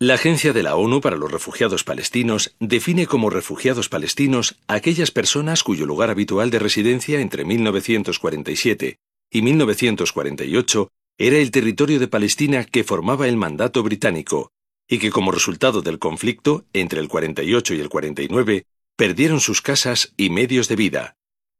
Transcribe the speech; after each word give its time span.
La 0.00 0.14
Agencia 0.14 0.52
de 0.52 0.62
la 0.62 0.76
ONU 0.76 1.00
para 1.00 1.16
los 1.16 1.32
Refugiados 1.32 1.82
Palestinos 1.82 2.54
define 2.60 3.08
como 3.08 3.30
refugiados 3.30 3.88
palestinos 3.88 4.54
aquellas 4.68 5.10
personas 5.10 5.64
cuyo 5.64 5.86
lugar 5.86 6.08
habitual 6.08 6.50
de 6.50 6.60
residencia 6.60 7.20
entre 7.20 7.44
1947 7.44 9.00
y 9.28 9.42
1948 9.42 10.88
era 11.18 11.38
el 11.38 11.50
territorio 11.50 11.98
de 11.98 12.06
Palestina 12.06 12.62
que 12.62 12.84
formaba 12.84 13.26
el 13.26 13.36
mandato 13.36 13.82
británico, 13.82 14.52
y 14.88 15.00
que 15.00 15.10
como 15.10 15.32
resultado 15.32 15.82
del 15.82 15.98
conflicto 15.98 16.64
entre 16.72 17.00
el 17.00 17.08
48 17.08 17.74
y 17.74 17.80
el 17.80 17.88
49 17.88 18.66
perdieron 18.94 19.40
sus 19.40 19.62
casas 19.62 20.14
y 20.16 20.30
medios 20.30 20.68
de 20.68 20.76
vida. 20.76 21.16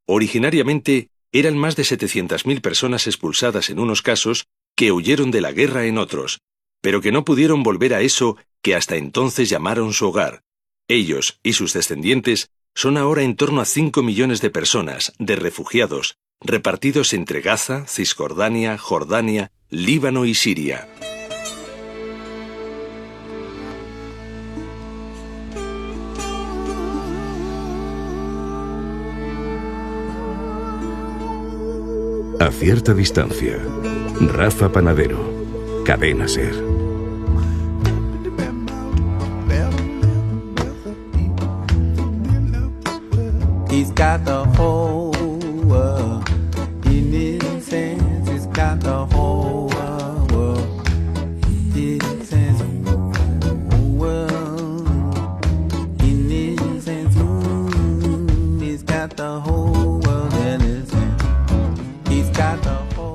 Originariamente 0.06 1.10
eran 1.32 1.58
más 1.58 1.74
de 1.74 1.82
700.000 1.82 2.60
personas 2.60 3.08
expulsadas 3.08 3.68
en 3.68 3.80
unos 3.80 4.00
casos 4.00 4.46
que 4.76 4.92
huyeron 4.92 5.32
de 5.32 5.40
la 5.40 5.50
guerra 5.50 5.86
en 5.86 5.98
otros, 5.98 6.38
pero 6.80 7.00
que 7.00 7.12
no 7.12 7.24
pudieron 7.24 7.62
volver 7.62 7.94
a 7.94 8.00
eso 8.00 8.36
que 8.62 8.74
hasta 8.74 8.96
entonces 8.96 9.48
llamaron 9.48 9.92
su 9.92 10.08
hogar. 10.08 10.42
Ellos 10.88 11.38
y 11.42 11.52
sus 11.52 11.72
descendientes 11.72 12.50
son 12.74 12.96
ahora 12.96 13.22
en 13.22 13.36
torno 13.36 13.60
a 13.60 13.64
5 13.64 14.02
millones 14.02 14.40
de 14.40 14.50
personas, 14.50 15.12
de 15.18 15.36
refugiados, 15.36 16.18
repartidos 16.40 17.12
entre 17.12 17.40
Gaza, 17.40 17.86
Cisjordania, 17.86 18.78
Jordania, 18.78 19.50
Líbano 19.68 20.24
y 20.24 20.34
Siria. 20.34 20.88
A 32.40 32.52
cierta 32.52 32.94
distancia, 32.94 33.58
Rafa 34.20 34.70
Panadero, 34.70 35.82
Cadena 35.84 36.28
Ser. 36.28 36.67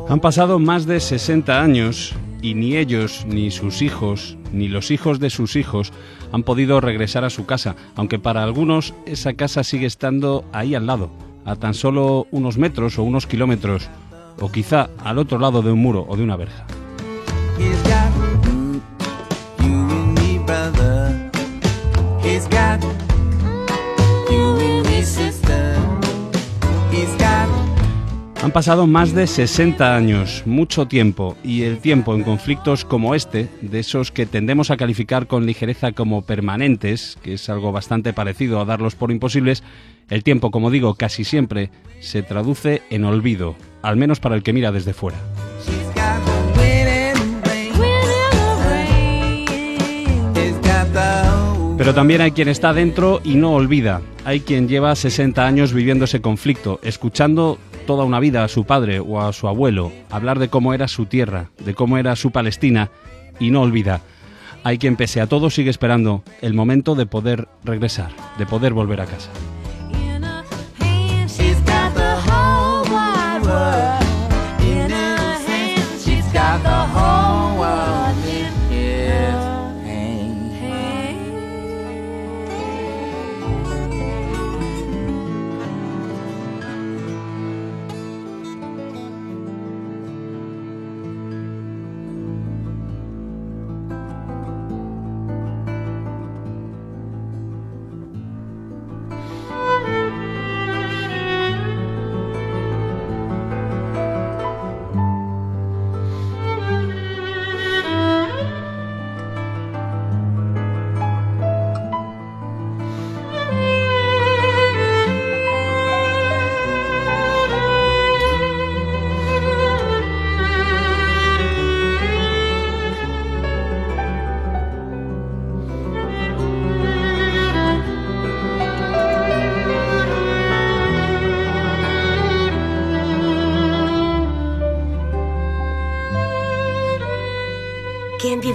Han 0.10 0.20
pasado 0.20 0.60
más 0.60 0.86
de 0.86 1.00
60 1.00 1.62
años 1.62 2.14
y 2.42 2.54
ni 2.54 2.78
ellos, 2.78 3.26
ni 3.28 3.52
sus 3.52 3.82
hijos, 3.82 4.38
ni 4.52 4.68
los 4.68 4.92
hijos 4.92 5.20
de 5.20 5.30
sus 5.30 5.56
hijos 5.56 5.92
han 6.34 6.44
podido 6.44 6.82
regresar 6.82 7.24
a 7.24 7.30
su 7.30 7.46
casa, 7.46 7.76
aunque 7.96 8.20
para 8.20 8.44
algunos 8.44 8.94
esa 9.06 9.36
casa 9.36 9.64
sigue 9.64 9.86
estando 9.86 10.44
ahí 10.52 10.74
al 10.74 10.88
lado, 10.88 11.12
a 11.46 11.56
tan 11.56 11.76
solo 11.76 12.28
unos 12.32 12.58
metros 12.58 12.98
o 12.98 13.04
unos 13.04 13.28
kilómetros, 13.28 13.88
o 14.40 14.52
quizá 14.52 14.90
al 15.04 15.20
otro 15.20 15.38
lado 15.38 15.62
de 15.62 15.72
un 15.72 15.80
muro 15.80 16.06
o 16.10 16.18
de 16.18 16.24
una 16.24 16.36
verja. 16.36 16.66
Pasado 28.54 28.86
más 28.86 29.16
de 29.16 29.26
60 29.26 29.96
años, 29.96 30.44
mucho 30.46 30.86
tiempo, 30.88 31.36
y 31.44 31.64
el 31.64 31.80
tiempo 31.80 32.14
en 32.14 32.22
conflictos 32.22 32.86
como 32.86 33.16
este, 33.16 33.50
de 33.62 33.80
esos 33.80 34.12
que 34.12 34.28
tendemos 34.28 34.70
a 34.70 34.78
calificar 34.78 35.26
con 35.26 35.48
ligereza 35.48 35.92
como 35.92 36.22
permanentes, 36.22 37.18
que 37.24 37.34
es 37.34 37.50
algo 37.50 37.72
bastante 37.72 38.14
parecido 38.14 38.62
a 38.62 38.66
darlos 38.66 38.94
por 38.94 39.12
imposibles, 39.12 39.64
el 40.08 40.24
tiempo, 40.24 40.52
como 40.52 40.70
digo, 40.70 40.94
casi 40.94 41.24
siempre 41.24 41.72
se 42.00 42.22
traduce 42.22 42.84
en 42.92 43.06
olvido, 43.06 43.56
al 43.82 43.98
menos 43.98 44.20
para 44.20 44.36
el 44.36 44.44
que 44.44 44.54
mira 44.54 44.72
desde 44.72 44.94
fuera. 44.94 45.18
Pero 51.76 51.96
también 51.96 52.22
hay 52.22 52.32
quien 52.32 52.50
está 52.50 52.72
dentro 52.72 53.20
y 53.24 53.34
no 53.34 53.54
olvida. 53.54 54.02
Hay 54.26 54.42
quien 54.42 54.70
lleva 54.70 54.96
60 54.96 55.46
años 55.46 55.74
viviendo 55.74 56.06
ese 56.06 56.22
conflicto, 56.22 56.80
escuchando 56.84 57.58
toda 57.84 58.04
una 58.04 58.20
vida 58.20 58.44
a 58.44 58.48
su 58.48 58.66
padre 58.66 59.00
o 59.00 59.22
a 59.22 59.34
su 59.34 59.48
abuelo 59.48 59.92
hablar 60.10 60.40
de 60.40 60.50
cómo 60.50 60.74
era 60.74 60.88
su 60.88 61.06
tierra, 61.06 61.52
de 61.64 61.74
cómo 61.76 61.98
era 61.98 62.16
su 62.16 62.32
Palestina, 62.32 62.90
y 63.40 63.52
no 63.52 63.62
olvida. 63.62 64.02
Hay 64.64 64.78
quien 64.78 64.96
pese 64.96 65.22
a 65.22 65.28
todo 65.28 65.50
sigue 65.50 65.70
esperando 65.70 66.24
el 66.42 66.54
momento 66.54 66.96
de 66.96 67.06
poder 67.06 67.48
regresar, 67.64 68.12
de 68.38 68.46
poder 68.46 68.74
volver 68.74 69.02
a 69.02 69.06
casa. 69.06 69.30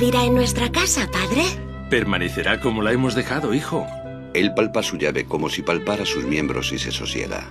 ¿Quién 0.09 0.23
vivirá 0.23 0.27
en 0.27 0.37
nuestra 0.37 0.73
casa, 0.73 1.07
padre? 1.11 1.43
Permanecerá 1.91 2.63
como 2.63 2.81
la 2.81 2.93
hemos 2.93 3.15
dejado, 3.15 3.53
hijo. 3.53 3.87
Él 4.33 4.55
palpa 4.55 4.83
su 4.83 4.97
llave 4.97 5.27
como 5.27 5.51
si 5.51 5.61
palpara 5.61 6.07
sus 6.07 6.25
miembros 6.25 6.73
y 6.73 6.79
se 6.79 6.93
sosiega. 6.93 7.51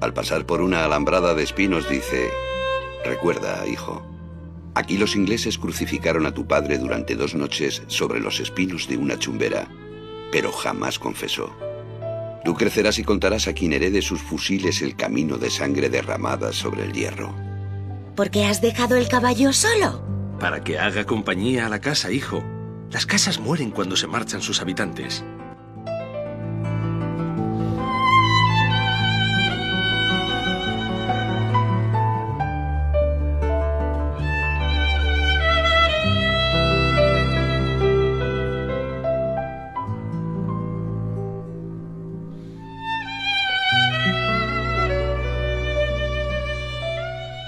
Al 0.00 0.14
pasar 0.14 0.46
por 0.46 0.62
una 0.62 0.86
alambrada 0.86 1.34
de 1.34 1.42
espinos 1.42 1.86
dice, 1.86 2.30
Recuerda, 3.04 3.68
hijo, 3.68 4.02
aquí 4.74 4.96
los 4.96 5.16
ingleses 5.16 5.58
crucificaron 5.58 6.24
a 6.24 6.32
tu 6.32 6.46
padre 6.46 6.78
durante 6.78 7.14
dos 7.14 7.34
noches 7.34 7.82
sobre 7.88 8.20
los 8.20 8.40
espinos 8.40 8.88
de 8.88 8.96
una 8.96 9.18
chumbera, 9.18 9.68
pero 10.32 10.52
jamás 10.52 10.98
confesó. 10.98 11.54
Tú 12.42 12.54
crecerás 12.54 12.98
y 12.98 13.04
contarás 13.04 13.48
a 13.48 13.52
quien 13.52 13.74
herede 13.74 14.00
sus 14.00 14.22
fusiles 14.22 14.80
el 14.80 14.96
camino 14.96 15.36
de 15.36 15.50
sangre 15.50 15.90
derramada 15.90 16.54
sobre 16.54 16.84
el 16.84 16.94
hierro. 16.94 17.34
¿Por 18.14 18.30
qué 18.30 18.46
has 18.46 18.62
dejado 18.62 18.96
el 18.96 19.08
caballo 19.08 19.52
solo? 19.52 20.15
Para 20.40 20.62
que 20.62 20.78
haga 20.78 21.04
compañía 21.04 21.66
a 21.66 21.68
la 21.68 21.80
casa, 21.80 22.12
hijo. 22.12 22.44
Las 22.90 23.06
casas 23.06 23.40
mueren 23.40 23.70
cuando 23.70 23.96
se 23.96 24.06
marchan 24.06 24.42
sus 24.42 24.60
habitantes. 24.60 25.24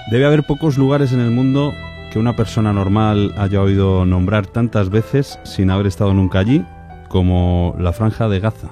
Debe 0.09 0.25
haber 0.25 0.43
pocos 0.43 0.75
lugares 0.75 1.13
en 1.13 1.19
el 1.19 1.29
mundo 1.29 1.71
que 2.11 2.19
una 2.19 2.35
persona 2.35 2.73
normal 2.73 3.33
haya 3.37 3.61
oído 3.61 4.05
nombrar 4.05 4.47
tantas 4.47 4.89
veces 4.89 5.39
sin 5.43 5.69
haber 5.69 5.87
estado 5.87 6.13
nunca 6.13 6.39
allí 6.39 6.65
como 7.07 7.75
la 7.79 7.93
franja 7.93 8.27
de 8.27 8.39
Gaza. 8.39 8.69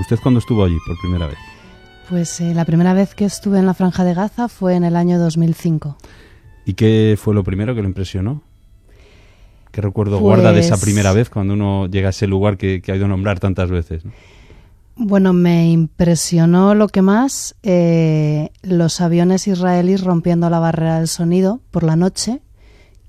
¿Usted 0.00 0.18
cuándo 0.22 0.38
estuvo 0.40 0.64
allí 0.64 0.76
por 0.86 0.98
primera 1.00 1.26
vez? 1.26 1.36
Pues 2.08 2.40
eh, 2.40 2.54
la 2.54 2.64
primera 2.64 2.92
vez 2.94 3.14
que 3.14 3.24
estuve 3.24 3.58
en 3.58 3.66
la 3.66 3.74
Franja 3.74 4.02
de 4.02 4.14
Gaza 4.14 4.48
fue 4.48 4.74
en 4.74 4.82
el 4.82 4.96
año 4.96 5.18
2005. 5.20 5.96
¿Y 6.64 6.74
qué 6.74 7.16
fue 7.20 7.34
lo 7.34 7.44
primero 7.44 7.74
que 7.74 7.82
le 7.82 7.88
impresionó? 7.88 8.42
¿Qué 8.88 9.00
¿Qué 9.72 9.80
recuerdo 9.82 10.18
guarda 10.18 10.52
de 10.52 10.60
esa 10.60 10.70
Pues- 10.70 10.82
primera 10.82 11.12
vez 11.12 11.30
cuando 11.30 11.54
uno 11.54 11.86
llega 11.86 12.08
a 12.08 12.10
ese 12.10 12.26
lugar 12.26 12.56
que, 12.56 12.82
que 12.82 12.90
ha 12.90 12.96
ido 12.96 13.04
a 13.04 13.08
nombrar 13.08 13.38
tantas 13.38 13.70
veces? 13.70 14.04
¿no? 14.04 14.10
Bueno, 14.96 15.32
me 15.32 15.70
impresionó 15.70 16.74
lo 16.74 16.88
que 16.88 17.02
más 17.02 17.54
eh, 17.62 18.50
los 18.62 19.00
aviones 19.00 19.46
israelíes 19.46 20.02
rompiendo 20.02 20.50
la 20.50 20.58
barrera 20.58 20.98
del 20.98 21.06
sonido 21.08 21.60
por 21.70 21.84
la 21.84 21.94
noche, 21.94 22.40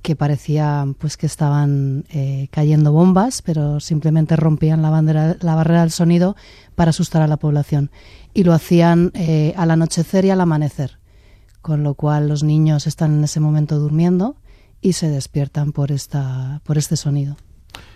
que 0.01 0.15
parecía 0.15 0.85
pues 0.97 1.15
que 1.17 1.25
estaban 1.25 2.05
eh, 2.09 2.47
cayendo 2.51 2.91
bombas, 2.91 3.41
pero 3.41 3.79
simplemente 3.79 4.35
rompían 4.35 4.81
la, 4.81 4.89
bandera- 4.89 5.37
la 5.41 5.55
barrera 5.55 5.81
del 5.81 5.91
sonido 5.91 6.35
para 6.75 6.89
asustar 6.89 7.21
a 7.21 7.27
la 7.27 7.37
población. 7.37 7.91
Y 8.33 8.43
lo 8.43 8.53
hacían 8.53 9.11
eh, 9.13 9.53
al 9.57 9.71
anochecer 9.71 10.25
y 10.25 10.29
al 10.31 10.41
amanecer, 10.41 10.99
con 11.61 11.83
lo 11.83 11.93
cual 11.93 12.27
los 12.27 12.43
niños 12.43 12.87
están 12.87 13.13
en 13.17 13.23
ese 13.23 13.39
momento 13.39 13.77
durmiendo 13.77 14.35
y 14.81 14.93
se 14.93 15.09
despiertan 15.09 15.71
por, 15.73 15.91
esta, 15.91 16.61
por 16.63 16.77
este 16.77 16.97
sonido. 16.97 17.37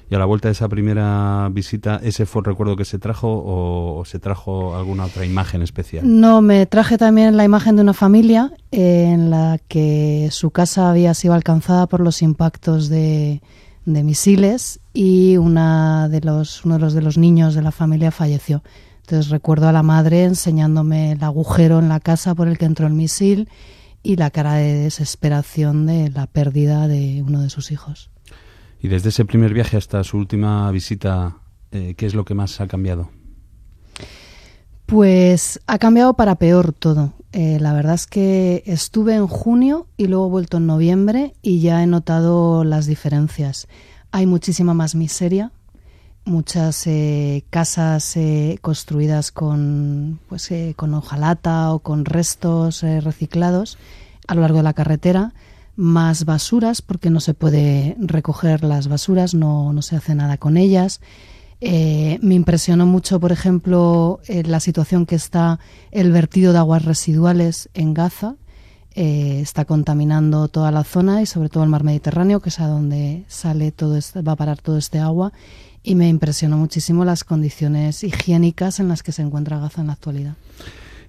Y 0.10 0.14
a 0.14 0.20
la 0.20 0.26
vuelta 0.26 0.50
de 0.50 0.52
esa 0.52 0.70
primera 0.70 1.50
visita, 1.52 2.00
¿ese 2.04 2.28
fue 2.28 2.42
el 2.42 2.46
recuerdo 2.46 2.76
que 2.76 2.86
se 2.86 3.00
trajo 3.00 3.28
o, 3.44 4.06
se 4.06 4.20
trajo 4.20 4.76
alguna 4.76 5.06
otra 5.06 5.26
imagen 5.26 5.64
especial? 5.64 6.04
No, 6.06 6.42
me 6.42 6.68
traje 6.68 6.98
también 7.00 7.36
la 7.38 7.44
imagen 7.44 7.76
de 7.76 7.82
una 7.82 7.94
familia 7.94 8.52
en 8.72 9.32
la 9.32 9.60
que 9.68 10.30
su 10.32 10.52
casa 10.52 10.92
había 10.92 11.16
sido 11.16 11.34
alcanzada 11.34 11.88
por 11.88 12.02
los 12.02 12.22
impactos 12.22 12.88
de, 12.88 13.42
de 13.86 14.04
misiles 14.04 14.80
y 14.94 15.38
una 15.38 16.08
de 16.10 16.22
los, 16.22 16.64
uno 16.66 16.76
de 16.76 16.82
los, 16.82 16.94
de 16.94 17.02
los 17.02 17.18
niños 17.18 17.56
de 17.56 17.64
la 17.64 17.72
familia 17.72 18.12
falleció. 18.12 18.62
Entonces 19.02 19.30
recuerdo 19.30 19.68
a 19.68 19.72
la 19.72 19.84
madre 19.84 20.24
enseñándome 20.24 21.14
el 21.14 21.24
agujero 21.24 21.80
en 21.80 21.90
la 21.90 22.00
casa 22.00 22.36
por 22.36 22.48
el 22.48 22.58
que 22.58 22.66
entró 22.66 22.86
el 22.86 22.94
misil 22.94 23.50
y 24.02 24.18
la 24.18 24.30
cara 24.30 24.54
de 24.54 24.74
desesperación 24.74 25.88
de 25.88 26.10
la 26.12 26.28
pérdida 26.28 26.88
de 26.88 27.24
uno 27.26 27.42
de 27.42 27.50
sus 27.50 27.72
hijos. 27.72 28.12
Y 28.82 28.88
desde 28.88 29.10
ese 29.10 29.26
primer 29.26 29.54
viaje 29.54 29.78
hasta 29.78 30.04
su 30.04 30.18
última 30.18 30.70
visita, 30.72 31.38
eh, 31.72 31.96
¿qué 31.98 32.06
es 32.06 32.14
lo 32.14 32.26
que 32.26 32.34
más 32.34 32.62
ha 32.62 32.68
cambiado? 32.68 33.10
Pues 34.86 35.60
ha 35.66 35.80
cambiado 35.80 36.14
para 36.14 36.36
peor 36.36 36.72
todo. 36.74 37.14
Eh, 37.32 37.58
la 37.60 37.74
verdad 37.74 37.96
es 37.96 38.06
que 38.06 38.64
estuve 38.66 39.16
en 39.16 39.28
junio 39.28 39.88
y 39.98 40.08
luego 40.08 40.28
he 40.28 40.30
vuelto 40.30 40.58
en 40.58 40.68
noviembre 40.68 41.34
y 41.42 41.60
ya 41.60 41.82
he 41.82 41.88
notado 41.88 42.64
las 42.64 42.86
diferencias. 42.86 43.68
Hay 44.12 44.28
muchísima 44.28 44.74
más 44.74 44.96
miseria, 44.96 45.52
muchas 46.26 46.88
eh, 46.88 47.46
casas 47.52 48.18
eh, 48.18 48.58
construidas 48.62 49.32
con, 49.32 50.20
pues, 50.28 50.52
eh, 50.52 50.74
con 50.76 50.94
hojalata 50.94 51.72
o 51.72 51.80
con 51.80 52.04
restos 52.04 52.82
reciclados 52.82 53.78
a 54.28 54.34
lo 54.34 54.42
largo 54.42 54.58
de 54.58 54.64
la 54.64 54.74
carretera, 54.74 55.34
más 55.76 56.26
basuras 56.26 56.82
porque 56.82 57.10
no 57.10 57.20
se 57.20 57.34
puede 57.34 57.96
recoger 58.00 58.64
las 58.64 58.88
basuras, 58.88 59.34
no, 59.34 59.74
no 59.74 59.82
se 59.82 59.96
hace 59.96 60.16
nada 60.16 60.38
con 60.38 60.58
ellas. 60.58 61.02
Eh, 61.62 62.20
me 62.22 62.36
impresionó 62.36 62.86
mucho, 62.86 63.20
por 63.20 63.32
ejemplo, 63.32 64.20
eh, 64.28 64.44
la 64.44 64.60
situación 64.60 65.06
que 65.06 65.16
está 65.16 65.60
el 65.92 66.12
vertido 66.12 66.54
de 66.54 66.60
aguas 66.60 66.86
residuales 66.86 67.70
en 67.74 67.94
Gaza. 67.94 68.36
Eh, 68.98 69.42
está 69.42 69.66
contaminando 69.66 70.48
toda 70.48 70.72
la 70.72 70.86
zona 70.86 71.22
y 71.22 71.26
sobre 71.26 71.50
todo 71.50 71.64
el 71.64 71.70
mar 71.70 71.84
Mediterráneo, 71.84 72.40
que 72.40 72.50
es 72.50 72.60
a 72.62 72.68
donde 72.68 73.26
sale 73.28 73.74
todo 73.74 74.00
va 74.26 74.32
a 74.34 74.36
parar 74.36 74.62
todo 74.62 74.78
este 74.78 75.00
agua. 75.00 75.34
Y 75.84 75.96
me 75.96 76.08
impresionó 76.08 76.58
muchísimo 76.58 77.06
las 77.06 77.24
condiciones 77.24 78.04
higiénicas 78.04 78.80
en 78.80 78.88
las 78.88 79.04
que 79.04 79.12
se 79.12 79.22
encuentra 79.22 79.60
Gaza 79.60 79.82
en 79.82 79.88
la 79.88 79.94
actualidad. 79.94 80.36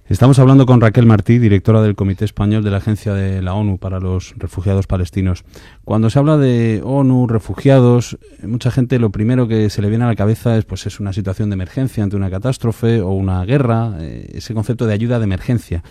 Estamos 0.09 0.39
hablando 0.39 0.65
con 0.65 0.79
Raquel 0.79 1.05
Martí, 1.05 1.37
directora 1.37 1.81
del 1.81 1.95
Comité 1.95 2.23
Español 2.23 2.63
de 2.63 2.71
la 2.71 2.77
Agencia 2.77 3.13
de 3.13 3.41
la 3.41 3.53
ONU 3.55 3.77
para 3.77 3.99
los 3.99 4.33
Refugiados 4.37 4.87
Palestinos. 4.87 5.43
Cuando 5.83 6.09
se 6.09 6.17
habla 6.17 6.37
de 6.37 6.81
ONU, 6.81 7.27
refugiados, 7.27 8.17
mucha 8.41 8.71
gente 8.71 8.99
lo 8.99 9.09
primero 9.09 9.49
que 9.49 9.69
se 9.69 9.81
le 9.81 9.89
viene 9.89 10.05
a 10.05 10.07
la 10.07 10.15
cabeza 10.15 10.57
es 10.57 10.63
pues 10.63 10.85
es 10.85 11.01
una 11.01 11.11
situación 11.11 11.49
de 11.49 11.55
emergencia 11.55 12.05
ante 12.05 12.15
una 12.15 12.29
catástrofe 12.29 13.01
o 13.01 13.09
una 13.09 13.43
guerra, 13.43 13.97
eh, 13.99 14.31
ese 14.35 14.53
concepto 14.53 14.85
de 14.85 14.93
ayuda 14.93 15.19
de 15.19 15.25
emergencia. 15.25 15.83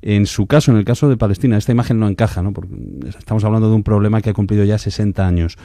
En 0.00 0.26
su 0.26 0.46
caso, 0.46 0.70
en 0.70 0.76
el 0.76 0.84
caso 0.84 1.08
de 1.08 1.16
Palestina, 1.16 1.58
esta 1.58 1.72
imagen 1.72 1.98
no 1.98 2.06
encaja, 2.06 2.42
¿no? 2.42 2.52
Porque 2.52 2.72
estamos 3.18 3.42
hablando 3.42 3.68
de 3.68 3.74
un 3.74 3.82
problema 3.82 4.22
que 4.22 4.30
ha 4.30 4.34
cumplido 4.34 4.62
ya 4.62 4.78
60 4.78 5.26
años. 5.26 5.56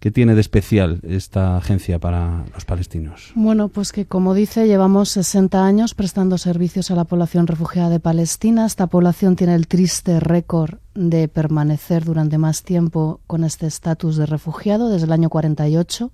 ¿Qué 0.00 0.10
tiene 0.10 0.34
de 0.34 0.40
especial 0.40 1.00
esta 1.02 1.58
agencia 1.58 1.98
para 1.98 2.46
los 2.54 2.64
palestinos? 2.64 3.32
Bueno, 3.34 3.68
pues 3.68 3.92
que 3.92 4.06
como 4.06 4.32
dice, 4.32 4.66
llevamos 4.66 5.10
60 5.10 5.62
años 5.62 5.92
prestando 5.92 6.38
servicios 6.38 6.90
a 6.90 6.94
la 6.94 7.04
población 7.04 7.46
refugiada 7.46 7.90
de 7.90 8.00
Palestina. 8.00 8.64
Esta 8.64 8.86
población 8.86 9.36
tiene 9.36 9.54
el 9.54 9.68
triste 9.68 10.18
récord 10.18 10.78
de 10.94 11.28
permanecer 11.28 12.06
durante 12.06 12.38
más 12.38 12.62
tiempo 12.62 13.20
con 13.26 13.44
este 13.44 13.66
estatus 13.66 14.16
de 14.16 14.24
refugiado 14.24 14.88
desde 14.88 15.04
el 15.04 15.12
año 15.12 15.28
48 15.28 16.10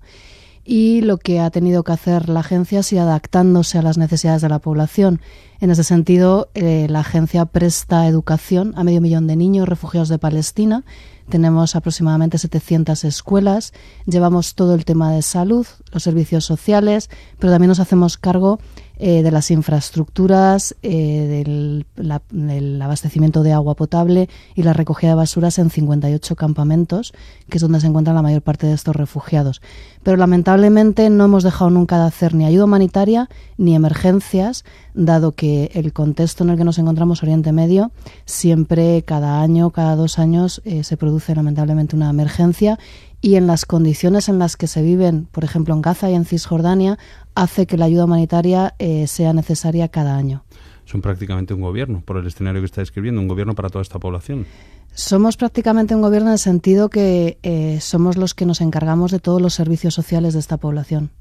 y 0.65 0.99
lo 0.99 1.17
que 1.17 1.39
ha 1.39 1.49
tenido 1.49 1.85
que 1.85 1.93
hacer 1.93 2.27
la 2.27 2.41
agencia 2.41 2.81
es 2.81 2.91
ir 2.91 2.99
adaptándose 2.99 3.77
a 3.77 3.81
las 3.81 3.97
necesidades 3.97 4.41
de 4.41 4.49
la 4.49 4.59
población. 4.59 5.21
En 5.61 5.71
ese 5.71 5.85
sentido, 5.85 6.49
eh, 6.55 6.87
la 6.89 6.99
agencia 6.99 7.45
presta 7.45 8.05
educación 8.05 8.73
a 8.75 8.83
medio 8.83 8.99
millón 8.99 9.27
de 9.27 9.37
niños 9.37 9.69
refugiados 9.69 10.09
de 10.09 10.19
Palestina. 10.19 10.83
Tenemos 11.29 11.75
aproximadamente 11.75 12.37
700 12.37 13.03
escuelas, 13.03 13.73
llevamos 14.05 14.55
todo 14.55 14.75
el 14.75 14.85
tema 14.85 15.11
de 15.11 15.21
salud, 15.21 15.67
los 15.91 16.03
servicios 16.03 16.45
sociales, 16.45 17.09
pero 17.37 17.51
también 17.51 17.67
nos 17.69 17.79
hacemos 17.79 18.17
cargo 18.17 18.59
eh, 18.99 19.21
de 19.21 19.29
las 19.29 19.51
infraestructuras, 19.51 20.75
eh, 20.81 21.43
del, 21.45 22.81
abastecimiento 22.81 23.43
de 23.43 23.53
agua 23.53 23.75
potable 23.75 24.27
y 24.55 24.63
la 24.63 24.73
recogida 24.73 25.11
de 25.11 25.15
basuras 25.15 25.59
en 25.59 25.69
58 25.69 26.35
campamentos, 26.35 27.13
que 27.47 27.57
es 27.57 27.61
donde 27.61 27.79
se 27.79 27.85
encuentran 27.85 28.15
la 28.15 28.23
mayor 28.23 28.41
parte 28.41 28.65
de 28.65 28.73
estos 28.73 28.95
refugiados. 28.95 29.61
Pero 30.01 30.17
lamentablemente 30.17 31.09
no 31.11 31.25
hemos 31.25 31.43
dejado 31.43 31.69
nunca 31.69 31.99
de 31.99 32.05
hacer 32.05 32.33
ni 32.33 32.45
ayuda 32.45 32.65
humanitaria 32.65 33.29
ni 33.57 33.75
emergencias, 33.75 34.65
dado 34.95 35.33
que 35.33 35.69
el 35.75 35.93
contexto 35.93 36.43
en 36.43 36.49
el 36.49 36.57
que 36.57 36.63
nos 36.63 36.79
encontramos 36.79 37.21
Oriente 37.21 37.51
Medio, 37.51 37.91
siempre 38.25 39.03
cada 39.03 39.41
año, 39.41 39.69
cada 39.69 39.95
dos 39.95 40.17
años, 40.17 40.61
eh, 40.65 40.83
se 40.83 40.97
produce 40.97 41.35
lamentablemente 41.35 41.95
una 41.95 42.09
emergencia 42.09 42.79
y 43.21 43.35
en 43.35 43.47
las 43.47 43.65
condiciones 43.65 44.29
en 44.29 44.39
las 44.39 44.57
que 44.57 44.67
se 44.67 44.81
viven, 44.81 45.27
por 45.31 45.43
ejemplo 45.43 45.73
en 45.73 45.81
Gaza 45.81 46.09
y 46.09 46.13
en 46.13 46.25
Cisjordania, 46.25 46.97
hace 47.37 47.67
que 47.67 47.77
la 47.77 47.85
ayuda 47.85 48.05
humanitaria 48.05 48.73
eh, 48.79 49.05
sea 49.05 49.31
necesaria 49.31 49.87
cada 49.89 50.17
año. 50.17 50.43
Son 50.85 51.01
prácticamente 51.01 51.53
un 51.53 51.61
gobierno, 51.61 52.01
por 52.03 52.17
el 52.17 52.25
escenario 52.25 52.61
que 52.61 52.65
está 52.65 52.81
describiendo, 52.81 53.21
un 53.21 53.27
gobierno 53.27 53.53
para 53.53 53.69
toda 53.69 53.83
esta 53.83 53.99
población. 53.99 54.47
Somos 54.93 55.37
prácticamente 55.37 55.93
un 55.93 56.01
gobierno 56.01 56.29
en 56.29 56.33
el 56.33 56.39
sentido 56.39 56.89
que 56.89 57.37
eh, 57.43 57.77
somos 57.79 58.17
los 58.17 58.33
que 58.33 58.47
nos 58.47 58.59
encargamos 58.59 59.11
de 59.11 59.19
todos 59.19 59.39
los 59.39 59.53
servicios 59.53 59.93
sociales 59.93 60.33
de 60.33 60.39
esta 60.39 60.57
población. 60.57 61.11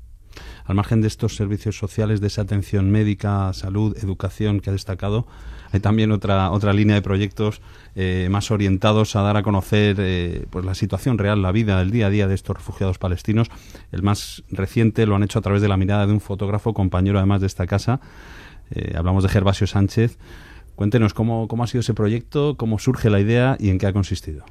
Al 0.65 0.77
margen 0.77 1.03
de 1.03 1.09
estos 1.09 1.37
servicios 1.37 1.77
sociales, 1.77 2.23
de 2.23 2.29
esa 2.29 2.43
atención 2.43 2.91
médica, 2.91 3.53
salud, 3.53 3.95
educación 4.03 4.61
que 4.61 4.71
ha 4.71 4.73
destacado, 4.73 5.27
hay 5.73 5.81
también 5.81 6.13
otra, 6.13 6.51
otra 6.51 6.73
línea 6.73 6.95
de 6.95 7.03
proyectos 7.03 7.61
eh, 7.95 8.29
más 8.31 8.51
orientados 8.51 9.17
a 9.17 9.23
dar 9.23 9.37
a 9.37 9.43
conocer 9.43 9.97
eh, 9.99 10.47
pues 10.51 10.65
la 10.65 10.75
situación 10.75 11.19
real, 11.19 11.43
la 11.43 11.53
vida, 11.53 11.81
el 11.81 11.91
día 11.91 12.07
a 12.07 12.11
día 12.11 12.29
de 12.29 12.35
estos 12.35 12.57
refugiados 12.57 12.99
palestinos. 12.99 13.49
El 13.93 14.03
más 14.03 14.45
reciente 14.51 15.07
lo 15.07 15.17
han 15.17 15.23
hecho 15.23 15.39
a 15.39 15.43
través 15.43 15.63
de 15.63 15.69
la 15.69 15.77
mirada 15.77 16.07
de 16.07 16.13
un 16.13 16.21
fotógrafo, 16.21 16.75
compañero 16.75 17.19
además 17.19 17.41
de 17.41 17.47
esta 17.47 17.67
casa. 17.67 18.01
Eh, 18.71 18.95
hablamos 18.97 19.23
de 19.23 19.29
Gervasio 19.29 19.67
Sánchez. 19.67 20.19
Cuéntenos 20.75 21.15
cómo, 21.15 21.49
cómo 21.49 21.65
ha 21.65 21.67
sido 21.67 21.81
ese 21.81 21.95
proyecto, 21.95 22.57
cómo 22.57 22.79
surge 22.79 23.09
la 23.09 23.21
idea 23.21 23.57
y 23.59 23.71
en 23.71 23.79
qué 23.79 23.87
ha 23.87 23.93
consistido. 23.93 24.45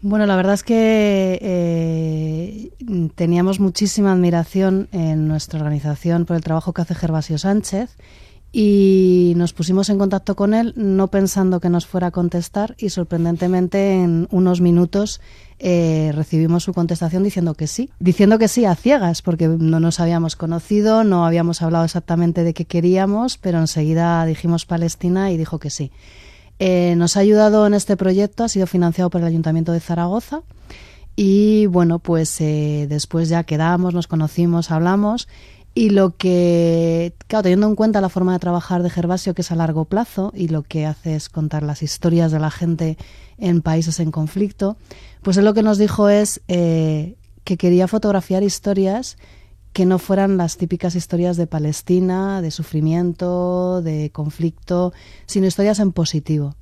Bueno, 0.00 0.26
la 0.26 0.36
verdad 0.36 0.54
es 0.54 0.62
que 0.62 2.70
teníamos 3.16 3.58
muchísima 3.58 4.12
admiración 4.12 4.88
en 4.92 5.28
nuestra 5.28 5.58
organización 5.58 6.24
por 6.24 6.36
el 6.36 6.42
trabajo 6.42 6.72
que 6.72 6.82
hace 6.82 6.94
Gervasio 6.94 7.36
Sánchez 7.36 7.96
y 8.50 9.34
nos 9.36 9.52
pusimos 9.52 9.90
en 9.90 9.98
contacto 9.98 10.34
con 10.34 10.54
él 10.54 10.72
no 10.76 11.08
pensando 11.08 11.60
que 11.60 11.68
nos 11.68 11.86
fuera 11.86 12.08
a 12.08 12.10
contestar 12.10 12.74
y 12.78 12.88
sorprendentemente 12.88 13.92
en 14.02 14.26
unos 14.30 14.60
minutos 14.62 15.20
eh, 15.58 16.12
recibimos 16.14 16.64
su 16.64 16.72
contestación 16.72 17.22
diciendo 17.24 17.54
que 17.54 17.66
sí, 17.66 17.90
diciendo 17.98 18.38
que 18.38 18.48
sí 18.48 18.64
a 18.64 18.74
ciegas 18.74 19.22
porque 19.22 19.48
no 19.48 19.80
nos 19.80 20.00
habíamos 20.00 20.36
conocido, 20.36 21.04
no 21.04 21.26
habíamos 21.26 21.60
hablado 21.60 21.84
exactamente 21.84 22.42
de 22.42 22.54
qué 22.54 22.64
queríamos, 22.64 23.36
pero 23.38 23.58
enseguida 23.58 24.24
dijimos 24.24 24.64
Palestina 24.64 25.30
y 25.30 25.36
dijo 25.36 25.58
que 25.58 25.70
sí. 25.70 25.90
Eh, 26.60 26.94
nos 26.96 27.16
ha 27.16 27.20
ayudado 27.20 27.66
en 27.66 27.74
este 27.74 27.96
proyecto, 27.96 28.44
ha 28.44 28.48
sido 28.48 28.66
financiado 28.66 29.10
por 29.10 29.20
el 29.20 29.26
Ayuntamiento 29.26 29.72
de 29.72 29.80
Zaragoza 29.80 30.42
y 31.16 31.66
bueno, 31.66 31.98
pues 31.98 32.40
eh, 32.40 32.86
después 32.88 33.28
ya 33.28 33.42
quedamos, 33.42 33.92
nos 33.92 34.06
conocimos, 34.06 34.70
hablamos 34.70 35.28
y 35.78 35.90
lo 35.90 36.16
que, 36.16 37.14
claro, 37.28 37.44
teniendo 37.44 37.68
en 37.68 37.76
cuenta 37.76 38.00
la 38.00 38.08
forma 38.08 38.32
de 38.32 38.40
trabajar 38.40 38.82
de 38.82 38.90
Gervasio, 38.90 39.32
que 39.32 39.42
es 39.42 39.52
a 39.52 39.54
largo 39.54 39.84
plazo, 39.84 40.32
y 40.34 40.48
lo 40.48 40.64
que 40.64 40.86
hace 40.86 41.14
es 41.14 41.28
contar 41.28 41.62
las 41.62 41.84
historias 41.84 42.32
de 42.32 42.40
la 42.40 42.50
gente 42.50 42.98
en 43.36 43.62
países 43.62 44.00
en 44.00 44.10
conflicto, 44.10 44.76
pues 45.22 45.36
él 45.36 45.44
lo 45.44 45.54
que 45.54 45.62
nos 45.62 45.78
dijo 45.78 46.08
es 46.08 46.40
eh, 46.48 47.14
que 47.44 47.56
quería 47.56 47.86
fotografiar 47.86 48.42
historias 48.42 49.18
que 49.72 49.86
no 49.86 50.00
fueran 50.00 50.36
las 50.36 50.56
típicas 50.56 50.96
historias 50.96 51.36
de 51.36 51.46
Palestina, 51.46 52.42
de 52.42 52.50
sufrimiento, 52.50 53.80
de 53.80 54.10
conflicto, 54.10 54.92
sino 55.26 55.46
historias 55.46 55.78
en 55.78 55.92
positivo. 55.92 56.56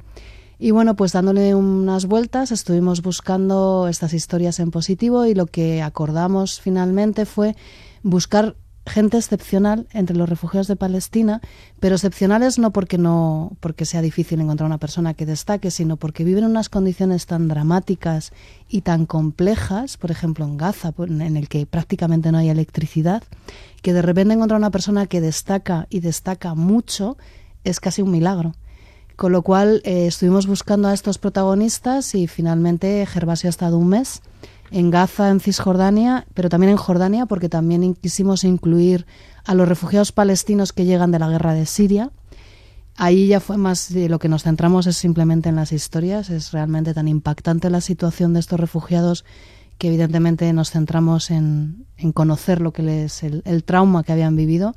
Y 0.59 0.73
bueno, 0.73 0.95
pues 0.95 1.13
dándole 1.13 1.55
unas 1.55 2.05
vueltas, 2.05 2.53
estuvimos 2.53 3.01
buscando 3.01 3.89
estas 3.89 4.13
historias 4.13 4.61
en 4.61 4.71
positivo 4.71 5.25
y 5.25 5.35
lo 5.35 5.47
que 5.47 5.81
acordamos 5.81 6.61
finalmente 6.61 7.25
fue 7.25 7.57
buscar 8.03 8.57
gente 8.87 9.17
excepcional 9.17 9.87
entre 9.93 10.17
los 10.17 10.29
refugiados 10.29 10.69
de 10.69 10.77
Palestina, 10.77 11.41
pero 11.81 11.97
excepcionales 11.97 12.59
no 12.59 12.73
porque 12.73 12.99
no 12.99 13.53
porque 13.61 13.85
sea 13.85 14.01
difícil 14.01 14.41
encontrar 14.41 14.67
una 14.67 14.79
persona 14.79 15.15
que 15.15 15.27
destaque, 15.27 15.71
sino 15.71 15.97
porque 15.97 16.25
viven 16.25 16.45
en 16.45 16.51
unas 16.51 16.69
condiciones 16.69 17.27
tan 17.27 17.49
dramáticas 17.49 18.33
y 18.69 18.83
tan 18.83 19.07
complejas, 19.07 19.97
por 19.97 20.11
ejemplo 20.11 20.45
en 20.45 20.57
Gaza, 20.57 20.93
en 20.99 21.37
el 21.37 21.49
que 21.49 21.67
prácticamente 21.67 22.31
no 22.31 22.39
hay 22.39 22.49
electricidad, 22.49 23.23
que 23.83 23.93
de 23.93 24.03
repente 24.03 24.35
encontrar 24.35 24.59
una 24.59 24.71
persona 24.71 25.07
que 25.07 25.21
destaca 25.21 25.87
y 25.91 26.01
destaca 26.01 26.55
mucho 26.55 27.17
es 27.65 27.81
casi 27.81 28.03
un 28.03 28.11
milagro. 28.11 28.55
Con 29.17 29.33
lo 29.33 29.41
cual 29.43 29.81
eh, 29.85 30.07
estuvimos 30.07 30.47
buscando 30.47 30.89
a 30.89 30.95
estos 30.95 31.17
protagonistas 31.17 32.15
y 32.15 32.27
finalmente 32.27 33.07
Gervasio 33.07 33.49
ha 33.49 33.51
estado 33.51 33.79
un 33.79 33.89
mes 33.89 34.21
en 34.71 34.91
Gaza, 34.91 35.31
en 35.31 35.41
Cisjordania, 35.41 36.27
pero 36.35 36.49
también 36.49 36.71
en 36.71 36.77
Jordania, 36.77 37.27
porque 37.27 37.49
también 37.49 37.95
quisimos 37.95 38.45
incluir 38.45 39.07
a 39.45 39.55
los 39.55 39.69
refugiados 39.69 40.13
palestinos 40.13 40.73
que 40.73 40.85
llegan 40.85 41.11
de 41.11 41.19
la 41.19 41.29
guerra 41.29 41.55
de 41.55 41.67
Siria. 41.67 42.11
Ahí 42.97 43.29
ya 43.29 43.41
fue 43.41 43.59
más 43.59 43.91
lo 43.91 44.19
que 44.19 44.29
nos 44.29 44.43
centramos 44.43 44.87
es 44.87 44.97
simplemente 44.97 45.49
en 45.49 45.57
las 45.57 45.73
historias. 45.73 46.31
Es 46.31 46.53
realmente 46.53 46.95
tan 46.95 47.09
impactante 47.09 47.71
la 47.71 47.81
situación 47.81 48.33
de 48.33 48.41
estos 48.41 48.59
refugiados 48.59 49.25
que 49.79 49.89
evidentemente 49.89 50.51
nos 50.53 50.71
centramos 50.71 51.31
en, 51.31 51.87
conocer 52.15 52.61
lo 52.61 52.73
que 52.73 52.83
les, 52.83 53.23
el, 53.23 53.43
el 53.45 53.65
trauma 53.65 54.03
que 54.03 54.13
habían 54.13 54.35
vivido 54.35 54.75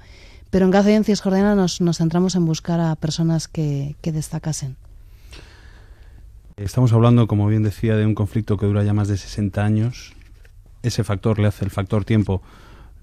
pero 0.50 0.66
en 0.66 0.72
Gaza 0.72 0.92
y 0.92 0.96
en 0.96 1.04
Cisjordania 1.04 1.56
nos, 1.56 1.82
nos 1.82 1.98
centramos 1.98 2.36
en 2.36 2.46
buscar 2.46 2.80
a 2.80 2.96
personas 2.96 3.48
que, 3.48 3.96
que 4.02 4.12
destacasen. 4.12 4.78
Estamos 6.60 6.92
hablando, 6.92 7.26
como 7.26 7.48
bien 7.48 7.64
decía, 7.64 7.96
de 7.96 8.06
un 8.06 8.14
conflicto 8.14 8.58
que 8.58 8.66
dura 8.66 8.84
ya 8.84 8.94
más 8.94 9.08
de 9.08 9.16
60 9.16 9.64
años. 9.64 10.12
Ese 10.84 11.06
factor 11.06 11.40
le 11.40 11.48
hace, 11.48 11.64
el 11.64 11.72
factor 11.72 12.04
tiempo, 12.04 12.42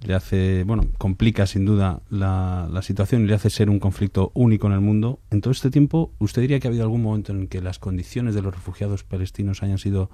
le 0.02 0.12
hace, 0.12 0.62
bueno, 0.64 0.84
complica 0.98 1.46
sin 1.46 1.64
duda 1.64 2.02
la, 2.10 2.68
la, 2.70 2.82
situación 2.82 3.22
y 3.22 3.28
le 3.28 3.34
hace 3.34 3.48
ser 3.48 3.70
un 3.70 3.78
conflicto 3.78 4.30
único 4.34 4.66
en 4.66 4.74
el 4.74 4.82
mundo. 4.82 5.20
En 5.30 5.40
todo 5.40 5.52
este 5.52 5.70
tiempo, 5.70 6.10
¿usted 6.18 6.42
diría 6.42 6.60
que 6.60 6.68
ha 6.68 6.70
habido 6.70 6.84
algún 6.84 7.00
momento 7.00 7.32
en 7.32 7.48
que 7.48 7.62
las 7.62 7.78
condiciones 7.78 8.34
de 8.34 8.42
los 8.42 8.54
refugiados 8.54 9.04
palestinos 9.04 9.62
hayan 9.62 9.78
sido 9.78 10.10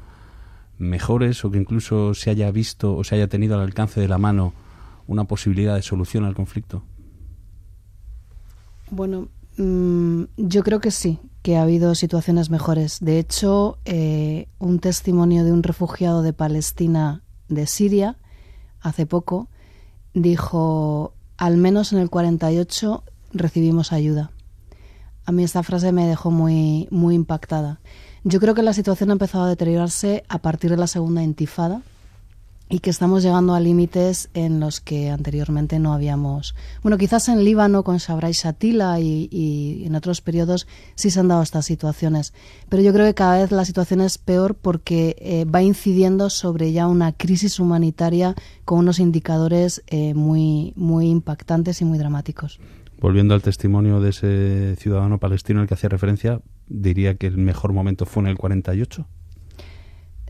mejores 0.79 1.45
o 1.45 1.51
que 1.51 1.59
incluso 1.59 2.15
se 2.15 2.31
haya 2.31 2.49
visto 2.53 2.95
o 2.95 3.03
se 3.03 3.17
haya 3.17 3.27
tenido 3.27 3.57
al 3.57 3.63
alcance 3.63 4.01
de 4.01 4.07
la 4.07 4.19
mano 4.19 4.55
una 5.09 5.25
posibilidad 5.25 5.75
de 5.75 5.83
solución 5.83 6.25
al 6.25 6.35
conflicto? 6.37 6.85
Bueno, 8.89 9.27
mm, 9.57 10.23
yo 10.37 10.63
creo 10.63 10.79
que 10.79 10.93
sí, 10.93 11.19
que 11.43 11.57
ha 11.57 11.63
habido 11.63 11.95
situaciones 11.95 12.51
mejores. 12.51 12.99
De 13.01 13.19
hecho, 13.19 13.79
eh, 13.85 14.49
un 14.59 14.79
testimonio 14.79 15.45
de 15.45 15.53
un 15.53 15.63
refugiado 15.63 16.23
de 16.23 16.33
Palestina 16.33 17.23
de 17.49 17.67
Siria 17.67 18.17
hace 18.81 19.07
poco 19.07 19.49
dijo, 20.15 21.15
al 21.37 21.57
menos 21.57 21.93
en 21.93 21.99
el 21.99 22.11
48 22.11 23.03
recibimos 23.33 23.93
ayuda. 23.93 24.31
A 25.25 25.33
mí 25.33 25.45
esta 25.45 25.63
frase 25.63 25.93
me 25.93 26.07
dejó 26.07 26.31
muy, 26.31 26.89
muy 26.91 27.15
impactada. 27.15 27.81
Yo 28.25 28.41
creo 28.41 28.55
que 28.55 28.63
la 28.63 28.73
situación 28.73 29.11
ha 29.11 29.15
empezado 29.15 29.45
a 29.45 29.49
deteriorarse 29.49 30.25
a 30.29 30.39
partir 30.39 30.71
de 30.71 30.77
la 30.77 30.87
segunda 30.87 31.23
intifada, 31.23 31.83
y 32.73 32.79
que 32.79 32.89
estamos 32.89 33.23
llegando 33.23 33.55
a 33.55 33.61
límites 33.61 34.31
en 34.33 34.59
los 34.59 34.81
que 34.81 35.11
anteriormente 35.11 35.79
no 35.79 35.93
habíamos. 35.93 36.55
Bueno, 36.83 36.97
quizás 36.97 37.29
en 37.29 37.45
Líbano 37.45 37.85
con 37.85 38.01
Sabra 38.01 38.31
y 38.31 38.33
Shatila 38.33 38.99
y, 38.99 39.85
en 39.85 39.95
otros 39.95 40.23
periodos 40.23 40.67
sí 40.95 41.11
se 41.11 41.21
han 41.21 41.29
dado 41.29 41.43
estas 41.43 41.67
situaciones, 41.67 42.33
pero 42.71 42.83
yo 42.83 42.95
creo 42.95 43.05
que 43.05 43.13
cada 43.13 43.43
vez 43.43 43.53
la 43.53 43.67
situación 43.67 44.01
es 44.01 44.17
peor 44.17 44.55
porque 44.55 45.17
eh, 45.19 45.45
va 45.45 45.61
incidiendo 45.63 46.31
sobre 46.31 46.73
ya 46.73 46.87
una 46.87 47.13
crisis 47.13 47.61
humanitaria 47.61 48.35
con 48.65 48.79
unos 48.79 49.01
indicadores 49.01 49.83
eh, 49.89 50.15
muy, 50.15 50.73
muy 50.75 51.11
impactantes 51.11 51.83
y 51.83 51.85
muy 51.85 51.99
dramáticos. 51.99 52.59
Volviendo 52.99 53.35
al 53.35 53.43
testimonio 53.43 54.01
de 54.01 54.09
ese 54.09 54.77
ciudadano 54.77 55.21
palestino 55.21 55.61
al 55.61 55.69
que 55.69 55.75
hacía 55.75 55.91
referencia, 55.91 56.41
diría 56.69 57.17
que 57.17 57.27
el 57.27 57.37
mejor 57.37 57.75
momento 57.75 58.07
fue 58.07 58.23
en 58.23 58.29
el 58.29 58.39
48. 58.39 59.07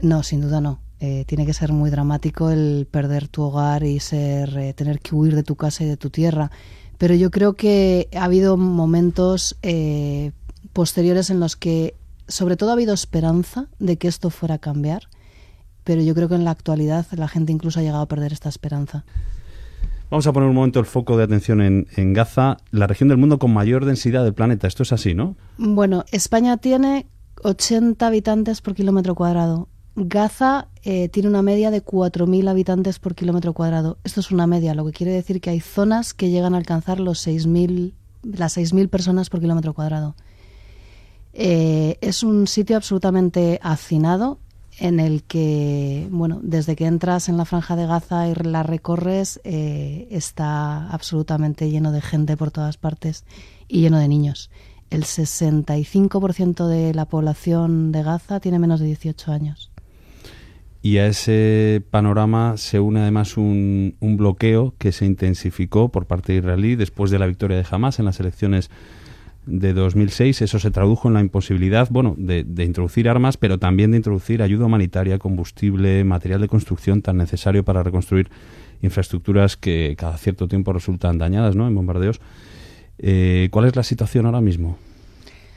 No, 0.03 0.25
sin 0.25 0.41
duda 0.41 0.61
no. 0.61 0.81
Eh, 1.05 1.25
tiene 1.27 1.45
que 1.45 1.53
ser 1.53 1.73
muy 1.73 1.91
dramático 1.91 2.51
el 2.51 2.87
perder 2.89 3.27
tu 3.27 3.43
hogar 3.43 3.83
y 3.83 3.99
ser 3.99 4.57
eh, 4.57 4.73
tener 4.73 5.01
que 5.01 5.17
huir 5.17 5.35
de 5.35 5.43
tu 5.43 5.57
casa 5.57 5.83
y 5.83 5.89
de 5.89 5.97
tu 5.97 6.11
tierra. 6.11 6.53
Pero 6.97 7.17
yo 7.17 7.33
creo 7.33 7.55
que 7.55 8.09
ha 8.17 8.23
habido 8.23 8.57
momentos 8.57 9.59
eh, 9.63 10.31
posteriores 10.73 11.29
en 11.31 11.41
los 11.41 11.57
que, 11.57 11.97
sobre 12.29 12.57
todo, 12.57 12.71
ha 12.71 12.75
habido 12.75 12.95
esperanza 12.95 13.67
de 13.81 13.97
que 13.97 14.07
esto 14.07 14.31
fuera 14.31 14.55
a 14.55 14.59
cambiar. 14.59 15.09
Pero 15.83 16.03
yo 16.03 16.15
creo 16.15 16.29
que 16.29 16.37
en 16.37 16.45
la 16.45 16.53
actualidad 16.53 17.05
la 17.11 17.27
gente 17.27 17.51
incluso 17.51 17.81
ha 17.81 17.83
llegado 17.83 18.05
a 18.05 18.07
perder 18.07 18.33
esta 18.33 18.49
esperanza. 18.49 19.05
Vamos 20.09 20.29
a 20.29 20.33
poner 20.33 20.51
un 20.51 20.55
momento 20.55 20.79
el 20.79 20.87
foco 20.87 21.17
de 21.17 21.25
atención 21.25 21.63
en, 21.63 21.89
en, 21.97 22.13
Gaza, 22.13 22.59
la 22.71 22.87
región 22.87 23.09
del 23.09 23.19
mundo 23.19 23.41
con 23.41 23.53
mayor 23.53 23.87
densidad 23.87 24.23
del 24.23 24.35
planeta. 24.35 24.69
Esto 24.69 24.85
es 24.85 24.93
así, 24.93 25.15
¿no? 25.15 25.35
Bueno, 25.59 26.05
España 26.13 26.59
tiene 26.59 27.07
80 27.43 28.07
habitantes 28.07 28.61
por 28.61 28.77
kilómetro 28.77 29.17
cuadrado. 29.17 29.69
Gaza 29.95 30.69
eh, 30.85 31.09
tiene 31.11 31.29
una 31.29 31.43
media 31.43 31.71
de 31.71 31.85
4.000 31.85 32.49
habitantes 32.49 32.99
por 32.99 33.15
kilómetro 33.15 33.53
cuadrado. 33.53 33.99
Esto 34.05 34.21
es 34.21 34.31
una 34.31 34.47
media, 34.47 34.75
lo 34.75 34.87
que 34.87 34.93
quiere 34.93 35.13
decir 35.13 35.41
que 35.41 35.51
hay 35.51 35.61
zonas 35.61 36.15
que 36.15 36.31
llegan 36.31 36.55
a 36.55 36.59
alcanzar 36.59 36.99
los 36.99 37.27
6.000, 37.27 37.93
las 38.23 38.57
6.000 38.57 38.89
personas 38.89 39.29
por 39.29 39.41
kilómetro 39.41 39.75
cuadrado. 39.75 40.15
Eh, 41.35 41.99
es 42.01 42.23
un 42.23 42.47
sitio 42.47 42.77
absolutamente 42.77 43.59
hacinado 43.63 44.39
en 44.79 44.99
el 44.99 45.25
que, 45.25 46.09
bueno, 46.11 46.41
desde 46.43 46.75
que 46.75 46.87
entras 46.87 47.29
en 47.29 47.37
la 47.37 47.45
franja 47.45 47.77
de 47.77 47.87
Gaza 47.87 48.29
y 48.29 48.35
la 48.35 48.63
recorres, 48.63 49.41
eh, 49.45 50.09
está 50.11 50.89
absolutamente 50.89 51.71
lleno 51.71 51.93
de 51.93 52.01
gente 52.01 52.39
por 52.39 52.51
todas 52.51 52.79
partes 52.79 53.25
y 53.69 53.83
lleno 53.83 53.99
de 53.99 54.09
niños. 54.09 54.51
El 54.89 55.05
65% 55.05 56.67
de 56.67 56.95
la 56.95 57.05
población 57.05 57.93
de 57.93 58.03
Gaza 58.03 58.41
tiene 58.41 58.59
menos 58.59 58.81
de 58.81 58.87
18 58.87 59.33
años 59.33 59.72
y 60.83 60.99
a 60.99 61.07
ese 61.07 61.83
panorama 61.91 62.57
se 62.57 62.81
une 62.81 63.01
además 63.01 63.37
un, 63.37 63.95
un, 64.01 64.17
bloqueo 64.17 64.75
que 64.79 64.91
se 64.91 65.07
intensificó 65.07 65.91
por 65.91 66.07
parte 66.07 66.33
de 66.33 66.41
israelí 66.41 66.75
después 66.75 67.13
de 67.13 67.21
la 67.21 67.27
victoria 67.27 67.57
de 67.57 67.67
Hamas 67.71 68.01
en 68.01 68.05
las 68.05 68.19
elecciones 68.19 68.69
de 69.47 69.73
2006. 69.73 70.43
Eso 70.43 70.59
se 70.59 70.71
tradujo 70.71 71.09
en 71.09 71.15
la 71.15 71.21
imposibilidad, 71.21 71.89
bueno, 71.91 72.15
de, 72.17 72.45
introducir 72.65 73.09
armas, 73.09 73.37
pero 73.37 73.59
también 73.59 73.91
de 73.91 73.99
introducir 73.99 74.43
ayuda 74.43 74.67
humanitaria, 74.67 75.19
combustible, 75.19 76.05
material 76.05 76.41
de 76.41 76.49
construcción 76.49 77.03
tan 77.03 77.17
necesario 77.17 77.65
para 77.65 77.83
reconstruir 77.83 78.29
infraestructuras 78.83 79.57
que 79.57 79.95
cada 79.97 80.17
cierto 80.17 80.49
tiempo 80.49 80.73
resultan 80.73 81.19
dañadas, 81.19 81.57
¿no? 81.57 81.69
En 81.69 81.75
bombardeos. 81.75 82.21
Eh, 82.99 83.49
¿Cuál 83.51 83.67
es 83.67 83.77
la 83.77 83.83
situación 83.83 84.27
ahora 84.27 84.41
mismo 84.41 84.79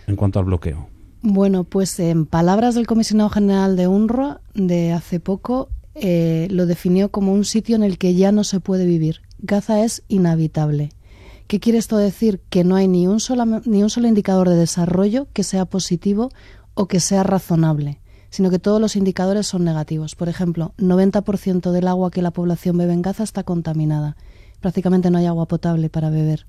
en 0.07 0.15
cuanto 0.15 0.39
al 0.39 0.45
bloqueo? 0.45 0.94
Bueno, 1.27 1.63
pues 1.63 1.99
en 1.99 2.27
palabras 2.27 2.75
del 2.75 2.85
comisionado 2.85 3.31
general 3.31 3.75
de 3.75 3.87
UNRWA 3.87 4.41
de 4.53 4.91
hace 4.91 5.19
poco, 5.19 5.69
eh, 5.95 6.47
lo 6.51 6.67
definió 6.67 7.09
como 7.09 7.33
un 7.33 7.45
sitio 7.45 7.75
en 7.75 7.81
el 7.81 7.97
que 7.97 8.13
ya 8.13 8.31
no 8.31 8.43
se 8.43 8.59
puede 8.59 8.85
vivir. 8.85 9.21
Gaza 9.39 9.83
es 9.83 10.03
inhabitable. 10.07 10.91
¿Qué 11.47 11.59
quiere 11.59 11.79
esto 11.79 11.97
decir? 11.97 12.41
Que 12.51 12.63
no 12.63 12.75
hay 12.75 12.87
ni 12.87 13.07
un, 13.07 13.17
ni 13.65 13.81
un 13.81 13.89
solo 13.89 14.07
indicador 14.07 14.49
de 14.49 14.55
desarrollo 14.55 15.27
que 15.33 15.41
sea 15.41 15.65
positivo 15.65 16.29
o 16.75 16.87
que 16.87 16.99
sea 16.99 17.23
razonable, 17.23 18.01
sino 18.29 18.51
que 18.51 18.59
todos 18.59 18.79
los 18.79 18.95
indicadores 18.95 19.47
son 19.47 19.63
negativos. 19.63 20.13
Por 20.13 20.29
ejemplo, 20.29 20.75
90% 20.77 21.71
del 21.71 21.87
agua 21.87 22.11
que 22.11 22.21
la 22.21 22.29
población 22.29 22.77
bebe 22.77 22.93
en 22.93 23.01
Gaza 23.01 23.23
está 23.23 23.41
contaminada. 23.41 24.15
Prácticamente 24.61 25.09
no 25.09 25.17
hay 25.17 25.25
agua 25.25 25.47
potable 25.47 25.89
para 25.89 26.11
beber 26.11 26.45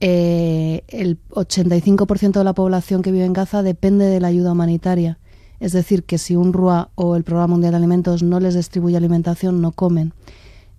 eh, 0.00 0.84
el 0.88 1.18
85% 1.30 2.32
de 2.32 2.44
la 2.44 2.54
población 2.54 3.02
que 3.02 3.12
vive 3.12 3.24
en 3.24 3.32
Gaza 3.32 3.62
depende 3.62 4.06
de 4.06 4.20
la 4.20 4.28
ayuda 4.28 4.52
humanitaria. 4.52 5.18
Es 5.60 5.72
decir, 5.72 6.04
que 6.04 6.18
si 6.18 6.36
UNRWA 6.36 6.90
o 6.94 7.16
el 7.16 7.24
Programa 7.24 7.54
Mundial 7.54 7.72
de 7.72 7.78
Alimentos 7.78 8.22
no 8.22 8.38
les 8.38 8.54
distribuye 8.54 8.96
alimentación, 8.96 9.60
no 9.60 9.72
comen. 9.72 10.12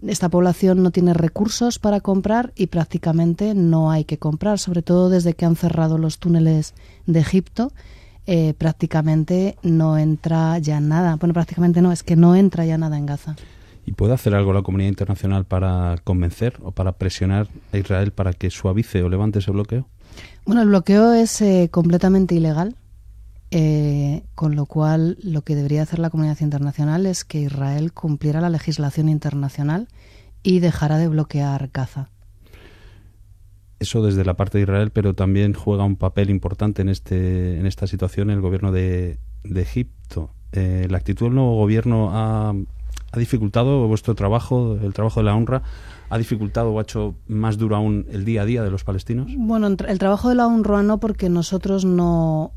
Esta 0.07 0.29
población 0.29 0.81
no 0.81 0.91
tiene 0.91 1.13
recursos 1.13 1.79
para 1.79 1.99
comprar 1.99 2.53
y 2.55 2.67
prácticamente 2.67 3.53
no 3.53 3.91
hay 3.91 4.05
que 4.05 4.17
comprar, 4.17 4.57
sobre 4.57 4.81
todo 4.81 5.09
desde 5.09 5.33
que 5.33 5.45
han 5.45 5.57
cerrado 5.57 5.97
los 5.97 6.19
túneles 6.19 6.73
de 7.05 7.19
Egipto. 7.19 7.73
Eh, 8.25 8.53
prácticamente 8.57 9.57
no 9.61 9.97
entra 9.97 10.57
ya 10.59 10.79
nada. 10.79 11.17
Bueno, 11.17 11.33
prácticamente 11.33 11.81
no, 11.81 11.91
es 11.91 12.03
que 12.03 12.15
no 12.15 12.35
entra 12.35 12.65
ya 12.65 12.77
nada 12.77 12.97
en 12.97 13.05
Gaza. 13.05 13.35
¿Y 13.85 13.93
puede 13.93 14.13
hacer 14.13 14.35
algo 14.35 14.53
la 14.53 14.61
comunidad 14.61 14.89
internacional 14.89 15.45
para 15.45 15.95
convencer 16.03 16.57
o 16.61 16.71
para 16.71 16.93
presionar 16.93 17.47
a 17.73 17.77
Israel 17.77 18.11
para 18.11 18.33
que 18.33 18.49
suavice 18.49 19.01
o 19.03 19.09
levante 19.09 19.39
ese 19.39 19.51
bloqueo? 19.51 19.87
Bueno, 20.45 20.61
el 20.61 20.67
bloqueo 20.67 21.13
es 21.13 21.41
eh, 21.41 21.69
completamente 21.71 22.35
ilegal, 22.35 22.75
eh, 23.51 24.23
con 24.35 24.55
lo 24.55 24.65
cual 24.65 25.17
lo 25.23 25.41
que 25.41 25.55
debería 25.55 25.81
hacer 25.81 25.99
la 25.99 26.09
comunidad 26.09 26.39
internacional 26.41 27.05
es 27.05 27.23
que 27.23 27.41
Israel 27.41 27.93
cumpliera 27.93 28.41
la 28.41 28.49
legislación 28.49 29.09
internacional 29.09 29.87
y 30.43 30.59
dejara 30.59 30.97
de 30.97 31.07
bloquear 31.07 31.69
Gaza. 31.73 32.09
eso 33.79 34.03
desde 34.03 34.25
la 34.25 34.35
parte 34.35 34.57
de 34.57 34.63
Israel, 34.63 34.91
pero 34.91 35.13
también 35.13 35.53
juega 35.53 35.83
un 35.83 35.95
papel 35.95 36.29
importante 36.29 36.81
en, 36.81 36.89
este, 36.89 37.57
en 37.57 37.65
esta 37.65 37.87
situación 37.87 38.29
el 38.29 38.41
gobierno 38.41 38.71
de, 38.71 39.19
Egipto. 39.43 40.31
Eh, 40.51 40.87
la 40.89 40.97
actitud 40.97 41.27
del 41.27 41.35
nuevo 41.35 41.55
gobierno 41.55 42.09
ha, 42.11 42.53
ha 43.11 43.19
dificultado 43.19 43.87
vuestro 43.87 44.15
trabajo, 44.15 44.77
el 44.81 44.93
trabajo 44.93 45.19
de 45.19 45.25
la 45.25 45.35
honra 45.35 45.63
ha 46.09 46.17
dificultado 46.17 46.71
o 46.71 46.79
ha 46.79 46.81
hecho 46.81 47.15
más 47.27 47.57
duro 47.57 47.75
aún 47.75 48.07
el 48.09 48.25
día 48.25 48.41
a 48.41 48.45
día 48.45 48.63
de 48.63 48.71
los 48.71 48.83
palestinos? 48.83 49.31
Bueno, 49.37 49.67
el 49.67 49.99
trabajo 49.99 50.29
de 50.29 50.35
la 50.35 50.47
UNRWA 50.47 50.81
no, 50.81 50.99
porque 50.99 51.29
nosotros 51.29 51.85
no, 51.85 52.51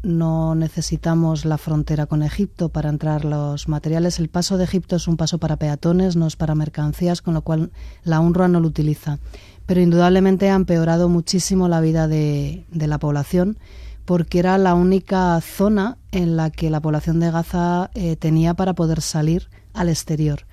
necesitamos 0.56 1.44
la 1.44 1.58
frontera 1.58 2.06
con 2.06 2.22
Egipto 2.22 2.70
para 2.70 2.88
entrar 2.88 3.24
los 3.24 3.68
materiales. 3.68 4.18
El 4.18 4.28
paso 4.28 4.56
de 4.56 4.64
Egipto 4.64 4.96
es 4.96 5.06
un 5.06 5.16
paso 5.16 5.38
para 5.38 5.56
peatones, 5.56 6.16
no 6.16 6.26
es 6.26 6.36
para 6.36 6.54
mercancías, 6.54 7.20
con 7.20 7.34
lo 7.34 7.42
cual 7.42 7.70
la 8.04 8.20
UNRWA 8.20 8.48
no 8.48 8.60
lo 8.60 8.68
utiliza. 8.68 9.18
Pero 9.66 9.80
indudablemente 9.80 10.50
ha 10.50 10.54
empeorado 10.54 11.08
muchísimo 11.08 11.68
la 11.68 11.80
vida 11.80 12.08
de, 12.08 12.64
la 12.72 12.98
población 12.98 13.58
porque 14.04 14.40
era 14.40 14.58
la 14.58 14.74
única 14.74 15.40
zona 15.40 15.96
en 16.10 16.36
la 16.36 16.50
que 16.50 16.70
la 16.70 16.80
población 16.80 17.20
de 17.20 17.30
Gaza 17.30 17.90
eh, 17.94 18.16
tenía 18.16 18.54
para 18.54 18.74
poder 18.74 19.00
salir 19.00 19.48
al 19.72 19.88
exterior. 19.88 20.46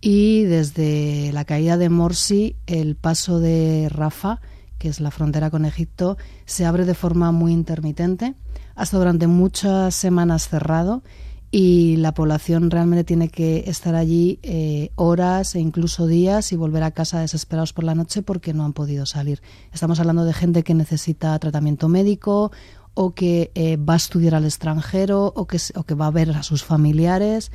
Y 0.00 0.44
desde 0.44 1.30
la 1.32 1.44
caída 1.44 1.76
de 1.76 1.90
Morsi 1.90 2.56
el 2.66 2.96
paso 2.96 3.38
de 3.38 3.88
Rafa, 3.90 4.40
que 4.78 4.88
es 4.88 5.00
la 5.00 5.10
frontera 5.10 5.50
con 5.50 5.66
Egipto, 5.66 6.16
se 6.46 6.64
abre 6.64 6.86
de 6.86 6.94
forma 6.94 7.32
muy 7.32 7.52
intermitente, 7.52 8.34
hasta 8.74 8.96
durante 8.96 9.26
muchas 9.26 9.94
semanas 9.94 10.48
cerrado 10.48 11.02
y 11.50 11.96
la 11.96 12.14
población 12.14 12.70
realmente 12.70 13.04
tiene 13.04 13.28
que 13.28 13.64
estar 13.66 13.94
allí 13.94 14.38
eh, 14.42 14.90
horas 14.94 15.54
e 15.54 15.60
incluso 15.60 16.06
días 16.06 16.52
y 16.52 16.56
volver 16.56 16.84
a 16.84 16.92
casa 16.92 17.20
desesperados 17.20 17.72
por 17.72 17.84
la 17.84 17.94
noche 17.94 18.22
porque 18.22 18.54
no 18.54 18.64
han 18.64 18.72
podido 18.72 19.04
salir. 19.04 19.42
Estamos 19.72 19.98
hablando 19.98 20.24
de 20.24 20.32
gente 20.32 20.62
que 20.62 20.74
necesita 20.74 21.38
tratamiento 21.38 21.88
médico 21.88 22.52
o 22.94 23.14
que 23.14 23.50
eh, 23.54 23.76
va 23.76 23.94
a 23.94 23.96
estudiar 23.96 24.36
al 24.36 24.44
extranjero 24.44 25.32
o 25.34 25.46
que, 25.46 25.58
o 25.74 25.82
que 25.82 25.94
va 25.94 26.06
a 26.06 26.12
ver 26.12 26.30
a 26.30 26.42
sus 26.42 26.62
familiares 26.64 27.50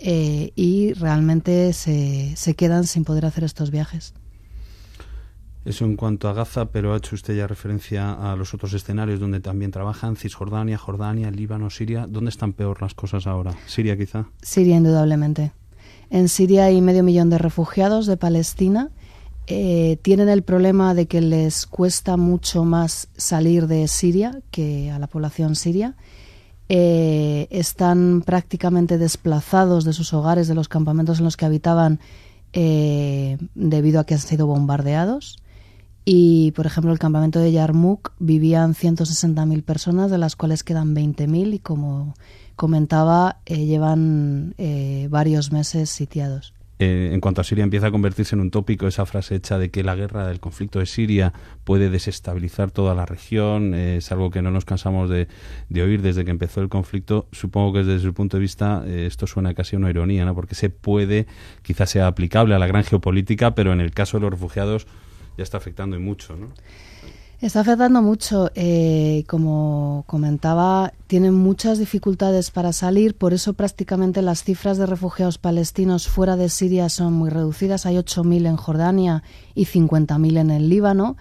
eh, 0.00 0.52
y 0.56 0.94
realmente 0.94 1.72
se, 1.72 2.34
se 2.36 2.54
quedan 2.54 2.84
sin 2.84 3.04
poder 3.04 3.26
hacer 3.26 3.44
estos 3.44 3.70
viajes. 3.70 4.14
Eso 5.64 5.84
en 5.84 5.96
cuanto 5.96 6.28
a 6.28 6.32
Gaza, 6.32 6.66
pero 6.66 6.94
ha 6.94 6.96
hecho 6.96 7.14
usted 7.14 7.36
ya 7.36 7.46
referencia 7.46 8.14
a 8.14 8.34
los 8.34 8.54
otros 8.54 8.72
escenarios 8.72 9.20
donde 9.20 9.40
también 9.40 9.70
trabajan, 9.70 10.16
Cisjordania, 10.16 10.78
Jordania, 10.78 11.30
Líbano, 11.30 11.68
Siria. 11.68 12.06
¿Dónde 12.08 12.30
están 12.30 12.54
peor 12.54 12.80
las 12.80 12.94
cosas 12.94 13.26
ahora? 13.26 13.54
¿Siria 13.66 13.96
quizá? 13.96 14.26
Siria, 14.40 14.76
indudablemente. 14.76 15.52
En 16.08 16.28
Siria 16.28 16.64
hay 16.64 16.80
medio 16.80 17.02
millón 17.02 17.28
de 17.28 17.36
refugiados 17.36 18.06
de 18.06 18.16
Palestina. 18.16 18.90
Eh, 19.46 19.98
tienen 20.00 20.30
el 20.30 20.42
problema 20.42 20.94
de 20.94 21.06
que 21.06 21.20
les 21.20 21.66
cuesta 21.66 22.16
mucho 22.16 22.64
más 22.64 23.08
salir 23.16 23.66
de 23.66 23.86
Siria 23.86 24.40
que 24.50 24.90
a 24.90 24.98
la 24.98 25.08
población 25.08 25.56
siria 25.56 25.96
eh, 26.72 27.48
están 27.50 28.22
prácticamente 28.24 28.96
desplazados 28.96 29.84
de 29.84 29.92
sus 29.92 30.14
hogares, 30.14 30.46
de 30.46 30.54
los 30.54 30.68
campamentos 30.68 31.18
en 31.18 31.24
los 31.24 31.36
que 31.36 31.44
habitaban, 31.44 31.98
eh, 32.52 33.38
debido 33.56 33.98
a 33.98 34.04
que 34.04 34.14
han 34.14 34.20
sido 34.20 34.46
bombardeados. 34.46 35.36
Y, 36.04 36.52
por 36.52 36.66
ejemplo, 36.66 36.92
el 36.92 37.00
campamento 37.00 37.40
de 37.40 37.50
Yarmouk 37.50 38.12
vivían 38.20 38.74
160.000 38.74 39.64
personas, 39.64 40.12
de 40.12 40.18
las 40.18 40.36
cuales 40.36 40.62
quedan 40.62 40.94
20.000 40.94 41.54
y, 41.54 41.58
como 41.58 42.14
comentaba, 42.54 43.40
eh, 43.46 43.66
llevan 43.66 44.54
varios 45.10 45.50
meses 45.50 45.90
sitiados. 45.90 46.54
Eh, 46.82 47.10
en 47.12 47.20
cuanto 47.20 47.42
a 47.42 47.44
Siria 47.44 47.62
empieza 47.62 47.88
a 47.88 47.90
convertirse 47.90 48.34
en 48.34 48.40
un 48.40 48.50
tópico 48.50 48.86
esa 48.86 49.04
frase 49.04 49.34
hecha 49.34 49.58
de 49.58 49.70
que 49.70 49.84
la 49.84 49.94
guerra 49.94 50.26
del 50.26 50.40
conflicto 50.40 50.78
de 50.78 50.86
Siria 50.86 51.34
puede 51.62 51.90
desestabilizar 51.90 52.70
toda 52.70 52.94
la 52.94 53.04
región, 53.04 53.74
eh, 53.74 53.98
es 53.98 54.10
algo 54.12 54.30
que 54.30 54.40
no 54.40 54.50
nos 54.50 54.64
cansamos 54.64 55.10
de, 55.10 55.28
oír 55.74 56.00
desde 56.00 56.24
que 56.24 56.30
empezó 56.30 56.62
el 56.62 56.70
conflicto. 56.70 57.28
Supongo 57.32 57.74
que 57.74 57.84
desde 57.84 58.00
su 58.00 58.14
punto 58.14 58.38
de 58.38 58.40
vista 58.40 58.82
eh, 58.86 59.04
esto 59.04 59.26
suena 59.26 59.52
casi 59.52 59.76
una 59.76 59.90
ironía, 59.90 60.24
¿no? 60.24 60.34
porque 60.34 60.54
se 60.54 60.70
puede, 60.70 61.26
quizás 61.60 61.90
sea 61.90 62.06
aplicable 62.06 62.54
a 62.54 62.58
la 62.58 62.66
gran 62.66 62.82
geopolítica, 62.82 63.54
pero 63.54 63.74
en 63.74 63.82
el 63.82 63.90
caso 63.90 64.16
de 64.16 64.22
los 64.22 64.30
refugiados 64.30 64.86
ya 65.36 65.42
está 65.42 65.58
afectando 65.58 65.96
y 65.96 65.98
mucho. 65.98 66.34
¿no? 66.34 66.48
Está 67.40 67.60
afectando 67.60 68.02
mucho. 68.02 68.50
Eh, 68.54 69.24
como 69.26 70.04
comentaba, 70.06 70.92
tienen 71.06 71.32
muchas 71.32 71.78
dificultades 71.78 72.50
para 72.50 72.74
salir, 72.74 73.16
por 73.16 73.32
eso 73.32 73.54
prácticamente 73.54 74.20
las 74.20 74.44
cifras 74.44 74.76
de 74.76 74.84
refugiados 74.84 75.38
palestinos 75.38 76.06
fuera 76.06 76.36
de 76.36 76.50
Siria 76.50 76.90
son 76.90 77.14
muy 77.14 77.30
reducidas. 77.30 77.86
Hay 77.86 77.96
8.000 77.96 78.46
en 78.46 78.56
Jordania 78.56 79.22
y 79.54 79.64
50.000 79.64 80.38
en 80.38 80.50
el 80.50 80.68
Líbano. 80.68 81.16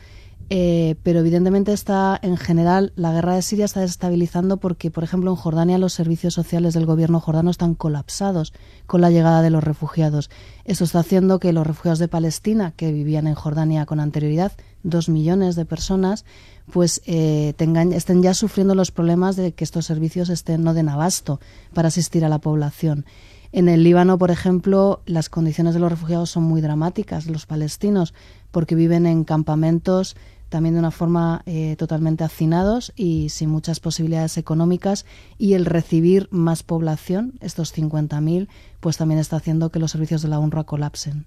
Eh, 0.51 0.95
pero 1.03 1.19
evidentemente 1.19 1.73
está 1.73 2.19
en 2.23 2.35
general 2.35 2.91
la 2.95 3.13
guerra 3.13 3.35
de 3.35 3.43
Siria 3.43 3.65
está 3.65 3.81
desestabilizando 3.81 4.57
porque 4.57 4.89
por 4.89 5.03
ejemplo 5.03 5.29
en 5.29 5.35
Jordania 5.35 5.77
los 5.77 5.93
servicios 5.93 6.33
sociales 6.33 6.73
del 6.73 6.87
gobierno 6.87 7.19
jordano 7.19 7.51
están 7.51 7.75
colapsados 7.75 8.51
con 8.87 9.01
la 9.01 9.11
llegada 9.11 9.43
de 9.43 9.51
los 9.51 9.63
refugiados 9.63 10.31
esto 10.65 10.85
está 10.85 11.01
haciendo 11.01 11.39
que 11.39 11.53
los 11.53 11.67
refugiados 11.67 11.99
de 11.99 12.07
Palestina 12.07 12.73
que 12.75 12.91
vivían 12.91 13.27
en 13.27 13.35
Jordania 13.35 13.85
con 13.85 13.99
anterioridad 13.99 14.53
dos 14.83 15.09
millones 15.09 15.55
de 15.55 15.65
personas 15.65 16.25
pues 16.71 17.01
eh, 17.05 17.53
tengan, 17.57 17.93
estén 17.93 18.21
ya 18.21 18.33
sufriendo 18.33 18.75
los 18.75 18.91
problemas 18.91 19.35
de 19.35 19.53
que 19.53 19.63
estos 19.63 19.85
servicios 19.85 20.29
estén 20.29 20.63
no 20.63 20.73
den 20.73 20.89
abasto 20.89 21.39
para 21.73 21.87
asistir 21.87 22.23
a 22.23 22.29
la 22.29 22.39
población 22.39 23.05
en 23.51 23.67
el 23.67 23.83
Líbano, 23.83 24.17
por 24.17 24.29
ejemplo, 24.29 25.01
las 25.05 25.29
condiciones 25.29 25.73
de 25.73 25.79
los 25.79 25.89
refugiados 25.89 26.29
son 26.29 26.43
muy 26.43 26.61
dramáticas, 26.61 27.25
los 27.25 27.47
palestinos, 27.47 28.13
porque 28.51 28.75
viven 28.75 29.07
en 29.07 29.23
campamentos 29.23 30.15
también 30.49 30.73
de 30.73 30.79
una 30.79 30.91
forma 30.91 31.43
eh, 31.45 31.75
totalmente 31.77 32.23
hacinados 32.23 32.91
y 32.95 33.29
sin 33.29 33.49
muchas 33.49 33.79
posibilidades 33.79 34.37
económicas 34.37 35.05
y 35.37 35.53
el 35.53 35.65
recibir 35.65 36.27
más 36.31 36.63
población, 36.63 37.33
estos 37.39 37.75
50.000, 37.75 38.47
pues 38.79 38.97
también 38.97 39.19
está 39.19 39.37
haciendo 39.37 39.71
que 39.71 39.79
los 39.79 39.91
servicios 39.91 40.21
de 40.21 40.27
la 40.27 40.39
UNRWA 40.39 40.65
colapsen. 40.65 41.25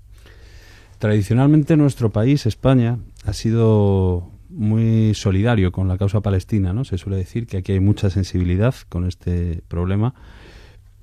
Tradicionalmente 1.03 1.77
nuestro 1.77 2.11
país, 2.11 2.47
España, 2.47 3.01
ha 3.25 3.33
sido 3.33 4.31
muy 4.49 5.15
solidario 5.15 5.73
con 5.73 5.89
la 5.89 5.99
causa 5.99 6.21
palestina, 6.21 6.73
¿no? 6.73 6.85
Se 6.85 6.97
suele 6.97 7.17
decir 7.17 7.49
que 7.49 7.57
aquí 7.57 7.73
hay 7.73 7.81
mucha 7.81 8.09
sensibilidad 8.09 8.73
con 8.89 9.09
este 9.09 9.65
problema, 9.67 10.15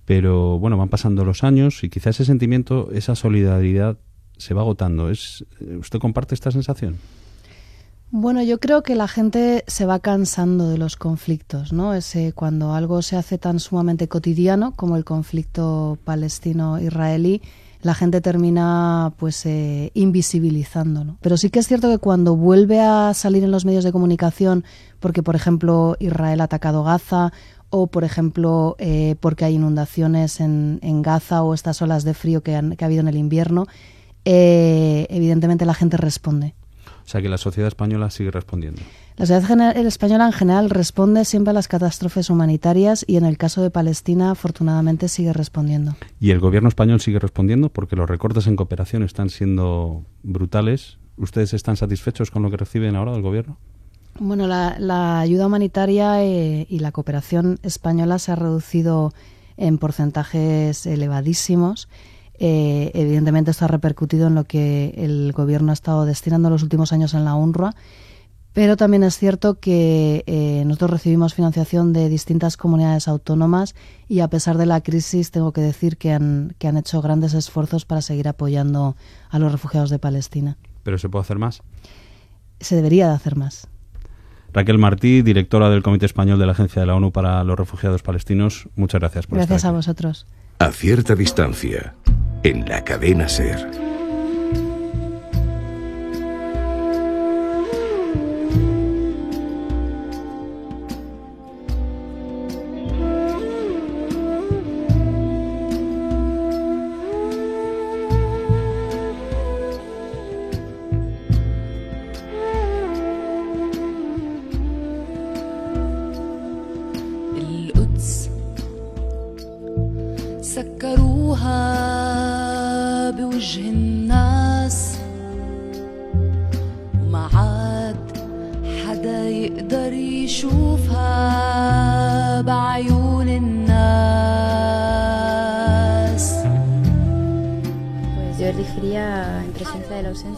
pero 0.05 0.57
bueno, 0.57 0.77
van 0.77 0.87
pasando 0.87 1.25
los 1.25 1.43
años 1.43 1.83
y 1.83 1.89
quizá 1.89 2.11
ese 2.11 2.23
sentimiento, 2.23 2.87
esa 2.93 3.13
solidaridad 3.13 3.97
se 4.37 4.53
va 4.53 4.61
agotando. 4.61 5.09
¿Es, 5.09 5.43
¿Usted 5.59 5.99
comparte 5.99 6.33
esta 6.33 6.51
sensación? 6.51 6.95
Bueno, 8.09 8.41
yo 8.41 8.61
creo 8.61 8.83
que 8.83 8.95
la 8.95 9.09
gente 9.09 9.65
se 9.67 9.85
va 9.85 9.99
cansando 9.99 10.69
de 10.69 10.77
los 10.77 10.95
conflictos, 10.95 11.73
¿no? 11.73 11.93
Ese, 11.93 12.31
cuando 12.31 12.73
algo 12.73 13.01
se 13.01 13.17
hace 13.17 13.37
tan 13.37 13.59
sumamente 13.59 14.07
cotidiano 14.07 14.77
como 14.77 14.95
el 14.95 15.03
conflicto 15.03 15.97
palestino-israelí, 16.05 17.41
la 17.81 17.93
gente 17.93 18.21
termina 18.21 19.13
pues 19.17 19.45
eh, 19.45 19.91
invisibilizándolo. 19.93 21.17
Pero 21.21 21.37
sí 21.37 21.49
que 21.49 21.59
es 21.59 21.67
cierto 21.67 21.89
que 21.89 21.97
cuando 21.97 22.35
vuelve 22.35 22.79
a 22.79 23.13
salir 23.13 23.43
en 23.43 23.51
los 23.51 23.65
medios 23.65 23.83
de 23.83 23.91
comunicación, 23.91 24.65
porque 24.99 25.23
por 25.23 25.35
ejemplo 25.35 25.95
Israel 25.99 26.41
ha 26.41 26.45
atacado 26.45 26.83
Gaza 26.83 27.31
o 27.69 27.87
por 27.87 28.03
ejemplo 28.03 28.75
eh, 28.79 29.15
porque 29.19 29.45
hay 29.45 29.55
inundaciones 29.55 30.39
en, 30.39 30.79
Gaza 31.01 31.43
o 31.43 31.53
estas 31.53 31.81
olas 31.81 32.03
de 32.03 32.13
frío 32.13 32.41
que, 32.41 32.55
han, 32.55 32.75
que 32.75 32.83
ha 32.83 32.87
habido 32.87 33.01
en 33.01 33.07
el 33.07 33.17
invierno, 33.17 33.67
eh, 34.25 35.07
evidentemente 35.09 35.65
la 35.65 35.73
gente 35.73 35.97
responde. 35.97 36.55
O 37.05 37.11
sea 37.11 37.21
que 37.21 37.29
la 37.29 37.37
sociedad 37.37 37.67
española 37.67 38.11
sigue 38.11 38.29
respondiendo. 38.29 38.81
La 39.19 39.25
sociedad 39.25 39.75
española 39.75 40.27
en 40.27 40.31
general 40.31 40.69
responde 40.69 41.25
siempre 41.25 41.51
a 41.51 41.53
las 41.53 41.67
catástrofes 41.67 42.29
humanitarias 42.29 43.03
y 43.05 43.17
en 43.17 43.25
el 43.25 43.37
caso 43.37 43.61
de 43.61 43.69
Palestina 43.69 44.31
afortunadamente 44.31 45.09
sigue 45.09 45.33
respondiendo. 45.33 45.97
¿Y 46.21 46.31
el 46.31 46.39
gobierno 46.39 46.69
español 46.69 47.01
sigue 47.01 47.19
respondiendo? 47.19 47.67
Porque 47.67 47.97
los 47.97 48.09
recortes 48.09 48.47
en 48.47 48.55
cooperación 48.55 49.03
están 49.03 49.29
siendo 49.29 50.05
brutales. 50.23 50.99
¿Ustedes 51.17 51.53
están 51.53 51.75
satisfechos 51.75 52.31
con 52.31 52.43
lo 52.43 52.49
que 52.49 52.55
reciben 52.55 52.95
ahora 52.95 53.11
del 53.11 53.21
gobierno? 53.21 53.57
Bueno, 54.21 54.47
la, 54.47 55.19
ayuda 55.19 55.47
humanitaria 55.47 56.23
eh, 56.23 56.65
y 56.69 56.79
la 56.79 56.93
cooperación 56.93 57.59
española 57.61 58.19
se 58.19 58.31
ha 58.31 58.37
reducido 58.37 59.13
en 59.57 59.79
porcentajes 59.79 60.85
elevadísimos 60.85 61.89
eh, 62.41 62.91
evidentemente 62.93 63.51
esto 63.51 63.65
ha 63.65 63.67
repercutido 63.67 64.27
en 64.27 64.35
lo 64.35 64.45
que 64.45 64.93
el 64.95 65.33
gobierno 65.33 65.71
ha 65.71 65.73
estado 65.73 66.05
destinando 66.05 66.49
los 66.49 66.63
últimos 66.63 66.93
años 66.93 67.13
en 67.13 67.25
la 67.25 67.35
UNRWA, 67.35 67.75
pero 68.53 68.77
también 68.77 69.03
es 69.03 69.17
cierto 69.17 69.59
que 69.59 70.23
eh, 70.25 70.63
nosotros 70.65 70.91
recibimos 70.91 71.33
financiación 71.33 71.93
de 71.93 72.09
distintas 72.09 72.57
comunidades 72.57 73.07
autónomas 73.07 73.75
y 74.07 74.21
a 74.21 74.27
pesar 74.27 74.57
de 74.57 74.65
la 74.65 74.81
crisis 74.81 75.31
tengo 75.31 75.51
que 75.53 75.61
decir 75.61 75.97
que 75.97 76.11
han, 76.11 76.55
que 76.57 76.67
han 76.67 76.77
hecho 76.77 77.01
grandes 77.01 77.33
esfuerzos 77.33 77.85
para 77.85 78.01
seguir 78.01 78.27
apoyando 78.27 78.95
a 79.29 79.39
los 79.39 79.51
refugiados 79.51 79.89
de 79.89 79.99
Palestina. 79.99 80.57
¿Pero 80.83 80.97
se 80.97 81.09
puede 81.09 81.21
hacer 81.21 81.37
más? 81.37 81.61
Se 82.59 82.75
debería 82.75 83.07
de 83.07 83.13
hacer 83.13 83.35
más. 83.35 83.67
Raquel 84.51 84.79
Martí, 84.79 85.21
directora 85.21 85.69
del 85.69 85.83
Comité 85.83 86.05
Español 86.05 86.39
de 86.39 86.45
la 86.45 86.53
Agencia 86.53 86.81
de 86.81 86.87
la 86.87 86.95
ONU 86.95 87.11
para 87.11 87.43
los 87.43 87.57
Refugiados 87.57 88.01
Palestinos, 88.01 88.67
muchas 88.75 88.99
gracias 88.99 89.27
por 89.27 89.37
Gracias 89.37 89.63
a 89.65 89.71
vosotros. 89.71 90.25
A 90.57 90.71
cierta 90.71 91.15
distancia 91.15 91.93
en 92.43 92.67
la 92.67 92.83
cadena 92.83 93.29
Ser. 93.29 93.88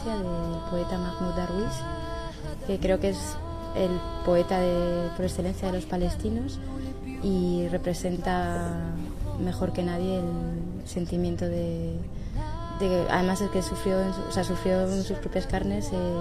Del 0.05 0.23
poeta 0.69 0.97
Mahmoud 0.97 1.35
Darwish, 1.35 1.79
que 2.67 2.79
creo 2.79 2.99
que 2.99 3.09
es 3.09 3.17
el 3.75 3.91
poeta 4.25 4.59
de, 4.59 5.09
por 5.15 5.25
excelencia 5.25 5.67
de 5.69 5.73
los 5.75 5.85
palestinos 5.85 6.59
y 7.23 7.67
representa 7.69 8.91
mejor 9.39 9.71
que 9.73 9.83
nadie 9.83 10.17
el 10.19 10.87
sentimiento 10.87 11.45
de, 11.45 11.95
de- 12.79 13.05
además 13.09 13.41
es 13.41 13.49
que 13.51 13.61
sufrió 13.61 13.97
o 14.27 14.31
sea, 14.31 14.43
sufrió 14.43 14.81
en 14.91 15.03
sus 15.03 15.17
propias 15.19 15.47
carnes 15.47 15.89
eh, 15.93 16.13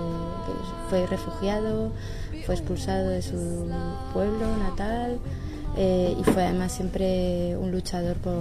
fue 0.88 1.06
refugiado 1.06 1.90
fue 2.46 2.54
expulsado 2.54 3.08
de 3.08 3.22
su 3.22 3.68
pueblo 4.12 4.46
natal 4.58 5.18
eh, 5.76 6.14
y 6.18 6.22
fue 6.24 6.44
además 6.44 6.72
siempre 6.72 7.56
un 7.56 7.70
luchador 7.72 8.16
por, 8.16 8.34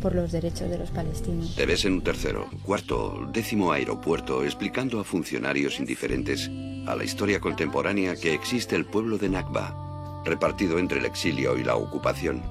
por 0.00 0.14
los 0.14 0.32
derechos 0.32 0.70
de 0.70 0.78
los 0.78 0.90
palestinos 0.90 1.54
Te 1.54 1.66
ves 1.66 1.84
en 1.84 1.94
un 1.94 2.02
tercero, 2.02 2.48
cuarto, 2.62 3.28
décimo 3.32 3.72
aeropuerto 3.72 4.44
explicando 4.44 5.00
a 5.00 5.04
funcionarios 5.04 5.78
indiferentes 5.78 6.50
a 6.86 6.96
la 6.96 7.04
historia 7.04 7.40
contemporánea 7.40 8.16
que 8.16 8.34
existe 8.34 8.74
el 8.74 8.86
pueblo 8.86 9.18
de 9.18 9.28
Nakba, 9.28 10.22
repartido 10.24 10.78
entre 10.78 10.98
el 10.98 11.04
exilio 11.04 11.56
y 11.58 11.64
la 11.64 11.76
ocupación, 11.76 12.42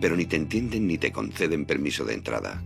pero 0.00 0.16
ni 0.16 0.26
te 0.26 0.36
entienden 0.36 0.86
ni 0.86 0.98
te 0.98 1.12
conceden 1.12 1.66
permiso 1.66 2.04
de 2.04 2.14
entrada. 2.14 2.62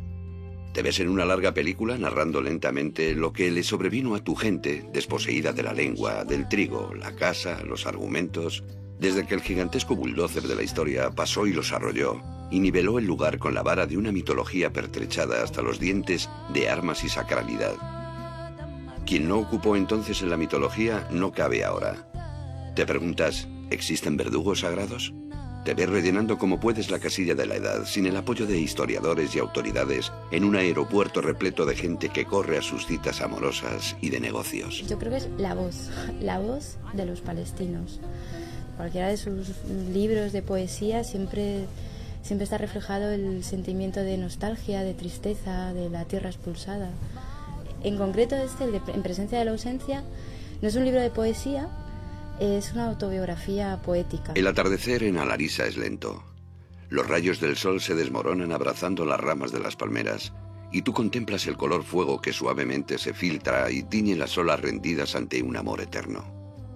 Te 0.72 0.82
ves 0.82 1.00
en 1.00 1.08
una 1.08 1.24
larga 1.24 1.54
película 1.54 1.96
narrando 1.98 2.40
lentamente 2.40 3.14
lo 3.14 3.32
que 3.32 3.50
le 3.50 3.62
sobrevino 3.62 4.14
a 4.14 4.22
tu 4.22 4.34
gente, 4.34 4.84
desposeída 4.92 5.52
de 5.52 5.62
la 5.62 5.72
lengua, 5.72 6.24
del 6.24 6.48
trigo, 6.48 6.94
la 6.94 7.16
casa, 7.16 7.62
los 7.64 7.86
argumentos, 7.86 8.62
desde 9.00 9.26
que 9.26 9.34
el 9.34 9.40
gigantesco 9.40 9.96
bulldozer 9.96 10.42
de 10.42 10.54
la 10.54 10.62
historia 10.62 11.10
pasó 11.10 11.46
y 11.46 11.52
los 11.52 11.72
arrolló, 11.72 12.22
y 12.50 12.60
niveló 12.60 12.98
el 12.98 13.06
lugar 13.06 13.38
con 13.38 13.54
la 13.54 13.62
vara 13.62 13.86
de 13.86 13.96
una 13.96 14.12
mitología 14.12 14.72
pertrechada 14.72 15.42
hasta 15.42 15.62
los 15.62 15.78
dientes 15.78 16.28
de 16.52 16.68
armas 16.68 17.04
y 17.04 17.08
sacralidad. 17.08 17.74
Quien 19.06 19.28
no 19.28 19.38
ocupó 19.38 19.76
entonces 19.76 20.22
en 20.22 20.30
la 20.30 20.36
mitología 20.36 21.06
no 21.10 21.32
cabe 21.32 21.64
ahora. 21.64 22.08
Te 22.74 22.86
preguntas, 22.86 23.48
¿existen 23.70 24.16
verdugos 24.16 24.60
sagrados? 24.60 25.12
Te 25.64 25.74
ves 25.74 25.90
rellenando 25.90 26.38
como 26.38 26.60
puedes 26.60 26.90
la 26.90 26.98
casilla 26.98 27.34
de 27.34 27.44
la 27.44 27.56
edad, 27.56 27.84
sin 27.84 28.06
el 28.06 28.16
apoyo 28.16 28.46
de 28.46 28.58
historiadores 28.58 29.34
y 29.34 29.38
autoridades, 29.38 30.12
en 30.30 30.44
un 30.44 30.56
aeropuerto 30.56 31.20
repleto 31.20 31.66
de 31.66 31.76
gente 31.76 32.08
que 32.08 32.24
corre 32.24 32.56
a 32.58 32.62
sus 32.62 32.86
citas 32.86 33.20
amorosas 33.20 33.96
y 34.00 34.10
de 34.10 34.20
negocios. 34.20 34.84
Yo 34.88 34.98
creo 34.98 35.12
que 35.12 35.18
es 35.18 35.28
la 35.36 35.54
voz, 35.54 35.90
la 36.20 36.38
voz 36.38 36.78
de 36.94 37.04
los 37.04 37.20
palestinos. 37.20 38.00
Cualquiera 38.76 39.08
de 39.08 39.16
sus 39.16 39.48
libros 39.92 40.32
de 40.32 40.40
poesía 40.40 41.04
siempre, 41.04 41.66
siempre 42.22 42.44
está 42.44 42.58
reflejado 42.58 43.10
el 43.10 43.42
sentimiento 43.44 44.00
de 44.00 44.16
nostalgia, 44.18 44.82
de 44.82 44.94
tristeza, 44.94 45.72
de 45.72 45.88
la 45.88 46.04
tierra 46.04 46.30
expulsada. 46.30 46.90
En 47.82 47.96
concreto 47.96 48.36
este, 48.36 48.64
En 48.64 49.02
presencia 49.02 49.38
de 49.38 49.44
la 49.44 49.52
ausencia, 49.52 50.02
no 50.60 50.68
es 50.68 50.74
un 50.74 50.84
libro 50.84 51.00
de 51.00 51.10
poesía, 51.10 51.68
es 52.40 52.72
una 52.72 52.88
autobiografía 52.88 53.80
poética. 53.82 54.32
El 54.34 54.46
atardecer 54.46 55.02
en 55.02 55.18
Alarisa 55.18 55.66
es 55.66 55.76
lento. 55.76 56.22
Los 56.88 57.06
rayos 57.06 57.40
del 57.40 57.56
sol 57.56 57.80
se 57.80 57.94
desmoronan 57.94 58.52
abrazando 58.52 59.04
las 59.04 59.20
ramas 59.20 59.52
de 59.52 59.60
las 59.60 59.76
palmeras, 59.76 60.32
y 60.72 60.82
tú 60.82 60.92
contemplas 60.92 61.46
el 61.46 61.56
color 61.56 61.82
fuego 61.82 62.20
que 62.20 62.32
suavemente 62.32 62.98
se 62.98 63.14
filtra 63.14 63.70
y 63.70 63.82
tiñe 63.84 64.16
las 64.16 64.36
olas 64.36 64.60
rendidas 64.60 65.14
ante 65.14 65.42
un 65.42 65.56
amor 65.56 65.80
eterno. 65.80 66.24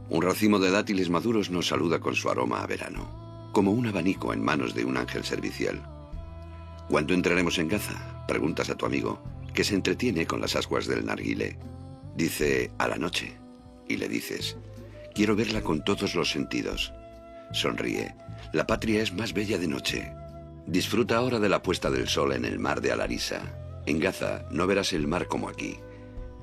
Un 0.09 0.23
racimo 0.23 0.59
de 0.59 0.71
dátiles 0.71 1.11
maduros 1.11 1.51
nos 1.51 1.69
saluda 1.69 2.01
con 2.01 2.15
su 2.15 2.29
aroma 2.31 2.63
a 2.63 2.67
verano, 2.67 3.22
como 3.53 3.71
un 3.71 3.87
abanico 3.87 4.33
en 4.33 4.43
manos 4.43 4.75
de 4.75 4.85
un 4.85 4.97
ángel 4.97 5.25
servicial. 5.25 5.81
¿Cuándo 6.89 7.15
entraremos 7.15 7.59
en 7.59 7.69
Gaza? 7.69 8.25
Preguntas 8.27 8.71
a 8.71 8.77
tu 8.77 8.87
amigo, 8.87 9.23
que 9.55 9.65
se 9.65 9.75
entretiene 9.75 10.27
con 10.27 10.41
las 10.41 10.57
ascuas 10.57 10.87
del 10.87 11.07
narguile. 11.07 11.59
Dice, 12.17 12.71
a 12.79 12.89
la 12.89 12.97
noche. 12.97 13.37
Y 13.89 13.97
le 13.97 14.09
dices, 14.09 14.57
quiero 15.15 15.37
verla 15.37 15.63
con 15.63 15.85
todos 15.85 16.15
los 16.15 16.31
sentidos. 16.31 16.93
Sonríe. 17.53 18.15
La 18.53 18.67
patria 18.67 19.03
es 19.03 19.13
más 19.13 19.33
bella 19.33 19.59
de 19.59 19.69
noche. 19.69 20.13
Disfruta 20.67 21.17
ahora 21.17 21.39
de 21.39 21.49
la 21.49 21.63
puesta 21.63 21.91
del 21.91 22.09
sol 22.09 22.33
en 22.33 22.45
el 22.45 22.59
mar 22.59 22.81
de 22.81 22.93
Alarisa. 22.93 23.43
En 23.87 23.99
Gaza 23.99 24.45
no 24.51 24.67
verás 24.67 24.93
el 24.93 25.07
mar 25.07 25.27
como 25.27 25.49
aquí. 25.49 25.79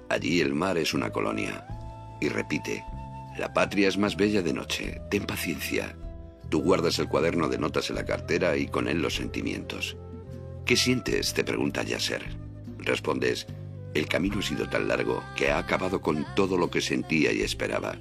Allí 0.09 0.41
el 0.41 0.53
mar 0.53 0.77
es 0.77 0.93
una 0.93 1.11
colonia. 1.11 1.65
Y 2.21 2.29
repite, 2.29 2.83
la 3.37 3.53
patria 3.53 3.87
es 3.87 3.97
más 3.97 4.15
bella 4.15 4.41
de 4.41 4.53
noche. 4.53 5.01
Ten 5.09 5.25
paciencia. 5.25 5.95
Tú 6.49 6.61
guardas 6.61 6.99
el 6.99 7.07
cuaderno 7.07 7.47
de 7.47 7.57
notas 7.57 7.89
en 7.89 7.95
la 7.95 8.05
cartera 8.05 8.57
y 8.57 8.67
con 8.67 8.87
él 8.87 9.01
los 9.01 9.15
sentimientos. 9.15 9.97
¿Qué 10.65 10.75
sientes? 10.75 11.33
te 11.33 11.43
pregunta 11.43 11.83
Yasser. 11.83 12.23
Respondes, 12.79 13.47
el 13.93 14.07
camino 14.07 14.39
ha 14.39 14.43
sido 14.43 14.67
tan 14.69 14.87
largo 14.87 15.23
que 15.35 15.51
ha 15.51 15.57
acabado 15.57 16.01
con 16.01 16.25
todo 16.35 16.57
lo 16.57 16.69
que 16.69 16.81
sentía 16.81 17.31
y 17.31 17.41
esperaba. 17.41 17.97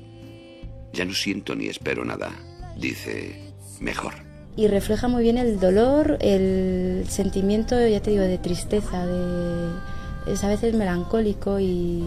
Ya 0.93 1.05
no 1.05 1.15
siento 1.15 1.55
ni 1.55 1.67
espero 1.67 2.05
nada. 2.05 2.33
Dice, 2.77 3.53
mejor. 3.81 4.15
y 4.57 4.67
refleja 4.67 5.07
muy 5.07 5.23
bien 5.23 5.39
el 5.39 5.61
dolor, 5.61 6.19
el 6.21 7.05
sentimiento, 7.09 7.87
ya 7.87 8.01
te 8.01 8.11
digo, 8.11 8.23
de 8.23 8.39
tristeza, 8.39 9.07
de 9.07 9.69
es 10.33 10.45
a 10.45 10.49
veces 10.49 10.75
melancólico 10.75 11.59
y 11.59 12.05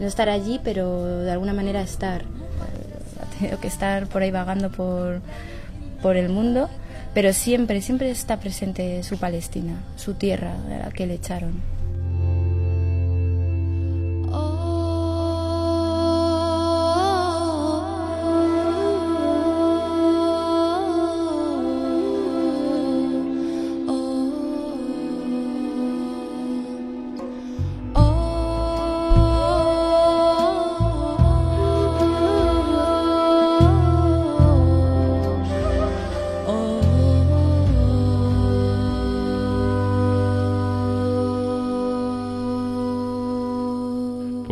no 0.00 0.06
estar 0.06 0.28
allí, 0.28 0.60
pero 0.62 1.20
de 1.22 1.30
alguna 1.30 1.52
manera 1.52 1.80
estar. 1.82 2.24
Ha 3.20 3.38
tenido 3.38 3.60
que 3.60 3.68
estar 3.68 4.08
por 4.08 4.22
ahí 4.22 4.30
vagando 4.30 4.70
por, 4.70 5.20
por 6.02 6.16
el 6.16 6.28
mundo, 6.28 6.68
pero 7.14 7.32
siempre, 7.32 7.80
siempre 7.80 8.10
está 8.10 8.38
presente 8.38 9.02
su 9.02 9.18
Palestina, 9.18 9.74
su 9.96 10.14
tierra, 10.14 10.54
a 10.66 10.86
la 10.86 10.90
que 10.90 11.06
le 11.06 11.14
echaron. 11.14 11.81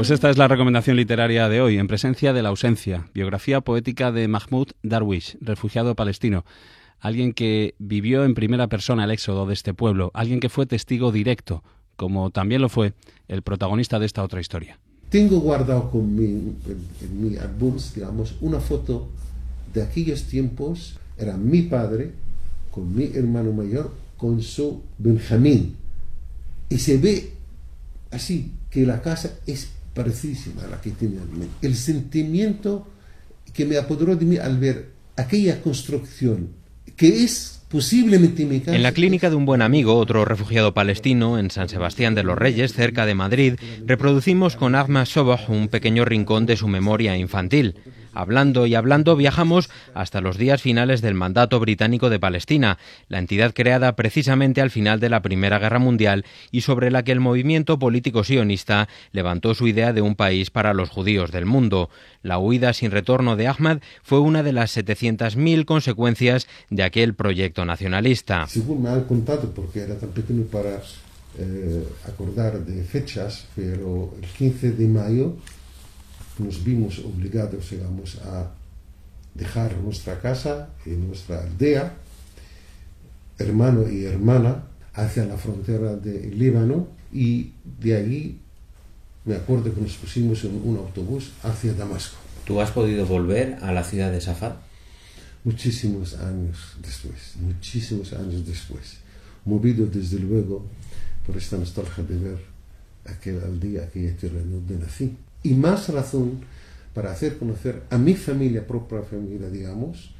Pues 0.00 0.08
esta 0.08 0.30
es 0.30 0.38
la 0.38 0.48
recomendación 0.48 0.96
literaria 0.96 1.50
de 1.50 1.60
hoy, 1.60 1.76
en 1.76 1.86
presencia 1.86 2.32
de 2.32 2.40
la 2.40 2.48
ausencia, 2.48 3.10
biografía 3.12 3.60
poética 3.60 4.10
de 4.10 4.28
Mahmoud 4.28 4.68
Darwish, 4.82 5.36
refugiado 5.42 5.94
palestino, 5.94 6.46
alguien 7.00 7.34
que 7.34 7.74
vivió 7.78 8.24
en 8.24 8.32
primera 8.32 8.66
persona 8.68 9.04
el 9.04 9.10
éxodo 9.10 9.44
de 9.44 9.52
este 9.52 9.74
pueblo, 9.74 10.10
alguien 10.14 10.40
que 10.40 10.48
fue 10.48 10.64
testigo 10.64 11.12
directo, 11.12 11.62
como 11.96 12.30
también 12.30 12.62
lo 12.62 12.70
fue 12.70 12.94
el 13.28 13.42
protagonista 13.42 13.98
de 13.98 14.06
esta 14.06 14.24
otra 14.24 14.40
historia. 14.40 14.78
Tengo 15.10 15.38
guardado 15.40 15.90
con 15.90 16.16
mi, 16.16 16.24
en, 16.24 17.20
mi 17.20 17.36
álbum, 17.36 17.76
digamos, 17.94 18.36
una 18.40 18.58
foto 18.58 19.10
de 19.74 19.82
aquellos 19.82 20.22
tiempos. 20.22 20.98
Era 21.18 21.36
mi 21.36 21.60
padre 21.60 22.12
con 22.70 22.96
mi 22.96 23.10
hermano 23.14 23.52
mayor, 23.52 23.92
con 24.16 24.40
su 24.40 24.82
Benjamín. 24.96 25.76
Y 26.70 26.78
se 26.78 26.96
ve 26.96 27.34
así, 28.10 28.50
que 28.70 28.86
la 28.86 29.02
casa 29.02 29.32
es 29.46 29.72
parecísima 29.94 30.64
a 30.64 30.68
la 30.68 30.80
que 30.80 30.90
tenía 30.90 31.20
en 31.20 31.38
mente. 31.38 31.66
El 31.66 31.76
sentimiento 31.76 32.86
que 33.52 33.64
me 33.64 33.76
apoderó 33.76 34.16
de 34.16 34.24
mí 34.24 34.36
al 34.36 34.58
ver 34.58 34.90
aquella 35.16 35.60
construcción, 35.60 36.50
que 36.96 37.24
es 37.24 37.60
posiblemente 37.68 38.44
mi 38.44 38.60
casa. 38.60 38.76
En 38.76 38.82
la 38.82 38.92
clínica 38.92 39.30
de 39.30 39.36
un 39.36 39.46
buen 39.46 39.62
amigo, 39.62 39.94
otro 39.94 40.24
refugiado 40.24 40.74
palestino, 40.74 41.38
en 41.38 41.50
San 41.50 41.68
Sebastián 41.68 42.14
de 42.14 42.24
los 42.24 42.36
Reyes, 42.36 42.72
cerca 42.72 43.06
de 43.06 43.14
Madrid, 43.14 43.54
reproducimos 43.86 44.56
con 44.56 44.74
Ahmad 44.74 45.06
Sobah 45.06 45.46
un 45.48 45.68
pequeño 45.68 46.04
rincón 46.04 46.46
de 46.46 46.56
su 46.56 46.68
memoria 46.68 47.16
infantil. 47.16 47.76
Hablando 48.12 48.66
y 48.66 48.74
hablando 48.74 49.16
viajamos 49.16 49.70
hasta 49.94 50.20
los 50.20 50.36
días 50.36 50.62
finales 50.62 51.00
del 51.00 51.14
mandato 51.14 51.60
británico 51.60 52.10
de 52.10 52.18
Palestina, 52.18 52.78
la 53.08 53.18
entidad 53.18 53.52
creada 53.54 53.94
precisamente 53.94 54.60
al 54.60 54.70
final 54.70 55.00
de 55.00 55.10
la 55.10 55.22
Primera 55.22 55.58
Guerra 55.58 55.78
Mundial 55.78 56.24
y 56.50 56.62
sobre 56.62 56.90
la 56.90 57.04
que 57.04 57.12
el 57.12 57.20
movimiento 57.20 57.78
político 57.78 58.24
sionista 58.24 58.88
levantó 59.12 59.54
su 59.54 59.68
idea 59.68 59.92
de 59.92 60.02
un 60.02 60.16
país 60.16 60.50
para 60.50 60.74
los 60.74 60.90
judíos 60.90 61.30
del 61.30 61.46
mundo. 61.46 61.90
La 62.22 62.38
huida 62.38 62.72
sin 62.72 62.90
retorno 62.90 63.36
de 63.36 63.46
Ahmad 63.46 63.78
fue 64.02 64.20
una 64.20 64.42
de 64.42 64.52
las 64.52 64.76
700.000 64.76 65.64
consecuencias 65.64 66.48
de 66.68 66.82
aquel 66.82 67.14
proyecto 67.14 67.64
nacionalista. 67.64 68.46
Según 68.48 68.82
me 68.82 68.90
han 68.90 69.04
contado, 69.04 69.52
porque 69.54 69.80
era 69.80 69.96
tan 69.96 70.10
pequeño 70.10 70.44
para 70.44 70.80
eh, 71.38 71.84
acordar 72.06 72.64
de 72.64 72.82
fechas, 72.84 73.46
pero 73.54 74.14
el 74.20 74.28
15 74.28 74.72
de 74.72 74.86
mayo 74.88 75.36
nos 76.40 76.64
vimos 76.64 76.98
obligados, 77.00 77.70
digamos, 77.70 78.16
a 78.24 78.50
dejar 79.34 79.76
nuestra 79.78 80.20
casa 80.20 80.70
y 80.84 80.90
nuestra 80.90 81.42
aldea, 81.42 81.94
hermano 83.38 83.88
y 83.88 84.04
hermana, 84.04 84.64
hacia 84.94 85.24
la 85.24 85.36
frontera 85.36 85.96
del 85.96 86.38
Líbano 86.38 86.88
y 87.12 87.52
de 87.80 87.96
allí 87.96 88.38
me 89.24 89.34
acuerdo 89.36 89.74
que 89.74 89.80
nos 89.80 89.96
pusimos 89.96 90.44
en 90.44 90.60
un 90.64 90.78
autobús 90.78 91.32
hacia 91.42 91.74
Damasco. 91.74 92.16
¿Tú 92.44 92.60
has 92.60 92.70
podido 92.70 93.06
volver 93.06 93.58
a 93.62 93.72
la 93.72 93.84
ciudad 93.84 94.10
de 94.10 94.20
Safad? 94.20 94.54
Muchísimos 95.44 96.14
años 96.14 96.76
después, 96.82 97.36
muchísimos 97.40 98.12
años 98.12 98.46
después, 98.46 98.98
movido 99.44 99.86
desde 99.86 100.18
luego 100.18 100.66
por 101.26 101.36
esta 101.36 101.56
nostalgia 101.56 102.04
de 102.04 102.18
ver 102.18 102.38
aquel 103.06 103.40
aldea, 103.42 103.84
aquella 103.84 104.16
tierra 104.16 104.40
donde 104.40 104.76
nací. 104.76 105.16
Y 105.42 105.54
más 105.54 105.88
razón 105.88 106.40
para 106.94 107.12
hacer 107.12 107.38
conocer 107.38 107.82
a 107.90 107.98
mi 107.98 108.14
familia, 108.14 108.66
propia 108.66 109.02
familia, 109.02 109.48
digamos, 109.48 110.10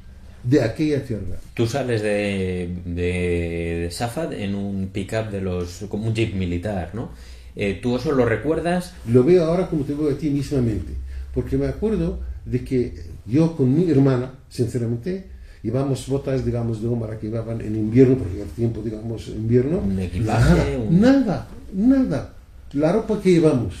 de 0.43 0.61
aquella 0.61 1.03
tierra. 1.05 1.37
Tú 1.53 1.67
sales 1.67 2.01
de, 2.01 2.75
de, 2.85 3.81
de 3.83 3.91
Safad 3.91 4.33
en 4.33 4.55
un 4.55 4.89
pick-up 4.91 5.29
de 5.29 5.41
los, 5.41 5.85
como 5.89 6.07
un 6.07 6.15
jeep 6.15 6.33
militar, 6.33 6.91
¿no? 6.93 7.09
Eh, 7.55 7.79
¿Tú 7.81 7.97
eso 7.97 8.11
lo 8.13 8.25
recuerdas? 8.25 8.93
Lo 9.07 9.23
veo 9.23 9.45
ahora 9.45 9.67
como 9.67 9.83
te 9.83 9.93
veo 9.93 10.09
a 10.09 10.17
ti 10.17 10.29
mismamente, 10.29 10.93
porque 11.33 11.57
me 11.57 11.67
acuerdo 11.67 12.19
de 12.45 12.63
que 12.63 12.95
yo 13.25 13.55
con 13.55 13.75
mi 13.75 13.89
hermana, 13.91 14.33
sinceramente, 14.49 15.27
llevamos 15.61 16.07
botas, 16.07 16.43
digamos, 16.45 16.81
de 16.81 16.87
Omar 16.87 17.19
que 17.19 17.27
llevaban 17.27 17.61
en 17.61 17.75
invierno, 17.75 18.15
porque 18.15 18.37
era 18.37 18.49
tiempo, 18.55 18.81
digamos, 18.81 19.27
invierno. 19.27 19.79
¿Un 19.79 19.99
equipaje? 19.99 20.49
Nada, 20.49 20.77
un... 20.79 21.01
nada, 21.01 21.47
nada. 21.73 22.33
La 22.73 22.93
ropa 22.93 23.21
que 23.21 23.31
llevamos, 23.31 23.75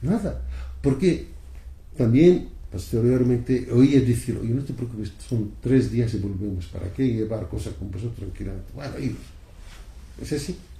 nada. 0.00 0.40
Porque 0.84 1.26
también 1.96 2.50
posteriormente 2.70 3.68
oía 3.72 4.00
decir, 4.00 4.36
oye, 4.40 4.52
no 4.52 4.62
te 4.62 4.74
preocupes, 4.74 5.12
son 5.26 5.52
tres 5.62 5.90
días 5.90 6.12
y 6.12 6.18
volvemos 6.18 6.66
para 6.66 6.92
qué 6.92 7.08
llevar 7.08 7.48
cosas 7.48 7.72
con 7.74 7.90
vosotros 7.90 8.16
tranquilamente. 8.16 8.70
Bueno, 8.74 8.98
iros. 8.98 9.33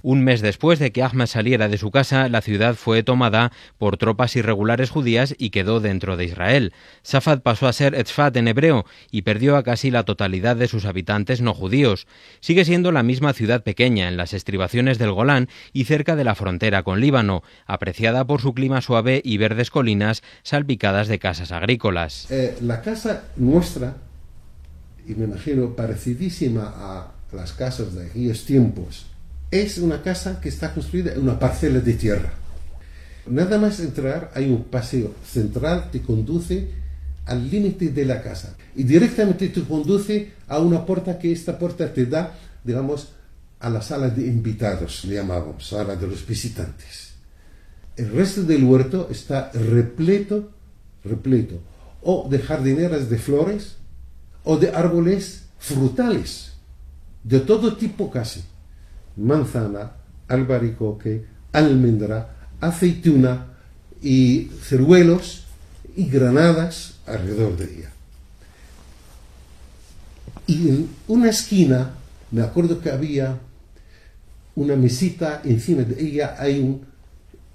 Un 0.01 0.23
mes 0.23 0.41
después 0.41 0.77
de 0.77 0.91
que 0.91 1.01
Ahmad 1.01 1.25
saliera 1.25 1.67
de 1.67 1.79
su 1.79 1.89
casa, 1.89 2.29
la 2.29 2.41
ciudad 2.41 2.75
fue 2.75 3.01
tomada 3.01 3.51
por 3.79 3.97
tropas 3.97 4.35
irregulares 4.35 4.91
judías 4.91 5.33
y 5.37 5.49
quedó 5.49 5.79
dentro 5.79 6.15
de 6.15 6.25
Israel. 6.25 6.73
Safad 7.01 7.41
pasó 7.41 7.67
a 7.67 7.73
ser 7.73 7.95
Etzfat 7.95 8.37
en 8.37 8.47
hebreo 8.47 8.85
y 9.09 9.23
perdió 9.23 9.57
a 9.57 9.63
casi 9.63 9.89
la 9.89 10.03
totalidad 10.03 10.55
de 10.55 10.67
sus 10.67 10.85
habitantes 10.85 11.41
no 11.41 11.55
judíos. 11.55 12.05
Sigue 12.39 12.65
siendo 12.65 12.91
la 12.91 13.01
misma 13.01 13.33
ciudad 13.33 13.63
pequeña 13.63 14.07
en 14.07 14.15
las 14.15 14.33
estribaciones 14.33 14.99
del 14.99 15.11
Golán 15.11 15.49
y 15.73 15.85
cerca 15.85 16.15
de 16.15 16.23
la 16.23 16.35
frontera 16.35 16.83
con 16.83 17.01
Líbano, 17.01 17.41
apreciada 17.65 18.25
por 18.25 18.41
su 18.41 18.53
clima 18.53 18.81
suave 18.81 19.23
y 19.25 19.37
verdes 19.37 19.71
colinas 19.71 20.21
salpicadas 20.43 21.07
de 21.07 21.17
casas 21.17 21.51
agrícolas. 21.51 22.29
Eh, 22.29 22.55
la 22.61 22.83
casa 22.83 23.23
nuestra, 23.37 23.97
y 25.07 25.15
me 25.15 25.25
imagino 25.25 25.75
parecidísima 25.75 26.71
a 26.75 27.11
las 27.31 27.53
casas 27.53 27.95
de 27.95 28.05
aquellos 28.05 28.45
tiempos, 28.45 29.07
es 29.61 29.77
una 29.77 30.01
casa 30.01 30.39
que 30.41 30.49
está 30.49 30.73
construida 30.73 31.13
en 31.13 31.21
una 31.21 31.39
parcela 31.39 31.79
de 31.79 31.93
tierra. 31.93 32.33
Nada 33.27 33.57
más 33.57 33.79
entrar 33.79 34.31
hay 34.35 34.49
un 34.49 34.65
paseo 34.65 35.15
central 35.25 35.89
que 35.91 36.01
conduce 36.01 36.69
al 37.25 37.49
límite 37.49 37.89
de 37.89 38.05
la 38.05 38.21
casa 38.21 38.55
y 38.75 38.83
directamente 38.83 39.49
te 39.49 39.63
conduce 39.63 40.33
a 40.47 40.59
una 40.59 40.85
puerta 40.85 41.17
que 41.17 41.31
esta 41.31 41.57
puerta 41.57 41.91
te 41.91 42.05
da, 42.05 42.37
digamos, 42.63 43.09
a 43.59 43.69
la 43.69 43.81
sala 43.81 44.09
de 44.09 44.27
invitados, 44.27 45.05
le 45.05 45.15
llamamos, 45.15 45.67
sala 45.67 45.95
de 45.95 46.07
los 46.07 46.25
visitantes. 46.27 47.13
El 47.95 48.11
resto 48.11 48.43
del 48.43 48.63
huerto 48.63 49.07
está 49.09 49.51
repleto, 49.53 50.51
repleto, 51.03 51.61
o 52.01 52.27
de 52.29 52.39
jardineras 52.39 53.09
de 53.09 53.17
flores 53.17 53.77
o 54.43 54.57
de 54.57 54.69
árboles 54.69 55.45
frutales, 55.57 56.51
de 57.23 57.39
todo 57.39 57.75
tipo 57.75 58.11
casi 58.11 58.43
manzana, 59.17 59.91
albaricoque, 60.27 61.25
almendra, 61.51 62.35
aceituna 62.59 63.47
y 64.01 64.49
ceruelos 64.61 65.45
y 65.95 66.07
granadas 66.07 66.95
alrededor 67.05 67.57
de 67.57 67.65
ella. 67.65 67.91
Y 70.47 70.69
en 70.69 70.89
una 71.07 71.29
esquina, 71.29 71.91
me 72.31 72.41
acuerdo 72.41 72.79
que 72.79 72.91
había 72.91 73.39
una 74.55 74.75
mesita, 74.75 75.41
encima 75.43 75.83
de 75.83 76.01
ella 76.01 76.35
hay 76.37 76.59
un, 76.59 76.85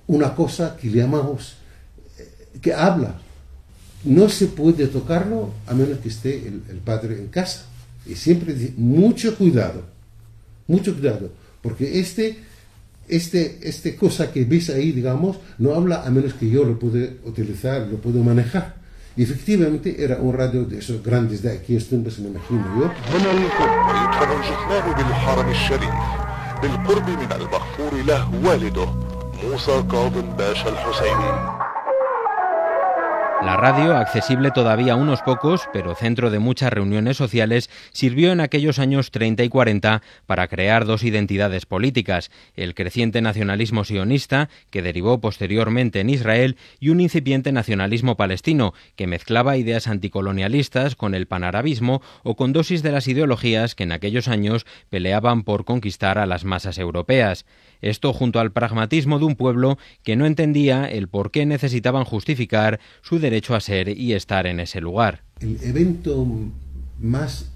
una 0.06 0.34
cosa 0.34 0.76
que 0.76 0.90
llamamos, 0.90 1.56
que 2.60 2.74
habla. 2.74 3.14
No 4.02 4.28
se 4.28 4.46
puede 4.46 4.86
tocarlo 4.86 5.52
a 5.66 5.74
menos 5.74 5.98
que 5.98 6.08
esté 6.08 6.48
el, 6.48 6.62
el 6.68 6.78
padre 6.78 7.18
en 7.18 7.28
casa. 7.28 7.66
Y 8.06 8.14
siempre 8.14 8.72
mucho 8.76 9.36
cuidado, 9.36 9.84
mucho 10.66 10.94
cuidado 10.94 11.30
porque 11.61 11.99
este, 11.99 12.37
este, 13.07 13.59
este 13.63 13.95
cosa 13.95 14.31
que 14.31 14.45
ves 14.45 14.69
ahí, 14.69 14.91
digamos, 14.91 15.37
no 15.57 15.73
habla 15.73 16.03
a 16.05 16.09
menos 16.09 16.33
que 16.33 16.49
yo 16.49 16.63
lo 16.63 16.77
pueda 16.77 17.09
utilizar, 17.23 17.87
lo 17.87 17.97
puedo 17.97 18.23
manejar. 18.23 18.75
Y 19.17 19.23
efectivamente 19.23 20.03
era 20.03 20.17
un 20.17 20.33
radio 20.33 20.65
de 20.65 20.79
esos 20.79 21.01
grandes 21.01 21.41
de 21.41 21.53
aquí, 21.53 21.75
esto 21.75 21.95
me 21.95 22.29
imagino 22.29 22.63
yo. 22.79 22.91
بالقرب 26.61 27.09
من 27.09 27.31
المغفور 27.31 28.01
له 28.07 28.29
والده 28.45 28.87
موسى 29.43 29.83
كاظم 29.91 30.35
باشا 30.37 30.69
الحسيني 30.69 31.58
La 33.42 33.56
radio, 33.56 33.96
accesible 33.96 34.50
todavía 34.50 34.92
a 34.92 34.96
unos 34.96 35.22
pocos, 35.22 35.62
pero 35.72 35.94
centro 35.94 36.30
de 36.30 36.38
muchas 36.38 36.70
reuniones 36.70 37.16
sociales, 37.16 37.70
sirvió 37.90 38.32
en 38.32 38.40
aquellos 38.40 38.78
años 38.78 39.10
30 39.10 39.44
y 39.44 39.48
40 39.48 40.02
para 40.26 40.46
crear 40.46 40.84
dos 40.84 41.04
identidades 41.04 41.64
políticas, 41.64 42.30
el 42.54 42.74
creciente 42.74 43.22
nacionalismo 43.22 43.84
sionista, 43.84 44.50
que 44.68 44.82
derivó 44.82 45.22
posteriormente 45.22 46.00
en 46.00 46.10
Israel, 46.10 46.58
y 46.80 46.90
un 46.90 47.00
incipiente 47.00 47.50
nacionalismo 47.50 48.18
palestino, 48.18 48.74
que 48.94 49.06
mezclaba 49.06 49.56
ideas 49.56 49.88
anticolonialistas 49.88 50.94
con 50.94 51.14
el 51.14 51.26
panarabismo 51.26 52.02
o 52.22 52.36
con 52.36 52.52
dosis 52.52 52.82
de 52.82 52.92
las 52.92 53.08
ideologías 53.08 53.74
que 53.74 53.84
en 53.84 53.92
aquellos 53.92 54.28
años 54.28 54.66
peleaban 54.90 55.44
por 55.44 55.64
conquistar 55.64 56.18
a 56.18 56.26
las 56.26 56.44
masas 56.44 56.76
europeas. 56.76 57.46
Esto 57.80 58.12
junto 58.12 58.40
al 58.40 58.52
pragmatismo 58.52 59.18
de 59.18 59.24
un 59.24 59.36
pueblo 59.36 59.78
que 60.02 60.16
no 60.16 60.26
entendía 60.26 60.84
el 60.84 61.08
por 61.08 61.30
qué 61.30 61.46
necesitaban 61.46 62.04
justificar 62.04 62.80
su 63.00 63.18
derecho 63.30 63.54
a 63.54 63.60
ser 63.60 63.88
y 63.88 64.12
estar 64.12 64.46
en 64.46 64.60
ese 64.60 64.80
lugar. 64.80 65.22
El 65.40 65.58
evento 65.62 66.26
más 66.98 67.46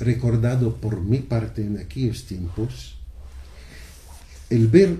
recordado 0.00 0.76
por 0.76 1.00
mi 1.00 1.18
parte 1.18 1.62
en 1.62 1.78
aquellos 1.78 2.24
tiempos, 2.24 2.96
el 4.50 4.68
ver 4.68 4.96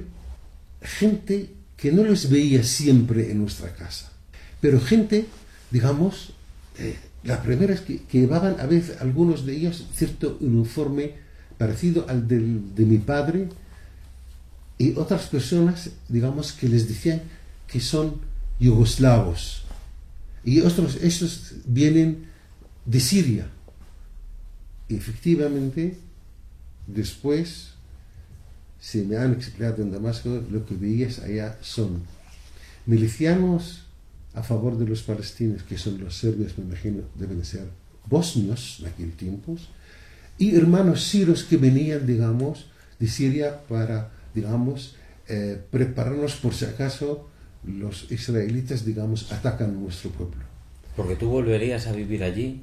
gente 0.82 1.50
que 1.76 1.92
no 1.92 2.04
los 2.04 2.30
veía 2.30 2.62
siempre 2.62 3.30
en 3.30 3.40
nuestra 3.40 3.74
casa, 3.74 4.12
pero 4.60 4.80
gente, 4.80 5.26
digamos, 5.70 6.32
eh, 6.78 6.96
la 7.24 7.42
primera 7.42 7.74
es 7.74 7.80
que, 7.80 8.02
que, 8.04 8.20
llevaban 8.20 8.60
a 8.60 8.66
veces 8.66 9.00
algunos 9.00 9.44
de 9.44 9.56
ellos 9.56 9.86
cierto 9.94 10.38
uniforme 10.40 11.14
parecido 11.58 12.06
al 12.08 12.28
del, 12.28 12.74
de 12.74 12.84
mi 12.84 12.98
padre, 12.98 13.48
y 14.78 14.94
otras 14.96 15.26
personas, 15.26 15.90
digamos, 16.08 16.52
que 16.52 16.68
les 16.68 16.86
decían 16.86 17.22
que 17.66 17.80
son 17.80 18.20
yugoslavos. 18.60 19.65
Y 20.46 20.60
otros, 20.60 20.96
estos 21.02 21.52
vienen 21.66 22.24
de 22.86 23.00
Siria. 23.00 23.50
Efectivamente, 24.88 25.98
después 26.86 27.72
se 28.80 29.04
me 29.04 29.16
han 29.16 29.34
explicado 29.34 29.82
en 29.82 29.92
Damasco 29.92 30.42
lo 30.50 30.64
que 30.64 30.74
veías 30.74 31.18
allá 31.18 31.58
son 31.60 32.02
milicianos 32.86 33.82
a 34.32 34.42
favor 34.42 34.78
de 34.78 34.86
los 34.86 35.02
palestinos, 35.02 35.62
que 35.64 35.76
son 35.76 35.98
los 35.98 36.16
serbios, 36.16 36.56
me 36.56 36.64
imagino, 36.64 37.02
deben 37.18 37.44
ser 37.44 37.68
bosnios 38.06 38.78
en 38.80 38.86
aquel 38.86 39.12
tiempo, 39.12 39.56
y 40.38 40.54
hermanos 40.54 41.04
sirios 41.04 41.44
que 41.44 41.56
venían, 41.56 42.06
digamos, 42.06 42.66
de 42.98 43.08
Siria 43.08 43.62
para 43.66 44.10
digamos, 44.36 44.94
eh, 45.26 45.60
prepararnos 45.70 46.36
por 46.36 46.54
si 46.54 46.66
acaso 46.66 47.28
los 47.66 48.10
israelitas, 48.10 48.84
digamos, 48.84 49.32
atacan 49.32 49.80
nuestro 49.80 50.10
pueblo. 50.10 50.44
Porque 50.96 51.16
tú 51.16 51.28
volverías 51.28 51.86
a 51.86 51.92
vivir 51.92 52.24
allí. 52.24 52.62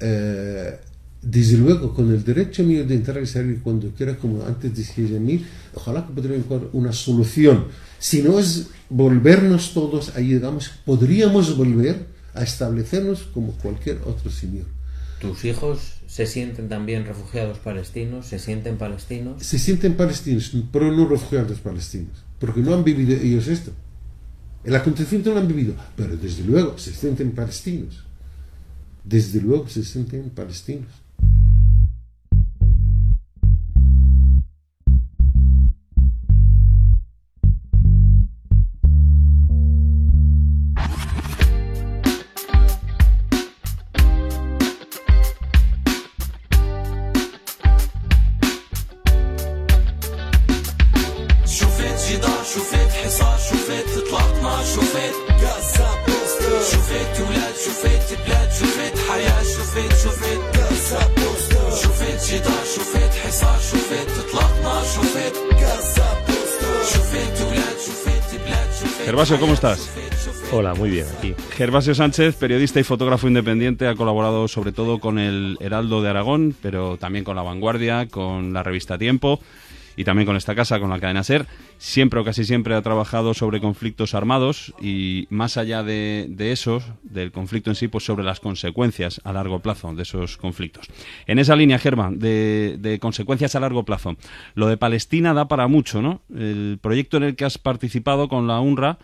Eh, 0.00 0.78
desde 1.22 1.56
luego, 1.56 1.94
con 1.94 2.12
el 2.12 2.22
derecho 2.22 2.62
mío 2.62 2.84
de 2.84 2.94
entrar 2.94 3.22
y 3.22 3.26
salir 3.26 3.60
cuando 3.62 3.90
quiera, 3.90 4.16
como 4.16 4.44
antes 4.44 4.74
decía 4.76 5.18
mí, 5.18 5.44
ojalá 5.74 6.06
que 6.06 6.12
pudiera 6.12 6.36
encontrar 6.36 6.70
una 6.72 6.92
solución. 6.92 7.66
Si 7.98 8.22
no 8.22 8.38
es 8.38 8.68
volvernos 8.88 9.72
todos 9.72 10.14
ahí, 10.16 10.34
digamos, 10.34 10.70
podríamos 10.84 11.56
volver 11.56 12.06
a 12.34 12.42
establecernos 12.42 13.22
como 13.22 13.52
cualquier 13.52 13.98
otro 14.04 14.30
señor. 14.30 14.66
¿Tus 15.20 15.44
hijos 15.44 15.94
se 16.06 16.26
sienten 16.26 16.68
también 16.68 17.06
refugiados 17.06 17.58
palestinos? 17.58 18.26
¿Se 18.26 18.38
sienten 18.38 18.76
palestinos? 18.76 19.42
Se 19.42 19.58
sienten 19.58 19.94
palestinos, 19.94 20.52
pero 20.70 20.92
no 20.92 21.08
refugiados 21.08 21.58
palestinos, 21.60 22.24
porque 22.38 22.60
no 22.60 22.74
han 22.74 22.84
vivido 22.84 23.14
ellos 23.14 23.46
esto. 23.48 23.72
El 24.64 24.74
acontecimiento 24.74 25.30
no 25.30 25.36
lo 25.36 25.40
han 25.42 25.48
vivido, 25.48 25.74
pero 25.96 26.16
desde 26.16 26.42
luego 26.44 26.76
se 26.78 26.92
sienten 26.92 27.32
palestinos. 27.32 28.02
desde 29.04 29.40
luego 29.40 29.68
se 29.68 29.84
sienten 29.84 30.30
palestinos. 30.30 30.90
Gervasio, 69.06 69.38
¿cómo 69.38 69.54
estás? 69.54 69.88
Hola, 70.50 70.74
muy 70.74 70.90
bien, 70.90 71.06
aquí. 71.16 71.32
Gervasio 71.52 71.94
Sánchez, 71.94 72.34
periodista 72.34 72.80
y 72.80 72.82
fotógrafo 72.82 73.28
independiente, 73.28 73.86
ha 73.86 73.94
colaborado 73.94 74.48
sobre 74.48 74.72
todo 74.72 74.98
con 74.98 75.20
el 75.20 75.56
Heraldo 75.60 76.02
de 76.02 76.10
Aragón, 76.10 76.56
pero 76.60 76.96
también 76.96 77.24
con 77.24 77.36
La 77.36 77.42
Vanguardia, 77.42 78.08
con 78.08 78.52
la 78.52 78.64
revista 78.64 78.98
Tiempo 78.98 79.38
y 79.96 80.04
también 80.04 80.26
con 80.26 80.36
esta 80.36 80.54
casa, 80.54 80.78
con 80.78 80.90
la 80.90 81.00
cadena 81.00 81.24
Ser. 81.24 81.46
Siempre 81.78 82.20
o 82.20 82.24
casi 82.24 82.44
siempre 82.44 82.74
ha 82.74 82.82
trabajado 82.82 83.34
sobre 83.34 83.60
conflictos 83.60 84.14
armados 84.14 84.74
y 84.80 85.26
más 85.30 85.56
allá 85.56 85.82
de, 85.82 86.26
de 86.28 86.52
esos, 86.52 86.84
del 87.02 87.32
conflicto 87.32 87.70
en 87.70 87.76
sí, 87.76 87.88
pues 87.88 88.04
sobre 88.04 88.24
las 88.24 88.40
consecuencias 88.40 89.20
a 89.24 89.32
largo 89.32 89.60
plazo 89.60 89.92
de 89.94 90.02
esos 90.02 90.36
conflictos. 90.36 90.86
En 91.26 91.38
esa 91.38 91.56
línea, 91.56 91.78
Germán, 91.78 92.18
de, 92.18 92.76
de 92.78 92.98
consecuencias 92.98 93.54
a 93.54 93.60
largo 93.60 93.84
plazo, 93.84 94.16
lo 94.54 94.68
de 94.68 94.76
Palestina 94.76 95.34
da 95.34 95.48
para 95.48 95.68
mucho, 95.68 96.02
¿no? 96.02 96.22
El 96.34 96.78
proyecto 96.80 97.16
en 97.16 97.22
el 97.22 97.36
que 97.36 97.44
has 97.44 97.58
participado 97.58 98.28
con 98.28 98.46
la 98.46 98.60
UNRWA 98.60 98.98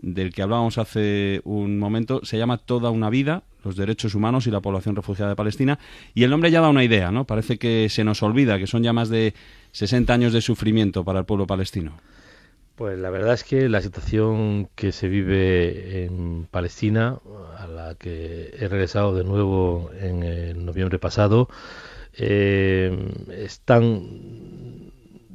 del 0.00 0.32
que 0.32 0.42
hablábamos 0.42 0.78
hace 0.78 1.40
un 1.44 1.78
momento, 1.78 2.20
se 2.24 2.38
llama 2.38 2.58
Toda 2.58 2.90
una 2.90 3.10
vida, 3.10 3.42
los 3.64 3.76
derechos 3.76 4.14
humanos 4.14 4.46
y 4.46 4.50
la 4.50 4.60
población 4.60 4.94
refugiada 4.94 5.30
de 5.30 5.36
Palestina, 5.36 5.78
y 6.14 6.22
el 6.22 6.30
nombre 6.30 6.50
ya 6.50 6.60
da 6.60 6.68
una 6.68 6.84
idea, 6.84 7.10
¿no? 7.10 7.24
Parece 7.24 7.58
que 7.58 7.88
se 7.88 8.04
nos 8.04 8.22
olvida 8.22 8.58
que 8.58 8.66
son 8.66 8.82
ya 8.82 8.92
más 8.92 9.08
de 9.08 9.34
60 9.72 10.12
años 10.12 10.32
de 10.32 10.40
sufrimiento 10.40 11.04
para 11.04 11.20
el 11.20 11.24
pueblo 11.24 11.46
palestino. 11.46 11.98
Pues 12.74 12.96
la 12.98 13.10
verdad 13.10 13.34
es 13.34 13.42
que 13.42 13.68
la 13.68 13.80
situación 13.80 14.68
que 14.76 14.92
se 14.92 15.08
vive 15.08 16.04
en 16.04 16.46
Palestina, 16.50 17.18
a 17.56 17.66
la 17.66 17.96
que 17.96 18.54
he 18.56 18.68
regresado 18.68 19.16
de 19.16 19.24
nuevo 19.24 19.90
en 20.00 20.64
noviembre 20.64 21.00
pasado, 21.00 21.48
eh, 22.16 22.96
es 23.32 23.60
tan, 23.60 24.92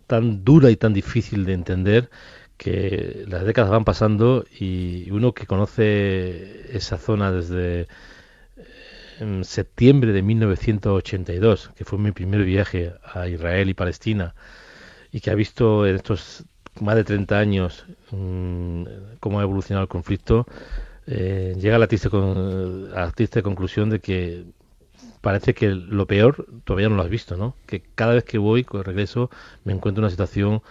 tan 0.08 0.44
dura 0.44 0.72
y 0.72 0.78
tan 0.78 0.94
difícil 0.94 1.46
de 1.46 1.54
entender 1.54 2.10
que 2.58 3.26
las 3.28 3.46
décadas 3.46 3.72
van 3.72 3.84
pasando 3.84 4.46
y 4.58 5.10
uno 5.12 5.34
que 5.34 5.46
conoce 5.46 6.76
esa 6.76 6.98
zona 6.98 7.32
desde 7.32 7.88
en 9.20 9.44
septiembre 9.44 10.12
de 10.12 10.22
1982, 10.22 11.72
que 11.76 11.86
fue 11.86 12.00
mi 12.00 12.12
primer 12.12 12.44
viaje 12.44 12.94
a 13.04 13.28
Israel 13.28 13.70
y 13.70 13.74
Palestina, 13.74 14.36
y 15.12 15.20
que 15.20 15.32
ha 15.32 15.36
visto 15.36 15.86
en 15.86 15.96
estos 15.96 16.46
más 16.82 16.96
de 16.96 17.04
30 17.04 17.38
años 17.38 17.86
mmm, 18.12 18.84
cómo 19.20 19.40
ha 19.40 19.44
evolucionado 19.44 19.84
el 19.84 19.90
conflicto, 19.90 20.48
eh, 21.06 21.56
llega 21.60 21.76
a 21.76 21.80
la, 21.80 21.88
triste 21.88 22.10
con, 22.10 22.90
a 22.94 23.02
la 23.02 23.12
triste 23.12 23.44
conclusión 23.44 23.90
de 23.90 24.00
que 24.00 24.46
parece 25.22 25.54
que 25.54 25.70
lo 25.70 26.06
peor 26.06 26.48
todavía 26.64 26.90
no 26.90 26.96
lo 26.96 27.04
has 27.04 27.10
visto, 27.10 27.38
¿no? 27.38 27.56
Que 27.66 27.82
cada 27.96 28.14
vez 28.14 28.24
que 28.24 28.38
voy, 28.38 28.64
con 28.64 28.84
regreso, 28.84 29.30
me 29.64 29.74
encuentro 29.74 30.02
en 30.02 30.06
una 30.06 30.12
situación 30.12 30.62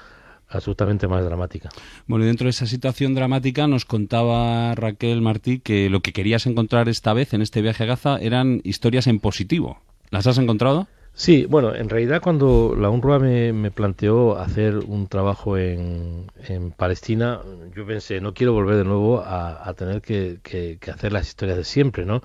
absolutamente 0.54 1.08
más 1.08 1.24
dramática. 1.24 1.68
Bueno, 2.06 2.24
y 2.24 2.28
dentro 2.28 2.46
de 2.46 2.50
esa 2.50 2.66
situación 2.66 3.14
dramática 3.14 3.66
nos 3.66 3.84
contaba 3.84 4.74
Raquel 4.74 5.22
Martí 5.22 5.60
que 5.60 5.90
lo 5.90 6.00
que 6.00 6.12
querías 6.12 6.46
encontrar 6.46 6.88
esta 6.88 7.12
vez 7.12 7.34
en 7.34 7.42
este 7.42 7.62
viaje 7.62 7.84
a 7.84 7.86
Gaza 7.86 8.18
eran 8.18 8.60
historias 8.64 9.06
en 9.06 9.20
positivo. 9.20 9.78
¿Las 10.10 10.26
has 10.26 10.38
encontrado? 10.38 10.86
Sí, 11.14 11.46
bueno, 11.48 11.74
en 11.74 11.90
realidad 11.90 12.22
cuando 12.22 12.74
la 12.78 12.88
UNRWA 12.88 13.18
me, 13.18 13.52
me 13.52 13.70
planteó 13.70 14.38
hacer 14.38 14.78
un 14.78 15.08
trabajo 15.08 15.58
en, 15.58 16.30
en, 16.48 16.70
Palestina, 16.70 17.40
yo 17.76 17.86
pensé, 17.86 18.20
no 18.20 18.32
quiero 18.32 18.54
volver 18.54 18.76
de 18.76 18.84
nuevo 18.84 19.20
a, 19.20 19.68
a 19.68 19.74
tener 19.74 20.00
que, 20.00 20.38
que, 20.42 20.78
que 20.80 20.90
hacer 20.90 21.12
las 21.12 21.28
historias 21.28 21.58
de 21.58 21.64
siempre, 21.64 22.06
¿no? 22.06 22.22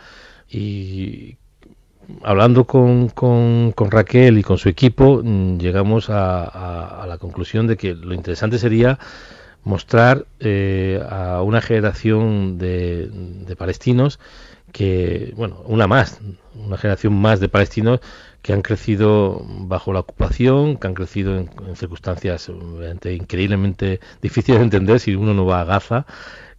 Y 0.50 1.38
hablando 2.24 2.66
con, 2.66 3.10
con, 3.10 3.74
Raquel 3.92 4.38
y 4.38 4.44
con 4.44 4.58
su 4.58 4.70
equipo, 4.70 5.22
llegamos 5.22 6.10
a, 6.10 6.44
a, 6.44 7.04
a, 7.04 7.08
la 7.08 7.18
conclusión 7.18 7.68
de 7.68 7.78
que 7.78 7.94
lo 7.94 8.14
interesante 8.14 8.58
sería 8.60 9.00
mostrar 9.64 10.26
eh, 10.40 11.04
a 11.10 11.42
una 11.42 11.62
generación 11.62 12.58
de, 12.58 13.10
de, 13.12 13.56
palestinos 13.56 14.20
que, 14.72 15.34
bueno, 15.36 15.62
una 15.66 15.88
más, 15.88 16.20
una 16.56 16.78
generación 16.78 17.14
más 17.14 17.40
de 17.40 17.50
palestinos 17.50 18.00
que 18.42 18.54
han 18.54 18.62
crecido 18.62 19.44
bajo 19.46 19.92
la 19.92 20.00
ocupación, 20.00 20.78
que 20.78 20.88
han 20.88 20.94
crecido 20.94 21.38
en, 21.38 21.50
en 21.68 21.76
circunstancias 21.76 22.50
increíblemente 23.04 24.00
difíciles 24.22 24.60
de 24.60 24.66
entender 24.66 25.00
si 25.00 25.16
uno 25.16 25.34
no 25.34 25.46
va 25.46 25.62
a 25.62 25.66
Gaza, 25.66 26.06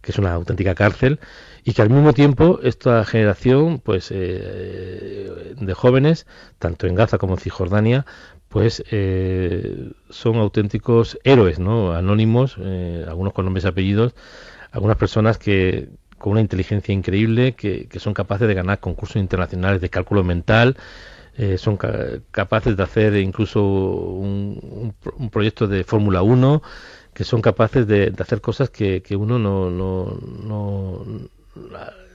que 0.01 0.11
es 0.11 0.19
una 0.19 0.33
auténtica 0.33 0.75
cárcel, 0.75 1.19
y 1.63 1.73
que 1.73 1.81
al 1.81 1.89
mismo 1.89 2.13
tiempo 2.13 2.59
esta 2.63 3.03
generación 3.05 3.79
pues 3.79 4.09
eh, 4.11 5.55
de 5.59 5.73
jóvenes 5.73 6.25
tanto 6.57 6.87
en 6.87 6.95
Gaza 6.95 7.17
como 7.17 7.33
en 7.33 7.39
Cisjordania 7.39 8.05
pues 8.47 8.83
eh, 8.91 9.91
son 10.09 10.37
auténticos 10.37 11.19
héroes 11.23 11.59
no 11.59 11.93
anónimos 11.93 12.55
eh, 12.59 13.05
algunos 13.07 13.33
con 13.33 13.45
nombres 13.45 13.65
y 13.65 13.67
apellidos 13.67 14.15
algunas 14.71 14.97
personas 14.97 15.37
que 15.37 15.89
con 16.17 16.33
una 16.33 16.41
inteligencia 16.41 16.93
increíble 16.93 17.53
que, 17.53 17.87
que 17.87 17.99
son 17.99 18.13
capaces 18.13 18.47
de 18.47 18.53
ganar 18.53 18.79
concursos 18.79 19.17
internacionales 19.17 19.81
de 19.81 19.89
cálculo 19.89 20.23
mental 20.23 20.77
eh, 21.37 21.57
son 21.57 21.77
ca 21.77 22.19
capaces 22.31 22.75
de 22.75 22.83
hacer 22.83 23.15
incluso 23.15 23.63
un, 23.63 24.59
un, 24.61 25.13
un 25.17 25.29
proyecto 25.29 25.67
de 25.67 25.83
Fórmula 25.85 26.21
1 26.21 26.61
que 27.13 27.23
son 27.23 27.41
capaces 27.41 27.87
de, 27.87 28.11
de 28.11 28.23
hacer 28.23 28.41
cosas 28.41 28.69
que, 28.69 29.01
que 29.01 29.15
uno 29.15 29.39
no, 29.39 29.69
no, 29.69 30.19
no, 30.43 31.05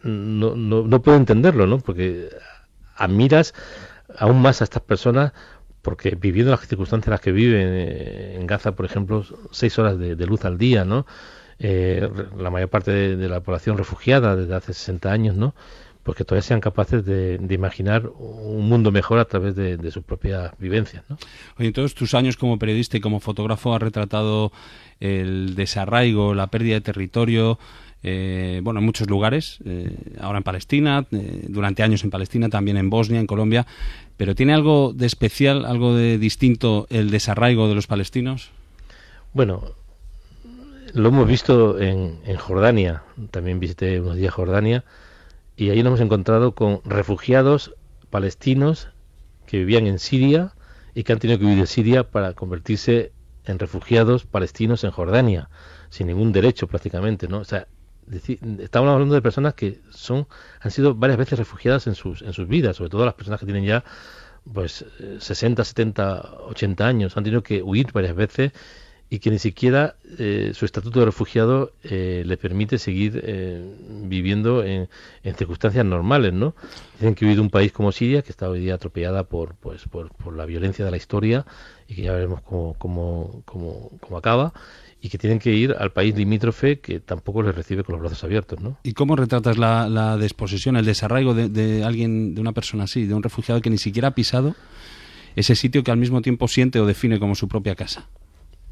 no, 0.02 0.56
no, 0.56 0.82
no 0.82 1.02
puedo 1.02 1.16
entenderlo, 1.16 1.66
¿no? 1.66 1.78
Porque 1.78 2.30
admiras 2.96 3.54
aún 4.18 4.40
más 4.42 4.60
a 4.60 4.64
estas 4.64 4.82
personas 4.82 5.32
porque 5.84 6.16
viviendo 6.16 6.50
las 6.50 6.66
circunstancias 6.66 7.06
en 7.08 7.10
las 7.12 7.20
que 7.20 7.30
viven 7.30 7.68
eh, 7.70 8.36
en 8.36 8.46
Gaza, 8.46 8.72
por 8.72 8.86
ejemplo, 8.86 9.24
seis 9.50 9.78
horas 9.78 9.98
de, 9.98 10.26
luz 10.26 10.44
al 10.46 10.56
día, 10.56 10.84
¿no? 10.84 11.06
Eh, 11.58 12.08
la 12.38 12.50
mayor 12.50 12.70
parte 12.70 12.90
de, 12.90 13.28
la 13.28 13.40
población 13.40 13.76
refugiada 13.76 14.34
desde 14.34 14.54
hace 14.54 14.72
60 14.72 15.12
años, 15.12 15.36
¿no? 15.36 15.54
Pues 16.02 16.16
que 16.16 16.24
todavía 16.24 16.42
sean 16.42 16.60
capaces 16.60 17.04
de, 17.04 17.38
de 17.38 17.54
imaginar 17.54 18.08
un 18.18 18.66
mundo 18.66 18.92
mejor 18.92 19.18
a 19.18 19.26
través 19.26 19.54
de, 19.54 19.76
de 19.76 19.90
sus 19.90 20.02
propias 20.04 20.52
vivencias, 20.58 21.04
¿no? 21.08 21.18
Oye, 21.58 21.68
en 21.68 21.74
todos 21.74 21.94
tus 21.94 22.14
años 22.14 22.38
como 22.38 22.58
periodista 22.58 22.96
y 22.96 23.00
como 23.00 23.20
fotógrafo 23.20 23.74
has 23.74 23.82
retratado 23.82 24.52
el 25.00 25.54
desarraigo, 25.54 26.34
la 26.34 26.46
pérdida 26.46 26.76
de 26.76 26.80
territorio, 26.80 27.58
eh, 28.06 28.60
bueno, 28.62 28.80
en 28.80 28.86
muchos 28.86 29.08
lugares, 29.08 29.60
eh, 29.64 29.96
ahora 30.20 30.36
en 30.36 30.44
Palestina, 30.44 31.06
eh, 31.10 31.46
durante 31.48 31.82
años 31.82 32.04
en 32.04 32.10
Palestina, 32.10 32.50
también 32.50 32.76
en 32.76 32.90
Bosnia, 32.90 33.18
en 33.18 33.26
Colombia, 33.26 33.66
pero 34.18 34.34
¿tiene 34.34 34.52
algo 34.52 34.92
de 34.92 35.06
especial, 35.06 35.64
algo 35.64 35.94
de 35.94 36.18
distinto 36.18 36.86
el 36.90 37.10
desarraigo 37.10 37.66
de 37.66 37.74
los 37.74 37.86
palestinos? 37.86 38.50
Bueno, 39.32 39.72
lo 40.92 41.08
hemos 41.08 41.26
visto 41.26 41.80
en, 41.80 42.18
en 42.26 42.36
Jordania, 42.36 43.04
también 43.30 43.58
visité 43.58 43.98
unos 44.00 44.16
días 44.16 44.34
Jordania, 44.34 44.84
y 45.56 45.70
ahí 45.70 45.78
nos 45.78 45.92
hemos 45.92 46.00
encontrado 46.02 46.54
con 46.54 46.82
refugiados 46.84 47.74
palestinos 48.10 48.90
que 49.46 49.56
vivían 49.56 49.86
en 49.86 49.98
Siria 49.98 50.52
y 50.94 51.04
que 51.04 51.14
han 51.14 51.20
tenido 51.20 51.38
que 51.38 51.46
huir 51.46 51.58
de 51.58 51.66
Siria 51.66 52.10
para 52.10 52.34
convertirse 52.34 53.12
en 53.46 53.58
refugiados 53.58 54.26
palestinos 54.26 54.84
en 54.84 54.90
Jordania, 54.90 55.48
sin 55.88 56.08
ningún 56.08 56.32
derecho 56.32 56.66
prácticamente, 56.66 57.28
¿no? 57.28 57.38
O 57.38 57.44
sea, 57.44 57.66
decir, 58.06 58.38
estamos 58.60 58.90
hablando 58.90 59.14
de 59.14 59.22
personas 59.22 59.54
que 59.54 59.80
son 59.90 60.26
han 60.60 60.70
sido 60.70 60.94
varias 60.94 61.18
veces 61.18 61.38
refugiadas 61.38 61.86
en 61.86 61.94
sus 61.94 62.22
en 62.22 62.32
sus 62.32 62.48
vidas, 62.48 62.76
sobre 62.76 62.90
todo 62.90 63.04
las 63.04 63.14
personas 63.14 63.40
que 63.40 63.46
tienen 63.46 63.64
ya 63.64 63.84
pues 64.52 64.84
60, 65.18 65.64
70, 65.64 66.34
80 66.48 66.86
años, 66.86 67.16
han 67.16 67.24
tenido 67.24 67.42
que 67.42 67.62
huir 67.62 67.92
varias 67.92 68.14
veces 68.14 68.52
y 69.10 69.18
que 69.18 69.30
ni 69.30 69.38
siquiera 69.38 69.96
eh, 70.18 70.52
su 70.54 70.64
estatuto 70.64 70.98
de 71.00 71.06
refugiado 71.06 71.72
eh, 71.84 72.24
le 72.26 72.36
permite 72.36 72.78
seguir 72.78 73.20
eh, 73.24 73.62
viviendo 74.02 74.64
en, 74.64 74.88
en, 75.22 75.34
circunstancias 75.36 75.84
normales, 75.84 76.32
¿no? 76.32 76.54
Dicen 76.98 77.14
que 77.14 77.24
huir 77.24 77.36
de 77.36 77.42
un 77.42 77.50
país 77.50 77.70
como 77.70 77.92
Siria, 77.92 78.22
que 78.22 78.30
está 78.30 78.48
hoy 78.48 78.60
día 78.60 78.74
atropellada 78.74 79.24
por, 79.24 79.54
pues, 79.56 79.86
por, 79.88 80.12
por 80.14 80.34
la 80.34 80.46
violencia 80.46 80.84
de 80.84 80.90
la 80.90 80.96
historia 80.96 81.46
y 81.86 81.94
que 81.94 82.02
ya 82.02 82.12
veremos 82.12 82.40
cómo, 82.42 82.74
cómo, 82.78 83.42
cómo, 83.44 83.90
cómo 84.00 84.16
acaba, 84.16 84.52
y 85.04 85.10
que 85.10 85.18
tienen 85.18 85.38
que 85.38 85.52
ir 85.52 85.76
al 85.78 85.92
país 85.92 86.16
limítrofe 86.16 86.80
que 86.80 86.98
tampoco 86.98 87.42
les 87.42 87.54
recibe 87.54 87.84
con 87.84 87.92
los 87.92 88.00
brazos 88.00 88.24
abiertos, 88.24 88.62
¿no? 88.62 88.78
¿Y 88.84 88.94
cómo 88.94 89.16
retratas 89.16 89.58
la, 89.58 89.86
la 89.86 90.16
desposesión, 90.16 90.76
el 90.76 90.86
desarraigo 90.86 91.34
de, 91.34 91.50
de 91.50 91.84
alguien, 91.84 92.34
de 92.34 92.40
una 92.40 92.52
persona 92.52 92.84
así, 92.84 93.04
de 93.04 93.12
un 93.12 93.22
refugiado 93.22 93.60
que 93.60 93.68
ni 93.68 93.76
siquiera 93.76 94.08
ha 94.08 94.14
pisado 94.14 94.56
ese 95.36 95.56
sitio 95.56 95.84
que 95.84 95.90
al 95.90 95.98
mismo 95.98 96.22
tiempo 96.22 96.48
siente 96.48 96.80
o 96.80 96.86
define 96.86 97.18
como 97.18 97.34
su 97.34 97.48
propia 97.48 97.74
casa? 97.74 98.08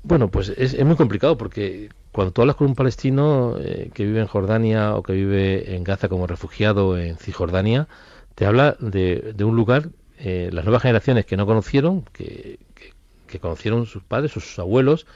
Bueno, 0.05 0.31
pues 0.31 0.49
es, 0.57 0.73
es 0.73 0.87
muy 0.87 0.97
complicado 0.97 1.37
porque 1.37 1.91
cuando 2.13 2.33
tú 2.33 2.41
hablas 2.41 2.57
con 2.57 2.67
un 2.67 2.77
palestino 2.77 3.57
eh, 3.61 3.91
que 3.93 4.07
vive 4.07 4.21
en 4.21 4.27
Jordania 4.27 4.95
o 4.95 5.03
que 5.03 5.13
vive 5.13 5.77
en 5.77 5.85
Gaza 5.85 6.09
como 6.09 6.27
refugiado 6.27 6.97
en 6.97 7.19
Cisjordania, 7.19 7.89
te 8.37 8.47
habla 8.47 8.79
de, 8.81 9.35
de 9.37 9.45
un 9.45 9.55
lugar, 9.55 9.91
eh, 10.19 10.49
las 10.51 10.65
nuevas 10.65 10.81
generaciones 10.81 11.27
que 11.27 11.37
no 11.37 11.45
conocieron, 11.45 12.07
que, 12.15 12.59
que, 12.75 12.95
que 13.27 13.39
conocieron 13.39 13.85
sus 13.85 14.03
padres 14.03 14.33
sus 14.33 14.59
abuelos, 14.59 15.07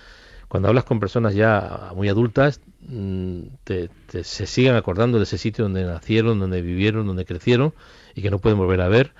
cuando 0.48 0.68
hablas 0.68 0.84
con 0.84 1.00
personas 1.00 1.34
ya 1.34 1.92
muy 1.94 2.08
adultas, 2.08 2.60
mm, 2.88 3.40
te, 3.64 3.88
te, 4.10 4.24
se 4.24 4.46
siguen 4.46 4.74
acordando 4.74 5.18
de 5.18 5.24
ese 5.24 5.38
sitio 5.38 5.64
donde 5.64 5.84
nacieron, 5.84 6.38
donde 6.38 6.62
vivieron, 6.62 7.06
donde 7.06 7.24
crecieron 7.24 7.74
y 8.14 8.22
que 8.22 8.30
no 8.30 8.38
pueden 8.38 8.58
volver 8.58 8.80
a 8.80 8.88
ver, 8.88 9.12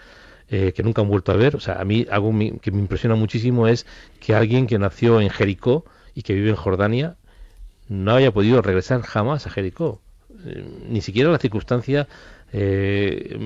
eh, 0.49 0.73
que 0.75 0.83
nunca 0.83 1.03
han 1.03 1.09
vuelto 1.09 1.33
a 1.33 1.37
ver. 1.37 1.57
O 1.57 1.61
sea, 1.61 1.81
a 1.81 1.85
mí 1.85 2.07
algo 2.11 2.33
que 2.61 2.71
me 2.71 2.79
impresiona 2.79 3.17
muchísimo 3.17 3.67
es 3.67 3.87
que 4.21 4.35
alguien 4.35 4.67
que 4.67 4.79
nació 4.79 5.21
en 5.21 5.31
Jericó 5.31 5.85
y 6.15 6.23
que 6.23 6.35
vive 6.35 6.51
en 6.51 6.57
Jordania 6.57 7.17
no 7.89 8.15
haya 8.15 8.33
podido 8.33 8.63
regresar 8.63 9.03
jamás 9.03 9.47
a 9.47 9.51
Jericó. 9.51 10.01
Eh, 10.45 10.65
ni 10.89 11.01
siquiera 11.01 11.31
la 11.31 11.39
circunstancia 11.39 12.09
eh, 12.59 13.37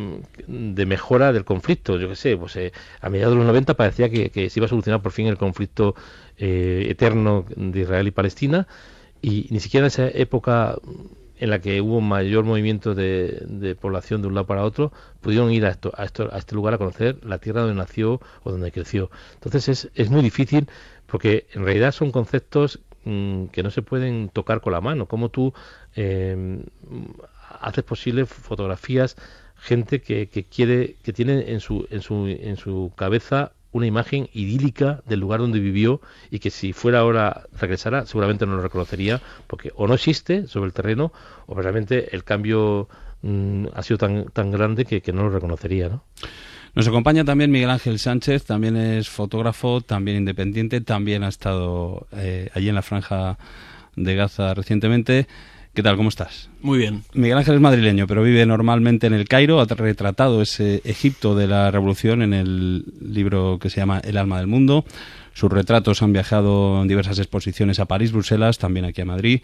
de 0.46 0.86
mejora 0.86 1.32
del 1.32 1.44
conflicto. 1.44 1.98
Yo 1.98 2.08
qué 2.08 2.14
sé, 2.14 2.36
pues 2.36 2.54
eh, 2.54 2.72
a 3.00 3.10
mediados 3.10 3.34
de 3.34 3.38
los 3.38 3.46
90 3.46 3.74
parecía 3.74 4.08
que, 4.08 4.30
se 4.48 4.60
iba 4.60 4.66
a 4.66 4.68
solucionar 4.68 5.02
por 5.02 5.10
fin 5.10 5.26
el 5.26 5.36
conflicto 5.36 5.96
eh, 6.38 6.86
eterno 6.88 7.44
de 7.56 7.80
Israel 7.80 8.06
y 8.06 8.12
Palestina 8.12 8.68
y 9.20 9.48
ni 9.50 9.58
siquiera 9.58 9.86
en 9.86 9.88
esa 9.88 10.08
época 10.08 10.76
en 11.38 11.50
la 11.50 11.60
que 11.60 11.80
hubo 11.80 12.00
mayor 12.00 12.44
movimiento 12.44 12.94
de, 12.94 13.42
de, 13.48 13.74
población 13.74 14.22
de 14.22 14.28
un 14.28 14.34
lado 14.34 14.46
para 14.46 14.62
otro, 14.62 14.92
pudieron 15.20 15.50
ir 15.50 15.66
a, 15.66 15.70
esto, 15.70 15.92
a, 15.96 16.04
este 16.04 16.54
lugar 16.54 16.74
a 16.74 16.78
conocer 16.78 17.18
la 17.24 17.38
tierra 17.38 17.62
donde 17.62 17.74
nació 17.74 18.20
o 18.44 18.52
donde 18.52 18.70
creció. 18.70 19.10
Entonces 19.34 19.68
es, 19.68 19.90
es 19.96 20.08
muy 20.08 20.22
difícil 20.22 20.68
porque 21.06 21.46
en 21.54 21.64
realidad 21.64 21.90
son 21.90 22.12
conceptos 22.12 22.78
mmm, 23.04 23.46
que 23.46 23.64
no 23.64 23.70
se 23.70 23.82
pueden 23.82 24.28
tocar 24.28 24.60
con 24.60 24.72
la 24.72 24.80
mano. 24.80 25.06
Como 25.06 25.30
tú 25.30 25.52
eh, 25.96 26.62
haces 27.60 27.84
posible 27.84 28.26
fotografías 28.26 29.16
gente 29.56 30.00
que, 30.00 30.28
que, 30.28 30.44
quiere 30.44 30.96
que 31.02 31.12
tiene 31.12 31.52
en 31.52 31.60
su 31.60 31.86
en 31.90 32.02
su 32.02 32.26
en 32.26 32.56
su 32.56 32.92
cabeza 32.96 33.52
una 33.72 33.86
imagen 33.86 34.28
idílica 34.32 35.02
del 35.06 35.20
lugar 35.20 35.40
donde 35.40 35.60
vivió 35.60 36.00
y 36.30 36.38
que 36.38 36.50
si 36.50 36.72
fuera 36.72 37.00
ahora 37.00 37.46
regresara 37.58 38.06
seguramente 38.06 38.46
no 38.46 38.56
lo 38.56 38.62
reconocería 38.62 39.20
porque 39.46 39.72
o 39.76 39.86
no 39.86 39.94
existe 39.94 40.46
sobre 40.46 40.66
el 40.66 40.72
terreno 40.72 41.12
o 41.46 41.54
realmente 41.54 42.14
el 42.14 42.24
cambio 42.24 42.88
mmm, 43.22 43.66
ha 43.74 43.82
sido 43.82 43.98
tan 43.98 44.24
tan 44.26 44.50
grande 44.50 44.84
que, 44.84 45.02
que 45.02 45.12
no 45.12 45.24
lo 45.24 45.30
reconocería 45.30 45.88
¿no? 45.88 46.04
Nos 46.72 46.86
acompaña 46.86 47.24
también 47.24 47.50
Miguel 47.50 47.70
Ángel 47.70 47.98
Sánchez, 47.98 48.44
también 48.44 48.76
es 48.76 49.08
fotógrafo, 49.08 49.80
también 49.80 50.18
independiente, 50.18 50.80
también 50.80 51.24
ha 51.24 51.28
estado 51.28 52.06
eh, 52.12 52.48
allí 52.54 52.68
en 52.68 52.76
la 52.76 52.82
franja 52.82 53.38
de 53.96 54.14
Gaza 54.14 54.54
recientemente. 54.54 55.26
¿Qué 55.72 55.84
tal? 55.84 55.96
¿Cómo 55.96 56.08
estás? 56.08 56.50
Muy 56.62 56.78
bien. 56.78 57.04
Miguel 57.14 57.38
Ángel 57.38 57.54
es 57.54 57.60
madrileño, 57.60 58.08
pero 58.08 58.24
vive 58.24 58.44
normalmente 58.44 59.06
en 59.06 59.14
el 59.14 59.28
Cairo. 59.28 59.60
Ha 59.60 59.66
retratado 59.66 60.42
ese 60.42 60.82
Egipto 60.84 61.36
de 61.36 61.46
la 61.46 61.70
Revolución 61.70 62.22
en 62.22 62.34
el 62.34 62.84
libro 63.00 63.58
que 63.60 63.70
se 63.70 63.76
llama 63.76 64.00
El 64.02 64.16
alma 64.16 64.38
del 64.38 64.48
mundo. 64.48 64.84
Sus 65.32 65.50
retratos 65.50 66.02
han 66.02 66.12
viajado 66.12 66.82
en 66.82 66.88
diversas 66.88 67.20
exposiciones 67.20 67.78
a 67.78 67.84
París, 67.84 68.10
Bruselas, 68.10 68.58
también 68.58 68.84
aquí 68.84 69.00
a 69.00 69.04
Madrid. 69.04 69.42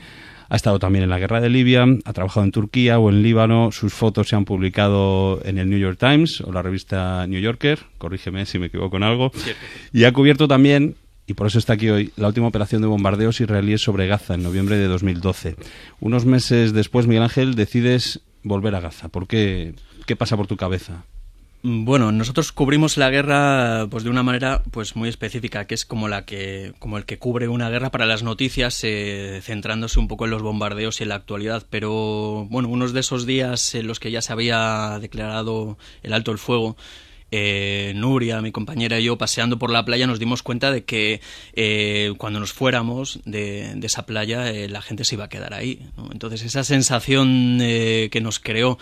Ha 0.49 0.57
estado 0.57 0.81
también 0.81 1.05
en 1.05 1.11
la 1.11 1.21
guerra 1.21 1.41
de 1.41 1.49
Libia, 1.49 1.87
ha 2.05 2.13
trabajado 2.13 2.45
en 2.45 2.51
Turquía 2.51 2.99
o 2.99 3.09
en 3.09 3.23
Líbano. 3.23 3.71
Sus 3.71 3.95
fotos 3.95 4.29
se 4.29 4.35
han 4.35 4.45
publicado 4.45 5.41
en 5.45 5.59
el 5.59 5.71
New 5.71 5.79
York 5.79 5.97
Times 5.99 6.41
o 6.41 6.53
la 6.53 6.61
revista 6.61 7.25
New 7.29 7.41
Yorker. 7.41 7.79
Corrígeme 7.99 8.47
si 8.47 8.59
me 8.59 8.67
equivoco 8.67 8.97
en 8.97 9.05
algo. 9.05 9.31
Y 9.93 10.03
ha 10.03 10.13
cubierto 10.13 10.49
también 10.49 10.97
y 11.27 11.35
por 11.35 11.47
eso 11.47 11.59
está 11.59 11.75
aquí 11.75 11.89
hoy, 11.89 12.13
la 12.17 12.29
última 12.29 12.47
operación 12.47 12.83
de 12.83 12.89
bombardeos 12.89 13.41
israelíes 13.41 13.83
sobre 13.83 14.07
Gaza 14.07 14.35
en 14.35 14.43
noviembre 14.43 14.77
de 14.77 14.87
2012. 14.87 15.57
Unos 16.01 16.25
meses 16.25 16.73
después, 16.73 17.07
Miguel 17.07 17.25
Ángel, 17.25 17.55
decides 17.55 18.21
volver 18.43 18.75
a 18.75 18.81
Gaza. 18.81 19.09
¿Por 19.09 19.27
qué? 19.27 19.75
¿Qué 20.07 20.17
pasa 20.17 20.37
por 20.37 20.47
tu 20.47 20.57
cabeza? 20.57 21.05
Bueno, 21.69 22.13
nosotros 22.13 22.53
cubrimos 22.53 22.97
la 22.97 23.11
guerra 23.11 23.89
pues 23.91 24.05
de 24.05 24.11
una 24.11 24.23
manera 24.23 24.63
pues 24.71 24.95
muy 24.95 25.09
específica, 25.09 25.67
que 25.67 25.75
es 25.75 25.85
como 25.85 26.07
la 26.07 26.25
que 26.25 26.75
como 26.79 26.97
el 26.97 27.07
que 27.07 27.19
cubre 27.19 27.49
una 27.49 27.69
guerra 27.71 27.91
para 27.91 28.07
las 28.07 28.23
noticias, 28.23 28.79
eh, 28.85 29.41
centrándose 29.43 29.99
un 29.99 30.07
poco 30.07 30.27
en 30.27 30.31
los 30.31 30.43
bombardeos 30.43 31.01
y 31.01 31.03
en 31.03 31.09
la 31.09 31.17
actualidad. 31.17 31.67
Pero 31.69 32.47
bueno, 32.51 32.69
unos 32.69 32.93
de 32.93 33.01
esos 33.01 33.27
días 33.27 33.75
en 33.75 33.89
los 33.89 33.99
que 33.99 34.13
ya 34.13 34.23
se 34.23 34.33
había 34.33 34.99
declarado 35.01 35.77
el 36.05 36.13
alto 36.13 36.31
el 36.31 36.39
fuego, 36.39 36.77
eh, 37.31 37.93
Nuria, 37.97 38.41
mi 38.41 38.53
compañera 38.53 39.01
y 39.01 39.05
yo, 39.05 39.19
paseando 39.19 39.59
por 39.59 39.71
la 39.71 39.85
playa, 39.85 40.07
nos 40.07 40.19
dimos 40.19 40.43
cuenta 40.43 40.71
de 40.71 40.85
que 40.85 41.21
eh, 41.55 42.13
cuando 42.19 42.41
nos 42.41 42.53
fuéramos 42.53 43.21
de, 43.25 43.75
de 43.75 43.87
esa 43.87 44.07
playa, 44.07 44.51
eh, 44.51 44.69
la 44.69 44.83
gente 44.83 45.05
se 45.05 45.17
iba 45.17 45.25
a 45.25 45.29
quedar 45.29 45.55
ahí. 45.55 45.87
Entonces, 46.13 46.43
esa 46.43 46.65
sensación 46.65 47.59
eh, 47.61 48.09
que 48.11 48.21
nos 48.21 48.39
creó 48.39 48.79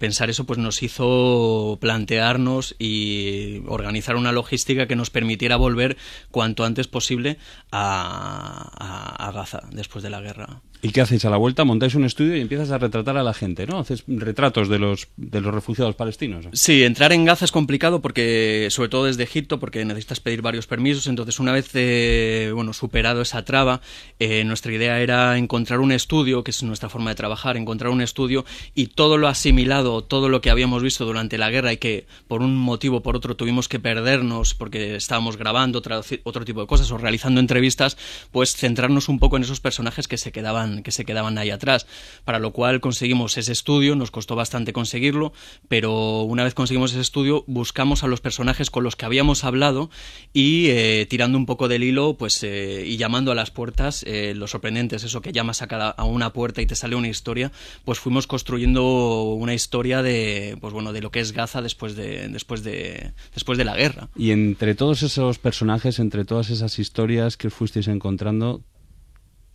pensar 0.00 0.30
eso, 0.30 0.44
pues 0.44 0.58
nos 0.58 0.82
hizo 0.82 1.78
plantearnos 1.80 2.74
y 2.78 3.62
organizar 3.66 4.16
una 4.16 4.32
logística 4.32 4.86
que 4.86 4.96
nos 4.96 5.10
permitiera 5.10 5.56
volver 5.56 5.96
cuanto 6.30 6.64
antes 6.64 6.86
posible 6.88 7.38
a 7.70 9.30
Gaza 9.34 9.62
después 9.72 10.02
de 10.02 10.10
la 10.10 10.20
guerra. 10.20 10.62
¿Y 10.80 10.90
qué 10.90 11.00
hacéis 11.00 11.24
a 11.24 11.30
la 11.30 11.36
vuelta? 11.36 11.64
Montáis 11.64 11.94
un 11.94 12.04
estudio 12.04 12.36
y 12.36 12.40
empiezas 12.40 12.70
a 12.70 12.78
retratar 12.78 13.16
a 13.16 13.22
la 13.22 13.34
gente, 13.34 13.66
¿no? 13.66 13.78
Haces 13.78 14.04
retratos 14.06 14.68
de 14.68 14.78
los, 14.78 15.08
de 15.16 15.40
los 15.40 15.52
refugiados 15.52 15.94
palestinos. 15.96 16.46
Sí, 16.52 16.84
entrar 16.84 17.12
en 17.12 17.24
Gaza 17.24 17.44
es 17.44 17.52
complicado 17.52 18.00
porque, 18.00 18.68
sobre 18.70 18.88
todo 18.88 19.06
desde 19.06 19.24
Egipto, 19.24 19.58
porque 19.58 19.84
necesitas 19.84 20.20
pedir 20.20 20.42
varios 20.42 20.66
permisos. 20.66 21.06
Entonces, 21.06 21.40
una 21.40 21.52
vez, 21.52 21.70
eh, 21.74 22.52
bueno, 22.54 22.72
superado 22.72 23.22
esa 23.22 23.44
traba, 23.44 23.80
eh, 24.20 24.44
nuestra 24.44 24.72
idea 24.72 25.00
era 25.00 25.36
encontrar 25.36 25.80
un 25.80 25.90
estudio, 25.90 26.44
que 26.44 26.52
es 26.52 26.62
nuestra 26.62 26.88
forma 26.88 27.10
de 27.10 27.16
trabajar, 27.16 27.56
encontrar 27.56 27.90
un 27.90 28.00
estudio 28.00 28.44
y 28.74 28.86
todo 28.86 29.18
lo 29.18 29.28
asimilado, 29.28 30.04
todo 30.04 30.28
lo 30.28 30.40
que 30.40 30.50
habíamos 30.50 30.82
visto 30.82 31.04
durante 31.04 31.38
la 31.38 31.50
guerra 31.50 31.72
y 31.72 31.78
que 31.78 32.06
por 32.28 32.42
un 32.42 32.56
motivo 32.56 32.98
o 32.98 33.02
por 33.02 33.16
otro 33.16 33.36
tuvimos 33.36 33.68
que 33.68 33.80
perdernos 33.80 34.54
porque 34.54 34.96
estábamos 34.96 35.36
grabando 35.36 35.78
otro, 35.78 36.44
tipo 36.44 36.60
de 36.60 36.66
cosas 36.66 36.90
o 36.90 36.98
realizando 36.98 37.40
entrevistas, 37.40 37.96
pues 38.30 38.54
centrarnos 38.54 39.08
un 39.08 39.18
poco 39.18 39.36
en 39.36 39.42
esos 39.42 39.60
personajes 39.60 40.08
que 40.08 40.18
se 40.18 40.32
quedaban 40.32 40.67
que 40.82 40.90
se 40.90 41.04
quedaban 41.04 41.38
ahí 41.38 41.50
atrás, 41.50 41.86
para 42.24 42.38
lo 42.38 42.52
cual 42.52 42.80
conseguimos 42.80 43.36
ese 43.38 43.52
estudio, 43.52 43.96
nos 43.96 44.10
costó 44.10 44.36
bastante 44.36 44.72
conseguirlo, 44.72 45.32
pero 45.68 46.22
una 46.22 46.44
vez 46.44 46.54
conseguimos 46.54 46.92
ese 46.92 47.00
estudio 47.00 47.44
buscamos 47.46 48.04
a 48.04 48.06
los 48.06 48.20
personajes 48.20 48.70
con 48.70 48.84
los 48.84 48.96
que 48.96 49.06
habíamos 49.06 49.44
hablado 49.44 49.90
y 50.32 50.68
eh, 50.68 51.06
tirando 51.08 51.38
un 51.38 51.46
poco 51.46 51.68
del 51.68 51.84
hilo 51.84 52.14
pues 52.14 52.42
eh, 52.42 52.84
y 52.86 52.96
llamando 52.96 53.32
a 53.32 53.34
las 53.34 53.50
puertas, 53.50 54.04
eh, 54.06 54.34
lo 54.34 54.46
sorprendente 54.46 54.96
es 54.96 55.04
eso 55.04 55.20
que 55.20 55.32
llamas 55.32 55.62
a, 55.62 55.66
cada, 55.66 55.90
a 55.90 56.04
una 56.04 56.32
puerta 56.32 56.62
y 56.62 56.66
te 56.66 56.74
sale 56.74 56.96
una 56.96 57.08
historia, 57.08 57.52
pues 57.84 57.98
fuimos 57.98 58.26
construyendo 58.26 59.22
una 59.34 59.54
historia 59.54 60.02
de 60.02 60.56
pues 60.60 60.72
bueno 60.72 60.92
de 60.92 61.00
lo 61.00 61.10
que 61.10 61.20
es 61.20 61.32
Gaza 61.32 61.62
después 61.62 61.96
de 61.96 62.28
después 62.28 62.62
de 62.62 63.12
después 63.34 63.58
de 63.58 63.64
la 63.64 63.76
guerra. 63.76 64.08
Y 64.16 64.30
entre 64.30 64.74
todos 64.74 65.02
esos 65.02 65.38
personajes, 65.38 65.98
entre 65.98 66.24
todas 66.24 66.50
esas 66.50 66.78
historias 66.78 67.36
que 67.36 67.50
fuisteis 67.50 67.88
encontrando, 67.88 68.62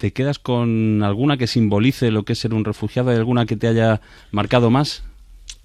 ¿Te 0.04 0.12
quedas 0.12 0.38
con 0.38 1.02
alguna 1.02 1.38
que 1.38 1.48
simbolice 1.48 2.12
lo 2.12 2.24
que 2.24 2.34
es 2.34 2.40
ser 2.40 2.54
un 2.54 2.66
refugiado? 2.66 3.12
¿Hay 3.12 3.16
alguna 3.16 3.46
que 3.46 3.56
te 3.56 3.70
haya 3.70 4.02
marcado 4.32 4.70
más? 4.70 5.02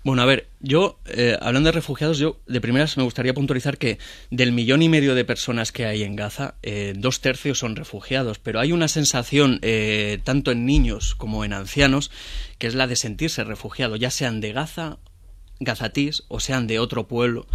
Bueno, 0.05 0.23
a 0.23 0.27
ver, 0.27 0.47
yo, 0.61 1.01
eh, 1.07 1.37
hablando 1.41 1.67
de 1.67 1.73
refugiados, 1.73 2.19
yo 2.19 2.39
de 2.47 2.61
primeras 2.61 2.97
me 2.97 3.03
gustaría 3.03 3.35
puntualizar 3.35 3.79
que 3.79 3.99
del 4.31 4.53
millón 4.53 4.83
y 4.83 4.89
medio 4.89 5.17
de 5.17 5.25
personas 5.25 5.73
que 5.73 5.87
hay 5.87 6.05
en 6.05 6.15
Gaza, 6.15 6.55
eh, 6.63 6.93
dos 6.97 7.21
tercios 7.21 7.59
son 7.59 7.75
refugiados, 7.75 8.39
pero 8.39 8.61
hay 8.61 8.71
una 8.71 8.87
sensación, 8.87 9.59
eh, 9.63 10.21
tanto 10.23 10.53
en 10.53 10.67
niños 10.67 11.17
como 11.17 11.45
en 11.45 11.53
ancianos, 11.53 12.13
que 12.59 12.69
es 12.69 12.77
la 12.77 12.87
de 12.87 12.95
sentirse 12.95 13.43
refugiado, 13.43 13.97
ya 13.97 14.13
sean 14.13 14.41
de 14.41 14.53
Gaza 14.53 14.99
gazatís 15.61 16.25
o 16.29 16.41
sean 16.41 16.67
de 16.67 16.79
otro 16.79 17.07
pueblo. 17.09 17.47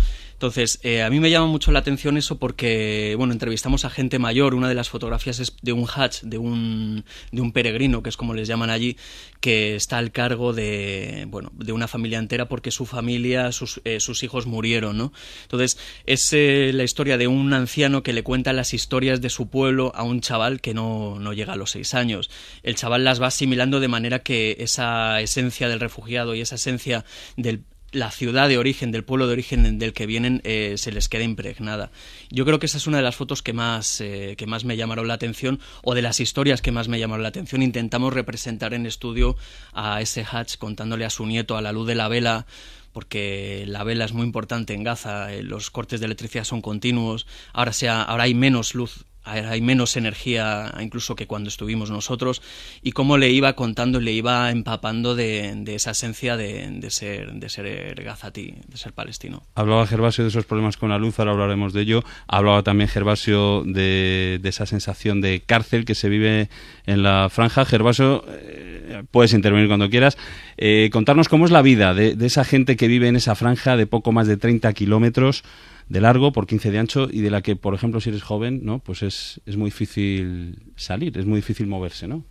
Entonces, 0.44 0.82
eh, 0.84 1.04
a 1.04 1.10
mí 1.10 1.22
me 1.22 1.32
llama 1.32 1.48
mucho 1.48 1.72
la 1.72 1.80
atención 1.80 2.18
eso 2.18 2.38
porque, 2.38 3.16
bueno, 3.18 3.32
entrevistamos 3.32 3.86
a 3.86 3.90
gente 3.90 4.20
mayor. 4.20 4.56
Una 4.56 4.68
de 4.68 4.76
las 4.76 4.90
fotografías 4.90 5.40
es 5.40 5.56
de 5.62 5.72
un 5.72 5.88
hajj, 5.88 6.24
de 6.24 6.38
un, 6.38 7.06
de 7.32 7.40
un 7.40 7.54
peregrino, 7.54 8.04
que 8.04 8.10
es 8.10 8.18
como 8.18 8.34
les 8.34 8.50
llaman 8.50 8.70
allí, 8.70 8.98
que 9.40 9.78
está 9.78 10.00
al 10.00 10.12
cargo 10.12 10.52
de, 10.52 11.28
bueno, 11.30 11.50
de 11.54 11.72
una 11.72 11.88
familia 11.88 12.20
entera 12.20 12.50
porque 12.50 12.72
su 12.72 12.86
familia, 12.86 13.54
sus, 13.54 13.80
eh, 13.86 14.02
sus 14.02 14.22
hijos 14.24 14.46
murieron, 14.46 14.98
¿no? 14.98 15.14
Entonces, 15.44 15.78
es 16.06 16.34
eh, 16.34 16.72
la 16.74 16.84
historia 16.84 17.18
de 17.18 17.28
un 17.28 17.54
anciano 17.54 18.04
que 18.04 18.12
le 18.12 18.24
cuenta 18.24 18.52
las 18.52 18.74
historias 18.74 19.22
de 19.22 19.30
su 19.30 19.48
pueblo 19.48 19.94
a 19.96 20.04
un 20.04 20.20
chaval 20.20 20.60
que 20.60 20.74
no, 20.74 21.20
no 21.20 21.32
llega 21.32 21.54
a 21.54 21.58
los 21.58 21.72
seis 21.72 21.94
años. 21.94 22.30
El 22.64 22.76
chaval 22.76 23.06
las 23.06 23.22
va 23.22 23.28
asimilando 23.28 23.80
de 23.80 23.88
manera 23.88 24.20
que 24.20 24.58
esa 24.60 25.22
esencia 25.22 25.70
del 25.70 25.80
refugiado 25.80 26.36
y 26.36 26.42
esa 26.42 26.56
esencia 26.56 27.06
del 27.38 27.64
la 27.94 28.12
ciudad 28.12 28.50
de 28.50 28.58
origen, 28.58 28.92
del 28.92 29.04
pueblo 29.04 29.28
de 29.28 29.34
origen 29.34 29.80
del 29.80 29.94
que 29.94 30.06
vienen, 30.06 30.42
eh, 30.44 30.76
se 30.78 30.92
les 30.92 31.08
queda 31.08 31.24
impregnada. 31.24 31.92
Yo 32.30 32.44
creo 32.44 32.60
que 32.60 32.66
esa 32.66 32.78
es 32.78 32.88
una 32.88 32.98
de 32.98 33.04
las 33.04 33.16
fotos 33.16 33.42
que 33.42 33.54
más, 33.54 34.02
eh, 34.02 34.36
que 34.38 34.48
más 34.48 34.66
me 34.66 34.76
llamaron 34.76 35.08
la 35.08 35.14
atención 35.14 35.60
o 35.84 35.96
de 35.96 36.02
las 36.02 36.20
historias 36.20 36.62
que 36.62 36.72
más 36.72 36.88
me 36.88 37.00
llamaron 37.00 37.24
la 37.24 37.30
atención. 37.30 37.62
Intentamos 37.62 38.14
representar 38.14 38.74
en 38.74 38.86
estudio 38.86 39.38
a 39.74 40.02
ese 40.02 40.26
Hatch 40.30 40.58
contándole 40.58 41.06
a 41.06 41.10
su 41.10 41.26
nieto 41.26 41.56
a 41.56 41.62
la 41.62 41.72
luz 41.72 41.88
de 41.88 41.96
la 41.96 42.08
vela 42.08 42.46
porque 42.92 43.66
la 43.68 43.84
vela 43.84 44.06
es 44.06 44.14
muy 44.14 44.24
importante 44.24 44.74
en 44.74 44.84
Gaza, 44.84 45.34
eh, 45.34 45.42
los 45.42 45.72
cortes 45.72 46.00
de 46.00 46.06
electricidad 46.06 46.44
son 46.44 46.62
continuos, 46.62 47.26
ahora, 47.52 47.74
sea, 47.74 48.04
ahora 48.04 48.26
hay 48.26 48.36
menos 48.36 48.76
luz 48.76 49.06
hay 49.24 49.62
menos 49.62 49.96
energía 49.96 50.74
incluso 50.82 51.16
que 51.16 51.28
cuando 51.28 51.50
estuvimos 51.50 51.90
nosotros 51.90 52.42
y 52.82 52.92
cómo 52.92 53.18
le 53.18 53.30
iba 53.30 53.54
contando 53.54 54.00
le 54.00 54.12
iba 54.12 54.52
empapando 54.52 55.16
de, 55.16 55.64
esa 55.68 55.92
esencia 55.92 56.38
de, 56.38 56.82
ser 56.90 57.34
de 57.34 57.50
ser 57.50 58.04
gazatí, 58.04 58.56
de 58.68 58.78
ser 58.78 58.94
palestino. 58.94 59.44
Hablaba 59.56 59.88
Gervasio 59.88 60.24
de 60.24 60.30
esos 60.30 60.46
problemas 60.46 60.78
con 60.78 60.90
la 60.90 60.98
luz, 60.98 61.20
ahora 61.20 61.32
hablaremos 61.32 61.74
de 61.74 61.82
ello. 61.82 62.04
Hablaba 62.28 62.64
también 62.64 62.90
Gervasio 62.90 63.64
de, 63.66 64.40
esa 64.44 64.66
sensación 64.66 65.22
de 65.22 65.42
cárcel 65.46 65.86
que 65.86 65.96
se 65.96 66.10
vive 66.10 66.50
en 66.86 67.04
la 67.04 67.30
franja. 67.30 67.66
Gervasio, 67.66 68.26
eh, 68.28 69.04
puedes 69.12 69.34
intervenir 69.34 69.68
cuando 69.68 69.90
quieras. 69.90 70.18
Eh, 70.58 70.90
contarnos 70.92 71.30
cómo 71.30 71.46
es 71.46 71.52
la 71.52 71.62
vida 71.62 71.94
de, 71.94 72.16
de 72.16 72.26
esa 72.26 72.44
gente 72.44 72.76
que 72.76 72.88
vive 72.88 73.08
en 73.08 73.16
esa 73.16 73.36
franja 73.36 73.78
de 73.78 73.88
poco 73.88 74.12
más 74.12 74.28
de 74.28 74.38
30 74.38 74.72
kilómetros 74.74 75.44
de 75.90 76.02
largo 76.02 76.32
por 76.32 76.48
15 76.48 76.72
de 76.72 76.80
ancho 76.80 77.08
y 77.12 77.22
de 77.22 77.32
la 77.32 77.42
que, 77.42 77.56
por 77.56 77.74
ejemplo, 77.74 78.00
si 78.02 78.10
eres 78.10 78.24
joven, 78.24 78.62
¿no? 78.64 78.80
Pues 78.80 79.04
es, 79.04 79.42
es 79.46 79.58
muy 79.58 79.66
difícil 79.66 80.74
salir, 80.76 81.18
es 81.18 81.26
muy 81.26 81.38
difícil 81.38 81.68
moverse, 81.68 82.08
¿no? 82.08 82.24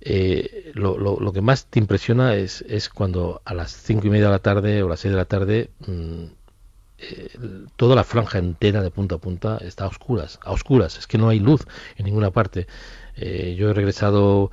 Eh, 0.00 0.70
lo, 0.74 0.96
lo, 0.98 1.32
que 1.32 1.40
más 1.40 1.66
te 1.66 1.80
impresiona 1.80 2.36
es, 2.36 2.64
es 2.68 2.88
cuando 2.88 3.42
a 3.44 3.52
las 3.52 3.72
cinco 3.72 4.06
y 4.06 4.10
media 4.10 4.26
de 4.26 4.30
la 4.30 4.38
tarde 4.38 4.82
o 4.82 4.88
las 4.88 5.00
6 5.00 5.10
de 5.12 5.18
la 5.18 5.24
tarde 5.24 5.70
mm, 5.86 6.24
eh, 7.00 7.30
toda 7.76 7.94
la 7.94 8.02
franja 8.02 8.38
entera 8.38 8.82
de 8.82 8.90
punta 8.90 9.14
a 9.14 9.18
punta 9.18 9.58
está 9.58 9.84
a 9.84 9.86
oscuras, 9.86 10.40
a 10.42 10.50
oscuras, 10.50 10.98
es 10.98 11.06
que 11.06 11.16
no 11.16 11.28
hay 11.28 11.38
luz 11.38 11.64
en 11.96 12.06
ninguna 12.06 12.32
parte. 12.32 12.66
Eh, 13.16 13.56
yo 13.58 13.70
he 13.70 13.72
regresado 13.72 14.50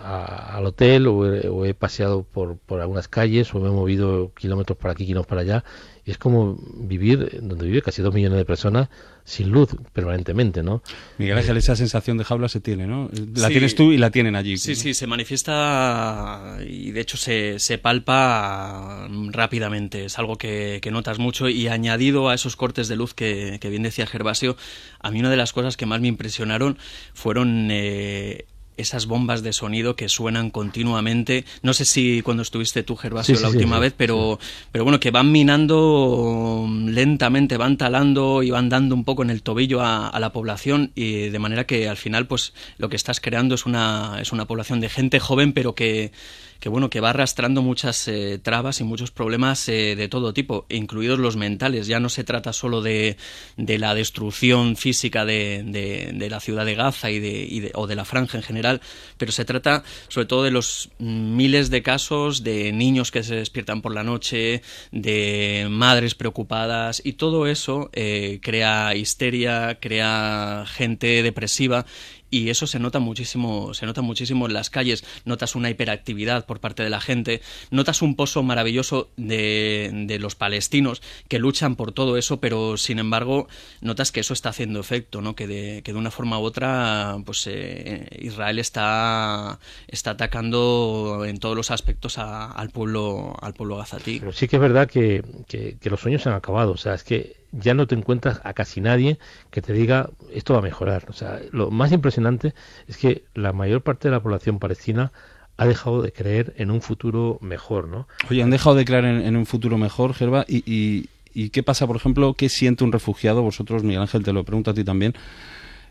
al 0.00 0.66
hotel 0.66 1.06
o 1.06 1.26
he, 1.26 1.48
o 1.48 1.64
he, 1.64 1.74
paseado 1.74 2.22
por, 2.22 2.58
por 2.58 2.80
algunas 2.80 3.08
calles 3.08 3.54
o 3.54 3.60
me 3.60 3.68
he 3.68 3.72
movido 3.72 4.32
kilómetros 4.34 4.76
para 4.78 4.92
aquí, 4.92 5.06
kilómetros 5.06 5.28
para 5.28 5.40
allá 5.42 5.64
y 6.08 6.10
es 6.10 6.16
como 6.16 6.58
vivir 6.74 7.38
donde 7.42 7.66
vive 7.66 7.82
casi 7.82 8.00
dos 8.00 8.14
millones 8.14 8.38
de 8.38 8.46
personas 8.46 8.88
sin 9.24 9.50
luz 9.50 9.76
permanentemente, 9.92 10.62
¿no? 10.62 10.82
Miguel 11.18 11.36
Ángel, 11.36 11.58
esa 11.58 11.76
sensación 11.76 12.16
de 12.16 12.24
jaula 12.24 12.48
se 12.48 12.60
tiene, 12.60 12.86
¿no? 12.86 13.10
La 13.34 13.48
tienes 13.48 13.74
tú 13.74 13.92
y 13.92 13.98
la 13.98 14.10
tienen 14.10 14.34
allí. 14.34 14.56
Sí, 14.56 14.74
sí, 14.74 14.94
se 14.94 15.06
manifiesta 15.06 16.60
y 16.66 16.92
de 16.92 17.00
hecho 17.02 17.18
se, 17.18 17.58
se 17.58 17.76
palpa 17.76 19.06
rápidamente. 19.32 20.06
Es 20.06 20.18
algo 20.18 20.38
que, 20.38 20.78
que, 20.80 20.90
notas 20.90 21.18
mucho 21.18 21.50
y 21.50 21.68
añadido 21.68 22.30
a 22.30 22.34
esos 22.34 22.56
cortes 22.56 22.88
de 22.88 22.96
luz 22.96 23.12
que, 23.12 23.58
que 23.60 23.68
bien 23.68 23.82
decía 23.82 24.06
Gervasio, 24.06 24.56
a 25.00 25.10
mí 25.10 25.20
una 25.20 25.28
de 25.28 25.36
las 25.36 25.52
cosas 25.52 25.76
que 25.76 25.84
más 25.84 26.00
me 26.00 26.08
impresionaron 26.08 26.78
fueron... 27.12 27.68
Eh, 27.70 28.46
esas 28.78 29.06
bombas 29.06 29.42
de 29.42 29.52
sonido 29.52 29.96
que 29.96 30.08
suenan 30.08 30.50
continuamente. 30.50 31.44
No 31.62 31.74
sé 31.74 31.84
si 31.84 32.22
cuando 32.22 32.42
estuviste 32.42 32.82
tú, 32.82 32.96
Gervasio, 32.96 33.38
la 33.40 33.48
última 33.48 33.78
vez, 33.78 33.92
pero, 33.96 34.38
pero 34.72 34.84
bueno, 34.84 35.00
que 35.00 35.10
van 35.10 35.30
minando 35.30 36.66
lentamente, 36.86 37.56
van 37.56 37.76
talando 37.76 38.42
y 38.42 38.50
van 38.50 38.68
dando 38.68 38.94
un 38.94 39.04
poco 39.04 39.22
en 39.22 39.30
el 39.30 39.42
tobillo 39.42 39.82
a, 39.82 40.08
a, 40.08 40.20
la 40.20 40.32
población 40.32 40.92
y 40.94 41.28
de 41.28 41.38
manera 41.38 41.66
que 41.66 41.88
al 41.88 41.96
final, 41.96 42.26
pues 42.26 42.54
lo 42.78 42.88
que 42.88 42.96
estás 42.96 43.20
creando 43.20 43.54
es 43.54 43.66
una, 43.66 44.18
es 44.20 44.32
una 44.32 44.46
población 44.46 44.80
de 44.80 44.88
gente 44.88 45.20
joven, 45.20 45.52
pero 45.52 45.74
que 45.74 46.12
que 46.60 46.68
bueno 46.68 46.90
que 46.90 47.00
va 47.00 47.10
arrastrando 47.10 47.62
muchas 47.62 48.08
eh, 48.08 48.38
trabas 48.42 48.80
y 48.80 48.84
muchos 48.84 49.10
problemas 49.10 49.68
eh, 49.68 49.94
de 49.96 50.08
todo 50.08 50.32
tipo, 50.32 50.66
incluidos 50.68 51.18
los 51.18 51.36
mentales. 51.36 51.86
Ya 51.86 52.00
no 52.00 52.08
se 52.08 52.24
trata 52.24 52.52
solo 52.52 52.82
de, 52.82 53.16
de 53.56 53.78
la 53.78 53.94
destrucción 53.94 54.76
física 54.76 55.24
de, 55.24 55.62
de, 55.64 56.28
la 56.28 56.40
ciudad 56.40 56.66
de 56.66 56.74
Gaza 56.74 57.10
y 57.10 57.20
de, 57.20 57.70
o 57.74 57.86
de 57.86 57.96
la 57.96 58.04
franja 58.04 58.36
en 58.38 58.42
general, 58.42 58.80
pero 59.16 59.32
se 59.32 59.44
trata 59.44 59.82
sobre 60.08 60.26
todo 60.26 60.42
de 60.42 60.50
los 60.50 60.90
miles 60.98 61.70
de 61.70 61.82
casos 61.82 62.42
de 62.42 62.72
niños 62.72 63.10
que 63.10 63.22
se 63.22 63.36
despiertan 63.36 63.80
por 63.80 63.94
la 63.94 64.04
noche, 64.04 64.62
de 64.90 65.66
madres 65.70 66.14
preocupadas 66.14 67.00
y 67.04 67.14
todo 67.14 67.46
eso 67.46 67.90
eh, 67.92 68.40
crea 68.42 68.94
histeria, 68.94 69.78
crea 69.80 70.64
gente 70.66 71.22
depresiva 71.22 71.86
y 72.30 72.50
eso 72.50 72.66
se 72.66 72.78
nota 72.78 72.98
muchísimo, 72.98 73.74
se 73.74 73.86
nota 73.86 74.02
muchísimo 74.02 74.46
en 74.46 74.52
las 74.52 74.70
calles, 74.70 75.04
notas 75.24 75.54
una 75.54 75.70
hiperactividad 75.70 76.46
por 76.46 76.60
parte 76.60 76.82
de 76.82 76.90
la 76.90 77.00
gente, 77.00 77.40
notas 77.70 78.02
un 78.02 78.16
pozo 78.16 78.42
maravilloso 78.42 79.10
de, 79.16 79.90
de 80.06 80.18
los 80.18 80.34
palestinos 80.34 81.02
que 81.28 81.38
luchan 81.38 81.76
por 81.76 81.92
todo 81.92 82.16
eso, 82.16 82.40
pero 82.40 82.76
sin 82.76 82.98
embargo 82.98 83.48
notas 83.80 84.12
que 84.12 84.20
eso 84.20 84.34
está 84.34 84.50
haciendo 84.50 84.80
efecto, 84.80 85.20
¿no? 85.20 85.34
que, 85.34 85.46
de, 85.46 85.82
que 85.82 85.92
de 85.92 85.98
una 85.98 86.10
forma 86.10 86.38
u 86.38 86.42
otra 86.42 87.16
pues 87.24 87.46
eh, 87.46 88.08
Israel 88.20 88.58
está, 88.58 89.58
está 89.86 90.10
atacando 90.12 91.24
en 91.26 91.38
todos 91.38 91.56
los 91.56 91.70
aspectos 91.70 92.18
al 92.18 92.70
pueblo 92.70 93.36
al 93.40 93.54
pueblo 93.54 93.76
gazatí. 93.76 94.20
Pero 94.20 94.32
sí 94.32 94.48
que 94.48 94.56
es 94.56 94.62
verdad 94.62 94.88
que, 94.88 95.22
que, 95.46 95.76
que 95.80 95.90
los 95.90 96.00
sueños 96.00 96.22
se 96.22 96.28
han 96.28 96.34
acabado, 96.34 96.72
o 96.72 96.76
sea, 96.76 96.94
es 96.94 97.04
que 97.04 97.36
ya 97.52 97.74
no 97.74 97.86
te 97.86 97.94
encuentras 97.94 98.40
a 98.44 98.52
casi 98.52 98.80
nadie 98.80 99.18
que 99.50 99.62
te 99.62 99.72
diga 99.72 100.10
esto 100.32 100.54
va 100.54 100.60
a 100.60 100.62
mejorar. 100.62 101.06
O 101.08 101.12
sea, 101.12 101.40
lo 101.52 101.70
más 101.70 101.92
impresionante 101.92 102.54
es 102.86 102.96
que 102.96 103.24
la 103.34 103.52
mayor 103.52 103.82
parte 103.82 104.08
de 104.08 104.12
la 104.12 104.22
población 104.22 104.58
palestina 104.58 105.12
ha 105.56 105.66
dejado 105.66 106.02
de 106.02 106.12
creer 106.12 106.54
en 106.56 106.70
un 106.70 106.80
futuro 106.80 107.38
mejor, 107.40 107.88
¿no? 107.88 108.06
Oye, 108.30 108.42
han 108.42 108.50
dejado 108.50 108.76
de 108.76 108.84
creer 108.84 109.04
en, 109.04 109.36
un 109.36 109.44
futuro 109.44 109.76
mejor, 109.76 110.14
Gerba, 110.14 110.44
y, 110.46 111.08
y, 111.34 111.48
qué 111.50 111.62
pasa, 111.64 111.86
por 111.86 111.96
ejemplo, 111.96 112.34
qué 112.34 112.48
siente 112.48 112.84
un 112.84 112.92
refugiado? 112.92 113.42
Vosotros, 113.42 113.82
Miguel 113.82 114.02
Ángel, 114.02 114.22
te 114.22 114.32
lo 114.32 114.44
pregunto 114.44 114.70
a 114.70 114.74
ti 114.74 114.84
también. 114.84 115.14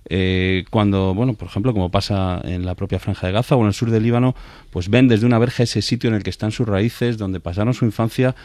Eh, 0.09 0.63
cuando, 0.69 1.13
bueno, 1.13 1.33
por 1.33 1.49
ejemplo, 1.49 1.73
como 1.73 1.91
pasa 1.91 2.39
en 2.45 2.65
la 2.65 2.75
propia 2.75 2.97
franja 2.97 3.27
de 3.27 3.33
Gaza 3.33 3.57
o 3.57 3.61
en 3.61 3.67
el 3.67 3.73
sur 3.73 3.91
del 3.91 4.03
Líbano, 4.03 4.35
pues 4.71 4.89
ven 4.89 5.09
desde 5.09 5.25
una 5.25 5.37
verja 5.37 5.63
ese 5.63 5.81
sitio 5.81 6.09
en 6.09 6.15
el 6.15 6.23
que 6.23 6.29
están 6.29 6.51
sus 6.51 6.65
raíces, 6.65 7.17
donde 7.17 7.41
pasaron 7.41 7.73
su 7.73 7.83
infancia 7.83 8.35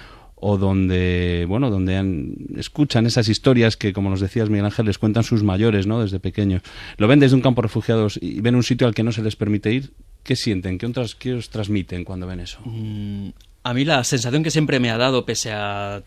o 0.44 0.58
donde, 0.58 1.46
bueno, 1.48 1.70
donde 1.70 1.96
han, 1.96 2.34
escuchan 2.56 3.06
esas 3.06 3.28
historias 3.28 3.76
que, 3.76 3.92
como 3.92 4.10
nos 4.10 4.20
decías 4.20 4.50
Miguel 4.50 4.64
Ángel, 4.64 4.86
les 4.86 4.98
cuentan 4.98 5.22
sus 5.22 5.44
mayores, 5.44 5.86
¿no? 5.86 6.02
Desde 6.02 6.18
pequeños. 6.18 6.62
Lo 6.96 7.06
ven 7.06 7.20
desde 7.20 7.36
un 7.36 7.42
campo 7.42 7.62
de 7.62 7.68
refugiados 7.68 8.18
y 8.20 8.40
ven 8.40 8.56
un 8.56 8.64
sitio 8.64 8.88
al 8.88 8.94
que 8.94 9.04
no 9.04 9.12
se 9.12 9.22
les 9.22 9.36
permite 9.36 9.72
ir. 9.72 9.92
¿Qué 10.24 10.34
sienten? 10.34 10.78
¿Qué, 10.78 10.86
otras, 10.86 11.14
qué 11.14 11.34
os 11.34 11.48
transmiten 11.48 12.02
cuando 12.02 12.26
ven 12.26 12.40
eso? 12.40 12.58
Mm, 12.64 13.28
a 13.62 13.72
mí 13.72 13.84
la 13.84 14.02
sensación 14.02 14.42
que 14.42 14.50
siempre 14.50 14.80
me 14.80 14.90
ha 14.90 14.96
dado, 14.96 15.24
pese 15.24 15.52
a 15.52 16.02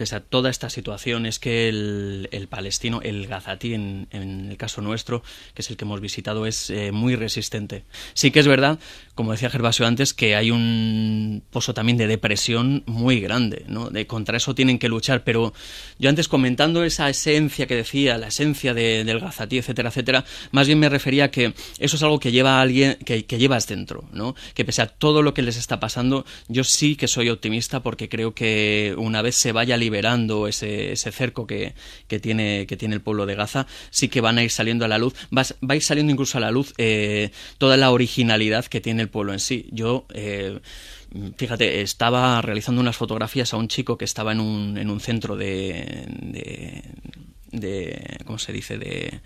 pese 0.00 0.16
a 0.16 0.20
toda 0.20 0.48
esta 0.48 0.70
situación, 0.70 1.26
es 1.26 1.38
que 1.38 1.68
el, 1.68 2.46
palestino, 2.48 3.02
el 3.02 3.26
gazatí 3.26 3.74
en, 3.74 4.08
el 4.10 4.56
caso 4.56 4.80
nuestro, 4.80 5.22
que 5.52 5.60
es 5.60 5.68
el 5.68 5.76
que 5.76 5.84
hemos 5.84 6.00
visitado, 6.00 6.46
es 6.46 6.70
eh, 6.70 6.90
muy 6.90 7.16
resistente. 7.16 7.84
Sí 8.14 8.30
que 8.30 8.40
es 8.40 8.48
verdad, 8.48 8.78
como 9.14 9.32
decía 9.32 9.50
Gervasio 9.50 9.86
antes, 9.86 10.14
que 10.14 10.36
hay 10.36 10.50
un 10.50 11.42
pozo 11.50 11.74
también 11.74 11.98
de 11.98 12.06
depresión 12.06 12.82
muy 12.86 13.20
grande, 13.20 13.66
¿no? 13.68 13.90
De, 13.90 14.06
contra 14.06 14.38
eso 14.38 14.54
tienen 14.54 14.78
que 14.78 14.88
luchar, 14.88 15.22
pero 15.22 15.52
yo 15.98 16.08
antes 16.08 16.28
comentando 16.28 16.82
esa 16.82 17.10
esencia 17.10 17.66
que 17.66 17.76
decía, 17.76 18.16
la 18.16 18.28
esencia 18.28 18.72
del 18.72 19.20
gazatí, 19.20 19.58
etcétera, 19.58 19.90
etcétera, 19.90 20.24
más 20.50 20.66
bien 20.66 20.78
me 20.78 20.88
refería 20.88 21.24
a 21.24 21.30
que 21.30 21.52
eso 21.78 21.96
es 21.96 22.02
algo 22.02 22.18
que 22.18 22.32
lleva 22.32 22.56
a 22.56 22.62
alguien, 22.62 22.96
que, 23.04 23.26
que 23.26 23.36
llevas 23.36 23.66
dentro, 23.66 24.08
¿no? 24.14 24.34
Que 24.54 24.64
pese 24.64 24.80
a 24.80 24.86
todo 24.86 25.20
lo 25.20 25.34
que 25.34 25.42
les 25.42 25.58
está 25.58 25.78
pasando, 25.78 26.24
yo 26.48 26.64
sí 26.64 26.96
que 26.96 27.06
soy 27.06 27.28
optimista 27.28 27.82
porque 27.82 28.08
creo 28.08 28.32
que 28.32 28.94
una 28.96 29.20
vez 29.20 29.34
se 29.34 29.52
vaya 29.52 29.74
a 29.74 29.89
liberando 29.90 30.46
ese, 30.46 30.92
ese 30.92 31.10
cerco 31.10 31.46
que, 31.46 31.74
que, 32.06 32.20
tiene, 32.20 32.66
que 32.66 32.76
tiene 32.76 32.94
el 32.94 33.00
pueblo 33.00 33.26
de 33.26 33.34
Gaza, 33.34 33.66
sí 33.90 34.08
que 34.08 34.20
van 34.20 34.38
a 34.38 34.44
ir 34.44 34.50
saliendo 34.50 34.84
a 34.84 34.88
la 34.88 34.98
luz, 34.98 35.14
va, 35.36 35.42
va 35.68 35.74
a 35.74 35.76
ir 35.76 35.82
saliendo 35.82 36.12
incluso 36.12 36.38
a 36.38 36.40
la 36.40 36.52
luz 36.52 36.72
eh, 36.78 37.30
toda 37.58 37.76
la 37.76 37.90
originalidad 37.90 38.66
que 38.66 38.80
tiene 38.80 39.02
el 39.02 39.08
pueblo 39.08 39.32
en 39.32 39.40
sí. 39.40 39.68
Yo, 39.72 40.06
eh, 40.14 40.60
fíjate, 41.36 41.82
estaba 41.82 42.40
realizando 42.40 42.80
unas 42.80 42.96
fotografías 42.96 43.52
a 43.52 43.56
un 43.56 43.66
chico 43.66 43.98
que 43.98 44.04
estaba 44.04 44.30
en 44.30 44.38
un, 44.38 44.78
en 44.78 44.90
un 44.90 45.00
centro 45.00 45.36
de, 45.36 46.06
de, 46.22 46.84
de 47.50 48.18
¿cómo 48.24 48.38
se 48.38 48.52
dice?, 48.52 48.78
de 48.78 49.20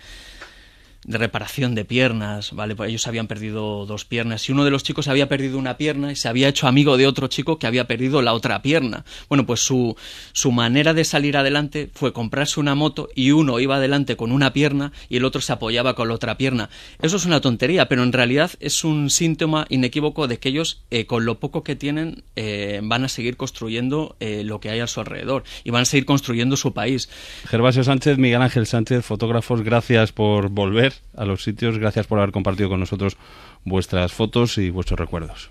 de 1.04 1.18
reparación 1.18 1.74
de 1.74 1.84
piernas, 1.84 2.52
¿vale? 2.52 2.74
Pues 2.74 2.88
ellos 2.88 3.06
habían 3.06 3.26
perdido 3.26 3.86
dos 3.86 4.04
piernas 4.04 4.48
y 4.48 4.52
uno 4.52 4.64
de 4.64 4.70
los 4.70 4.82
chicos 4.82 5.08
había 5.08 5.28
perdido 5.28 5.58
una 5.58 5.76
pierna 5.76 6.12
y 6.12 6.16
se 6.16 6.28
había 6.28 6.48
hecho 6.48 6.66
amigo 6.66 6.96
de 6.96 7.06
otro 7.06 7.28
chico 7.28 7.58
que 7.58 7.66
había 7.66 7.86
perdido 7.86 8.22
la 8.22 8.32
otra 8.32 8.62
pierna. 8.62 9.04
Bueno, 9.28 9.46
pues 9.46 9.60
su, 9.60 9.96
su 10.32 10.52
manera 10.52 10.94
de 10.94 11.04
salir 11.04 11.36
adelante 11.36 11.90
fue 11.92 12.12
comprarse 12.12 12.60
una 12.60 12.74
moto 12.74 13.08
y 13.14 13.32
uno 13.32 13.60
iba 13.60 13.76
adelante 13.76 14.16
con 14.16 14.32
una 14.32 14.52
pierna 14.52 14.92
y 15.08 15.18
el 15.18 15.24
otro 15.24 15.40
se 15.40 15.52
apoyaba 15.52 15.94
con 15.94 16.08
la 16.08 16.14
otra 16.14 16.36
pierna. 16.36 16.70
Eso 17.02 17.16
es 17.16 17.26
una 17.26 17.40
tontería, 17.40 17.88
pero 17.88 18.02
en 18.02 18.12
realidad 18.12 18.50
es 18.60 18.84
un 18.84 19.10
síntoma 19.10 19.66
inequívoco 19.68 20.26
de 20.26 20.38
que 20.38 20.48
ellos, 20.48 20.82
eh, 20.90 21.06
con 21.06 21.24
lo 21.24 21.38
poco 21.38 21.62
que 21.62 21.76
tienen, 21.76 22.24
eh, 22.36 22.80
van 22.82 23.04
a 23.04 23.08
seguir 23.08 23.36
construyendo 23.36 24.16
eh, 24.20 24.42
lo 24.44 24.60
que 24.60 24.70
hay 24.70 24.80
a 24.80 24.86
su 24.86 25.00
alrededor 25.00 25.44
y 25.64 25.70
van 25.70 25.82
a 25.82 25.84
seguir 25.84 26.06
construyendo 26.06 26.56
su 26.56 26.72
país. 26.72 27.08
Gervasio 27.46 27.84
Sánchez, 27.84 28.18
Miguel 28.18 28.42
Ángel 28.42 28.66
Sánchez, 28.66 29.04
fotógrafos, 29.04 29.62
gracias 29.62 30.12
por 30.12 30.48
volver 30.48 30.93
a 31.16 31.24
los 31.24 31.42
sitios. 31.42 31.78
Gracias 31.78 32.06
por 32.06 32.18
haber 32.18 32.32
compartido 32.32 32.68
con 32.68 32.80
nosotros 32.80 33.16
vuestras 33.64 34.12
fotos 34.12 34.58
y 34.58 34.70
vuestros 34.70 34.98
recuerdos. 34.98 35.50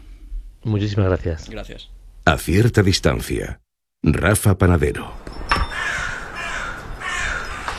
Muchísimas 0.63 1.07
gracias. 1.07 1.49
Gracias. 1.49 1.89
A 2.25 2.37
cierta 2.37 2.83
distancia. 2.83 3.59
Rafa 4.01 4.57
Panadero. 4.57 5.13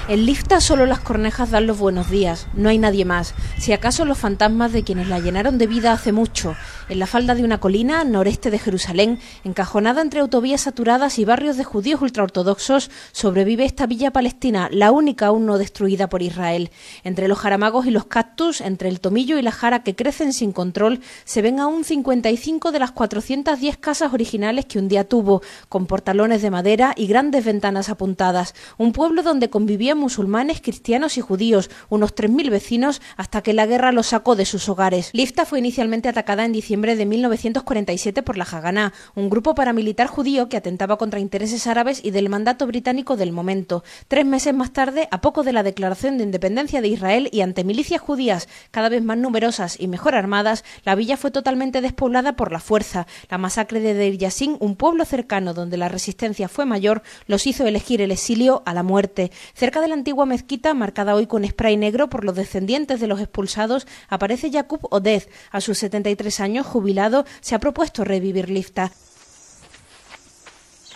En 0.06 0.26
Lifta 0.26 0.60
solo 0.60 0.84
las 0.84 1.00
cornejas 1.00 1.50
dan 1.50 1.66
los 1.66 1.78
buenos 1.78 2.10
días, 2.10 2.46
no 2.52 2.68
hay 2.68 2.76
nadie 2.76 3.06
más, 3.06 3.34
si 3.58 3.72
acaso 3.72 4.04
los 4.04 4.18
fantasmas 4.18 4.70
de 4.70 4.84
quienes 4.84 5.08
la 5.08 5.18
llenaron 5.18 5.56
de 5.56 5.66
vida 5.66 5.92
hace 5.92 6.12
mucho, 6.12 6.56
en 6.90 6.98
la 6.98 7.06
falda 7.06 7.34
de 7.34 7.42
una 7.42 7.58
colina 7.58 8.04
noreste 8.04 8.50
de 8.50 8.58
Jerusalén, 8.58 9.18
encajonada 9.44 10.02
entre 10.02 10.20
autovías 10.20 10.60
saturadas 10.60 11.18
y 11.18 11.24
barrios 11.24 11.56
de 11.56 11.64
judíos 11.64 12.02
ultraortodoxos, 12.02 12.90
sobrevive 13.12 13.64
esta 13.64 13.86
villa 13.86 14.10
palestina, 14.10 14.68
la 14.70 14.92
única 14.92 15.28
aún 15.28 15.46
no 15.46 15.56
destruida 15.56 16.10
por 16.10 16.20
Israel. 16.20 16.70
Entre 17.02 17.26
los 17.26 17.38
jaramagos 17.38 17.86
y 17.86 17.90
los 17.90 18.04
cactus, 18.04 18.60
entre 18.60 18.90
el 18.90 19.00
tomillo 19.00 19.38
y 19.38 19.42
la 19.42 19.52
jara 19.52 19.82
que 19.84 19.94
crecen 19.94 20.34
sin 20.34 20.52
control, 20.52 21.00
se 21.24 21.40
ven 21.40 21.60
aún 21.60 21.82
55 21.82 22.72
de 22.72 22.78
las 22.78 22.92
410 22.92 23.78
casas 23.78 24.12
originales 24.12 24.66
que 24.66 24.78
un 24.78 24.88
día 24.88 25.08
tuvo, 25.08 25.40
con 25.70 25.86
portalones 25.86 26.42
de 26.42 26.50
madera 26.50 26.92
y 26.94 27.06
grandes 27.06 27.46
ventanas 27.46 27.88
apuntadas. 27.88 28.54
Un 28.76 28.92
pueblo 28.92 29.22
donde 29.22 29.48
convivían 29.48 29.93
musulmanes, 29.94 30.60
cristianos 30.60 31.18
y 31.18 31.20
judíos, 31.20 31.70
unos 31.88 32.14
3.000 32.14 32.50
vecinos, 32.50 33.02
hasta 33.16 33.42
que 33.42 33.52
la 33.52 33.66
guerra 33.66 33.92
los 33.92 34.08
sacó 34.08 34.36
de 34.36 34.44
sus 34.44 34.68
hogares. 34.68 35.10
Lifta 35.12 35.44
fue 35.44 35.58
inicialmente 35.58 36.08
atacada 36.08 36.44
en 36.44 36.52
diciembre 36.52 36.96
de 36.96 37.06
1947 37.06 38.22
por 38.22 38.36
la 38.36 38.44
Haganá, 38.44 38.92
un 39.14 39.30
grupo 39.30 39.54
paramilitar 39.54 40.06
judío 40.06 40.48
que 40.48 40.56
atentaba 40.56 40.98
contra 40.98 41.20
intereses 41.20 41.66
árabes 41.66 42.04
y 42.04 42.10
del 42.10 42.28
mandato 42.28 42.66
británico 42.66 43.16
del 43.16 43.32
momento. 43.32 43.84
Tres 44.08 44.26
meses 44.26 44.54
más 44.54 44.72
tarde, 44.72 45.08
a 45.10 45.20
poco 45.20 45.42
de 45.42 45.52
la 45.52 45.62
declaración 45.62 46.18
de 46.18 46.24
independencia 46.24 46.80
de 46.80 46.88
Israel 46.88 47.28
y 47.32 47.40
ante 47.40 47.64
milicias 47.64 48.00
judías 48.00 48.48
cada 48.70 48.88
vez 48.88 49.02
más 49.02 49.18
numerosas 49.18 49.78
y 49.78 49.88
mejor 49.88 50.14
armadas, 50.14 50.64
la 50.84 50.94
villa 50.94 51.16
fue 51.16 51.30
totalmente 51.30 51.80
despoblada 51.80 52.36
por 52.36 52.52
la 52.52 52.60
fuerza. 52.60 53.06
La 53.30 53.38
masacre 53.38 53.80
de 53.80 53.94
Deir 53.94 54.18
Yassin, 54.18 54.56
un 54.60 54.76
pueblo 54.76 55.04
cercano 55.04 55.54
donde 55.54 55.76
la 55.76 55.88
resistencia 55.88 56.48
fue 56.48 56.64
mayor, 56.64 57.02
los 57.26 57.46
hizo 57.46 57.66
elegir 57.66 58.00
el 58.00 58.10
exilio 58.10 58.62
a 58.66 58.74
la 58.74 58.82
muerte. 58.82 59.30
Cerca 59.54 59.80
de 59.84 59.88
la 59.88 59.94
antigua 59.94 60.24
mezquita, 60.24 60.72
marcada 60.72 61.14
hoy 61.14 61.26
con 61.26 61.46
spray 61.46 61.76
negro 61.76 62.08
por 62.08 62.24
los 62.24 62.34
descendientes 62.34 63.00
de 63.00 63.06
los 63.06 63.20
expulsados, 63.20 63.86
aparece 64.08 64.50
Jakub 64.50 64.88
Odez. 64.90 65.28
A 65.50 65.60
sus 65.60 65.78
73 65.78 66.40
años, 66.40 66.66
jubilado, 66.66 67.26
se 67.42 67.54
ha 67.54 67.58
propuesto 67.58 68.02
revivir 68.02 68.48
Lifta. 68.48 68.90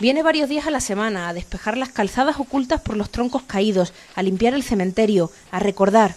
Viene 0.01 0.23
varios 0.23 0.49
días 0.49 0.67
a 0.67 0.71
la 0.71 0.81
semana 0.81 1.29
a 1.29 1.35
despejar 1.35 1.77
las 1.77 1.91
calzadas 1.91 2.41
ocultas 2.41 2.81
por 2.81 2.97
los 2.97 3.11
troncos 3.11 3.43
caídos, 3.43 3.93
a 4.15 4.23
limpiar 4.23 4.55
el 4.55 4.63
cementerio, 4.63 5.31
a 5.51 5.59
recordar. 5.59 6.15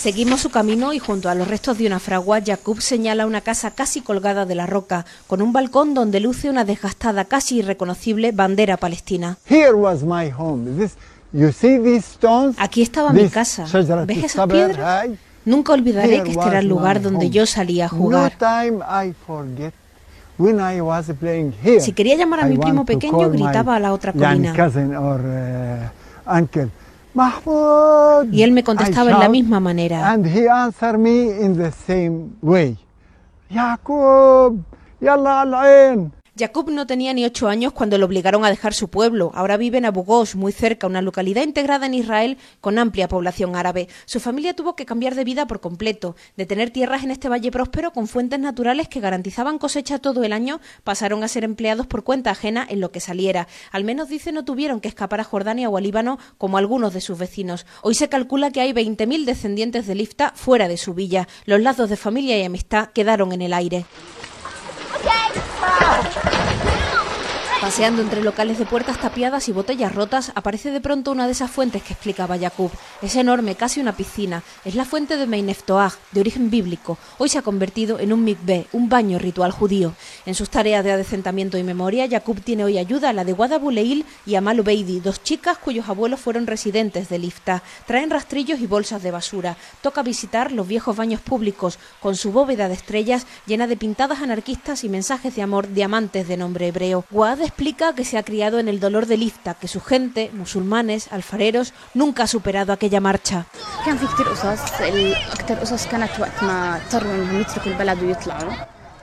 Seguimos 0.00 0.40
su 0.40 0.48
camino 0.48 0.94
y 0.94 0.98
junto 0.98 1.28
a 1.28 1.34
los 1.34 1.46
restos 1.46 1.76
de 1.76 1.86
una 1.86 2.00
fragua, 2.00 2.40
Jacob 2.42 2.80
señala 2.80 3.26
una 3.26 3.42
casa 3.42 3.72
casi 3.72 4.00
colgada 4.00 4.46
de 4.46 4.54
la 4.54 4.64
roca, 4.64 5.04
con 5.26 5.42
un 5.42 5.52
balcón 5.52 5.92
donde 5.92 6.20
luce 6.20 6.48
una 6.48 6.64
desgastada, 6.64 7.26
casi 7.26 7.58
irreconocible 7.58 8.32
bandera 8.32 8.78
palestina. 8.78 9.36
Here 9.46 9.74
was 9.74 10.02
my 10.02 10.30
home. 10.30 10.74
This, 10.78 10.94
you 11.34 11.52
see 11.52 11.78
these 11.78 12.06
stones? 12.14 12.56
Aquí 12.58 12.80
estaba 12.80 13.12
mi 13.12 13.28
casa. 13.28 13.66
¿Ves 14.06 14.24
esas 14.24 14.48
piedras? 14.48 15.06
Nunca 15.44 15.74
olvidaré 15.74 16.22
que 16.22 16.30
este 16.30 16.48
era 16.48 16.60
el 16.60 16.66
lugar 16.68 17.02
donde 17.02 17.28
yo 17.28 17.44
salía 17.44 17.84
a 17.84 17.88
jugar. 17.90 18.32
Si 21.78 21.92
quería 21.92 22.16
llamar 22.16 22.40
a 22.40 22.46
mi 22.46 22.56
primo 22.56 22.86
pequeño, 22.86 23.28
gritaba 23.28 23.76
a 23.76 23.78
la 23.78 23.92
otra 23.92 24.14
colina. 24.14 24.54
Mahmoud. 27.20 28.32
Y 28.32 28.42
él 28.42 28.52
me 28.52 28.64
contestaba 28.64 29.10
en 29.10 29.18
la 29.18 29.28
misma 29.28 29.60
manera. 29.60 30.10
And 30.10 30.26
he 30.26 30.48
answered 30.48 30.98
me 30.98 31.30
in 31.44 31.56
the 31.56 31.70
same 31.70 32.30
way. 32.40 32.76
Jacob, 33.50 34.62
yalla 35.00 35.42
al-ain. 35.42 36.12
Jacob 36.40 36.70
no 36.70 36.86
tenía 36.86 37.12
ni 37.12 37.26
ocho 37.26 37.48
años 37.48 37.74
cuando 37.74 37.98
lo 37.98 38.06
obligaron 38.06 38.46
a 38.46 38.48
dejar 38.48 38.72
su 38.72 38.88
pueblo. 38.88 39.30
Ahora 39.34 39.58
vive 39.58 39.76
en 39.76 39.84
Abu 39.84 40.04
Ghosh, 40.04 40.36
muy 40.36 40.52
cerca, 40.52 40.86
una 40.86 41.02
localidad 41.02 41.42
integrada 41.42 41.84
en 41.84 41.92
Israel 41.92 42.38
con 42.62 42.78
amplia 42.78 43.08
población 43.08 43.56
árabe. 43.56 43.88
Su 44.06 44.20
familia 44.20 44.56
tuvo 44.56 44.74
que 44.74 44.86
cambiar 44.86 45.14
de 45.16 45.24
vida 45.24 45.46
por 45.46 45.60
completo. 45.60 46.16
De 46.38 46.46
tener 46.46 46.70
tierras 46.70 47.04
en 47.04 47.10
este 47.10 47.28
valle 47.28 47.50
próspero 47.50 47.92
con 47.92 48.08
fuentes 48.08 48.40
naturales 48.40 48.88
que 48.88 49.00
garantizaban 49.00 49.58
cosecha 49.58 49.98
todo 49.98 50.24
el 50.24 50.32
año, 50.32 50.62
pasaron 50.82 51.22
a 51.24 51.28
ser 51.28 51.44
empleados 51.44 51.86
por 51.86 52.04
cuenta 52.04 52.30
ajena 52.30 52.66
en 52.66 52.80
lo 52.80 52.90
que 52.90 53.00
saliera. 53.00 53.46
Al 53.70 53.84
menos 53.84 54.08
dice 54.08 54.32
no 54.32 54.42
tuvieron 54.42 54.80
que 54.80 54.88
escapar 54.88 55.20
a 55.20 55.24
Jordania 55.24 55.68
o 55.68 55.76
a 55.76 55.82
Líbano 55.82 56.18
como 56.38 56.56
algunos 56.56 56.94
de 56.94 57.02
sus 57.02 57.18
vecinos. 57.18 57.66
Hoy 57.82 57.94
se 57.94 58.08
calcula 58.08 58.50
que 58.50 58.62
hay 58.62 58.72
20.000 58.72 59.26
descendientes 59.26 59.86
de 59.86 59.94
Lifta 59.94 60.32
fuera 60.34 60.68
de 60.68 60.78
su 60.78 60.94
villa. 60.94 61.28
Los 61.44 61.60
lazos 61.60 61.90
de 61.90 61.98
familia 61.98 62.38
y 62.38 62.44
amistad 62.44 62.88
quedaron 62.94 63.32
en 63.32 63.42
el 63.42 63.52
aire. 63.52 63.84
James 65.02 65.44
Pro. 65.58 66.59
Paseando 67.60 68.00
entre 68.00 68.22
locales 68.22 68.58
de 68.58 68.64
puertas 68.64 68.98
tapiadas 68.98 69.50
y 69.50 69.52
botellas 69.52 69.94
rotas, 69.94 70.32
aparece 70.34 70.70
de 70.70 70.80
pronto 70.80 71.12
una 71.12 71.26
de 71.26 71.32
esas 71.32 71.50
fuentes 71.50 71.82
que 71.82 71.92
explicaba 71.92 72.38
Jacob. 72.38 72.70
Es 73.02 73.16
enorme, 73.16 73.54
casi 73.54 73.80
una 73.80 73.94
piscina. 73.94 74.42
Es 74.64 74.76
la 74.76 74.86
fuente 74.86 75.18
de 75.18 75.26
Meineftoag, 75.26 75.92
de 76.12 76.20
origen 76.20 76.48
bíblico. 76.48 76.96
Hoy 77.18 77.28
se 77.28 77.36
ha 77.36 77.42
convertido 77.42 78.00
en 78.00 78.14
un 78.14 78.24
mikveh, 78.24 78.66
un 78.72 78.88
baño 78.88 79.18
ritual 79.18 79.50
judío. 79.50 79.92
En 80.24 80.34
sus 80.34 80.48
tareas 80.48 80.82
de 80.84 80.92
adecentamiento 80.92 81.58
y 81.58 81.62
memoria, 81.62 82.08
Jacob 82.08 82.40
tiene 82.40 82.64
hoy 82.64 82.78
ayuda 82.78 83.10
a 83.10 83.12
la 83.12 83.24
de 83.24 83.34
Wada 83.34 83.58
Buleil 83.58 84.06
y 84.24 84.36
Amal 84.36 84.60
Ubeidi, 84.60 85.00
dos 85.00 85.22
chicas 85.22 85.58
cuyos 85.58 85.90
abuelos 85.90 86.18
fueron 86.18 86.46
residentes 86.46 87.10
de 87.10 87.18
Lifta. 87.18 87.62
Traen 87.86 88.08
rastrillos 88.08 88.60
y 88.60 88.66
bolsas 88.66 89.02
de 89.02 89.10
basura. 89.10 89.58
Toca 89.82 90.02
visitar 90.02 90.50
los 90.50 90.66
viejos 90.66 90.96
baños 90.96 91.20
públicos, 91.20 91.78
con 92.00 92.16
su 92.16 92.32
bóveda 92.32 92.68
de 92.68 92.74
estrellas 92.74 93.26
llena 93.46 93.66
de 93.66 93.76
pintadas 93.76 94.22
anarquistas 94.22 94.82
y 94.82 94.88
mensajes 94.88 95.36
de 95.36 95.42
amor 95.42 95.68
diamantes 95.68 96.26
de 96.26 96.38
nombre 96.38 96.66
hebreo. 96.68 97.04
Wad 97.10 97.49
explica 97.50 97.94
que 97.94 98.04
se 98.04 98.16
ha 98.16 98.22
criado 98.22 98.58
en 98.58 98.68
el 98.68 98.80
dolor 98.80 99.06
de 99.06 99.16
Lifta, 99.16 99.54
que 99.54 99.68
su 99.68 99.80
gente, 99.80 100.30
musulmanes, 100.32 101.12
alfareros, 101.12 101.74
nunca 101.94 102.22
ha 102.22 102.26
superado 102.26 102.72
aquella 102.72 103.00
marcha. 103.00 103.46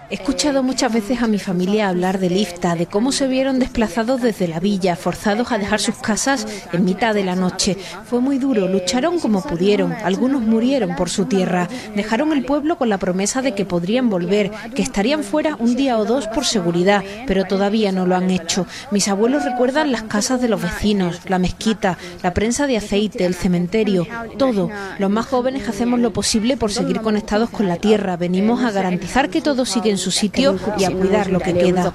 He 0.10 0.14
escuchado 0.14 0.64
muchas 0.64 0.94
veces 0.94 1.22
a 1.22 1.28
mi 1.28 1.38
familia 1.38 1.90
hablar 1.90 2.18
de 2.18 2.30
Lifta, 2.30 2.76
de 2.76 2.86
cómo 2.86 3.12
se 3.12 3.28
vieron 3.28 3.60
desplazados 3.60 4.22
desde 4.22 4.48
la 4.48 4.62
villa, 4.62 4.96
forzados 4.96 5.52
a 5.52 5.58
dejar 5.58 5.82
sus 5.82 5.96
casas 5.96 6.48
en 6.72 6.86
mitad 6.86 7.14
de 7.14 7.26
la 7.26 7.36
noche. 7.36 7.76
Fue 8.06 8.22
muy 8.22 8.38
duro, 8.38 8.70
lucharon 8.70 9.20
como 9.20 9.44
pudieron, 9.44 9.92
algunos 9.92 10.44
murieron 10.44 10.96
por 10.96 11.10
su 11.10 11.26
tierra, 11.26 11.68
dejaron 11.94 12.32
el 12.32 12.46
pueblo 12.46 12.78
con 12.78 12.88
la 12.88 13.00
promesa 13.00 13.42
de 13.42 13.54
que 13.54 13.66
podrían 13.66 14.10
volver, 14.10 14.50
que 14.74 14.82
estarían 14.82 15.26
fuera 15.26 15.58
un 15.60 15.76
día 15.76 15.98
o 15.98 16.06
dos 16.06 16.28
por 16.28 16.46
seguridad, 16.46 17.04
pero 17.26 17.44
todavía 17.44 17.92
no 17.92 18.06
lo 18.06 18.16
han 18.16 18.30
hecho. 18.30 18.66
Mis 18.92 19.10
abuelos 19.10 19.44
recuerdan 19.44 19.92
las 19.92 20.04
casas 20.04 20.42
de 20.42 20.48
los 20.48 20.62
vecinos, 20.62 21.20
la 21.28 21.38
mezquita, 21.38 21.98
la 22.24 22.34
prensa 22.34 22.66
de 22.66 22.78
aceite, 22.78 23.26
el 23.26 23.36
cementerio, 23.36 24.08
todo. 24.38 24.70
Los 25.00 25.10
más 25.10 25.26
jóvenes 25.26 25.68
hacemos 25.68 26.00
lo 26.00 26.14
posible 26.14 26.56
por 26.56 26.72
seguir 26.72 27.02
conectados 27.02 27.50
con 27.50 27.68
la 27.68 27.76
tierra, 27.76 28.16
venimos 28.16 28.64
a 28.64 28.72
garantizar 28.72 29.30
que 29.30 29.42
todo 29.42 29.66
sigue 29.66 29.97
su 29.98 30.12
sitio 30.12 30.58
y 30.78 30.84
a 30.84 30.92
cuidar 30.92 31.32
lo 31.32 31.40
que 31.40 31.54
queda. 31.54 31.94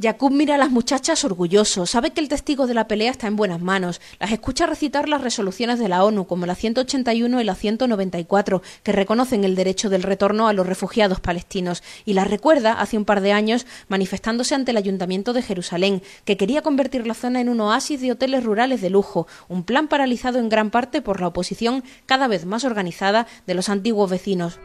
Jacob 0.00 0.30
mira 0.30 0.56
a 0.56 0.58
las 0.58 0.70
muchachas 0.70 1.24
orgulloso, 1.24 1.86
sabe 1.86 2.10
que 2.10 2.20
el 2.20 2.28
testigo 2.28 2.66
de 2.66 2.74
la 2.74 2.86
pelea 2.86 3.10
está 3.10 3.28
en 3.28 3.36
buenas 3.36 3.62
manos, 3.62 4.02
las 4.20 4.30
escucha 4.30 4.66
recitar 4.66 5.08
las 5.08 5.22
resoluciones 5.22 5.78
de 5.78 5.88
la 5.88 6.04
ONU, 6.04 6.26
como 6.26 6.44
la 6.44 6.54
181 6.54 7.40
y 7.40 7.44
la 7.44 7.54
194, 7.54 8.62
que 8.82 8.92
reconocen 8.92 9.44
el 9.44 9.54
derecho 9.54 9.88
del 9.88 10.02
retorno 10.02 10.48
a 10.48 10.52
los 10.52 10.66
refugiados 10.66 11.20
palestinos, 11.20 11.82
y 12.04 12.12
las 12.12 12.28
recuerda 12.28 12.74
hace 12.74 12.98
un 12.98 13.06
par 13.06 13.22
de 13.22 13.32
años 13.32 13.66
manifestándose 13.88 14.54
ante 14.54 14.72
el 14.72 14.76
Ayuntamiento 14.76 15.32
de 15.32 15.42
Jerusalén, 15.42 16.02
que 16.26 16.36
quería 16.36 16.60
convertir 16.60 17.06
la 17.06 17.14
zona 17.14 17.40
en 17.40 17.48
un 17.48 17.60
oasis 17.60 18.00
de 18.02 18.12
hoteles 18.12 18.44
rurales 18.44 18.82
de 18.82 18.90
lujo, 18.90 19.26
un 19.48 19.64
plan 19.64 19.88
paralizado 19.88 20.38
en 20.38 20.50
gran 20.50 20.70
parte 20.70 21.00
por 21.00 21.22
la 21.22 21.28
oposición 21.28 21.82
cada 22.04 22.28
vez 22.28 22.44
más 22.44 22.64
organizada 22.64 23.26
de 23.46 23.54
los 23.54 23.70
antiguos 23.70 24.10
vecinos. 24.10 24.58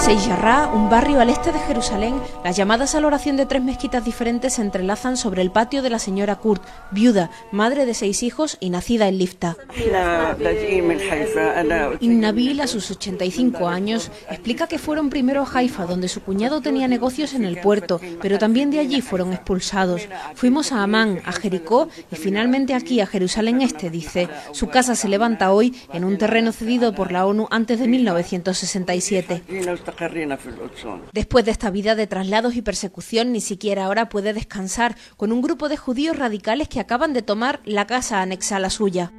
En 0.00 0.18
Seyjarrá, 0.18 0.70
un 0.72 0.88
barrio 0.88 1.20
al 1.20 1.28
este 1.28 1.52
de 1.52 1.58
Jerusalén, 1.58 2.14
las 2.42 2.56
llamadas 2.56 2.94
a 2.94 3.00
la 3.00 3.06
oración 3.06 3.36
de 3.36 3.44
tres 3.44 3.62
mezquitas 3.62 4.02
diferentes 4.02 4.54
se 4.54 4.62
entrelazan 4.62 5.18
sobre 5.18 5.42
el 5.42 5.50
patio 5.50 5.82
de 5.82 5.90
la 5.90 5.98
señora 5.98 6.36
Kurt, 6.36 6.62
viuda, 6.90 7.30
madre 7.52 7.84
de 7.84 7.92
seis 7.92 8.22
hijos 8.22 8.56
y 8.60 8.70
nacida 8.70 9.08
en 9.08 9.18
Lifta. 9.18 9.58
Innabil, 12.00 12.60
a 12.62 12.66
sus 12.66 12.90
85 12.90 13.68
años, 13.68 14.10
explica 14.30 14.66
que 14.66 14.78
fueron 14.78 15.10
primero 15.10 15.42
a 15.42 15.58
Haifa, 15.58 15.84
donde 15.84 16.08
su 16.08 16.22
cuñado 16.22 16.62
tenía 16.62 16.88
negocios 16.88 17.34
en 17.34 17.44
el 17.44 17.60
puerto, 17.60 18.00
pero 18.22 18.38
también 18.38 18.70
de 18.70 18.78
allí 18.78 19.02
fueron 19.02 19.34
expulsados. 19.34 20.08
Fuimos 20.34 20.72
a 20.72 20.82
Amán, 20.82 21.20
a 21.26 21.32
Jericó 21.32 21.90
y 22.10 22.16
finalmente 22.16 22.72
aquí 22.72 23.00
a 23.00 23.06
Jerusalén 23.06 23.60
Este, 23.60 23.90
dice. 23.90 24.30
Su 24.52 24.68
casa 24.68 24.94
se 24.94 25.08
levanta 25.08 25.52
hoy 25.52 25.76
en 25.92 26.04
un 26.04 26.16
terreno 26.16 26.52
cedido 26.52 26.94
por 26.94 27.12
la 27.12 27.26
ONU 27.26 27.48
antes 27.50 27.78
de 27.78 27.86
1967. 27.86 29.42
Después 31.12 31.44
de 31.44 31.50
esta 31.50 31.70
vida 31.70 31.94
de 31.94 32.06
traslados 32.06 32.56
y 32.56 32.62
persecución, 32.62 33.32
ni 33.32 33.40
siquiera 33.40 33.84
ahora 33.84 34.08
puede 34.08 34.32
descansar 34.32 34.96
con 35.16 35.32
un 35.32 35.42
grupo 35.42 35.68
de 35.68 35.76
judíos 35.76 36.16
radicales 36.16 36.68
que 36.68 36.80
acaban 36.80 37.12
de 37.12 37.22
tomar 37.22 37.60
la 37.64 37.86
casa 37.86 38.22
anexa 38.22 38.56
a 38.56 38.60
la 38.60 38.70
suya. 38.70 39.12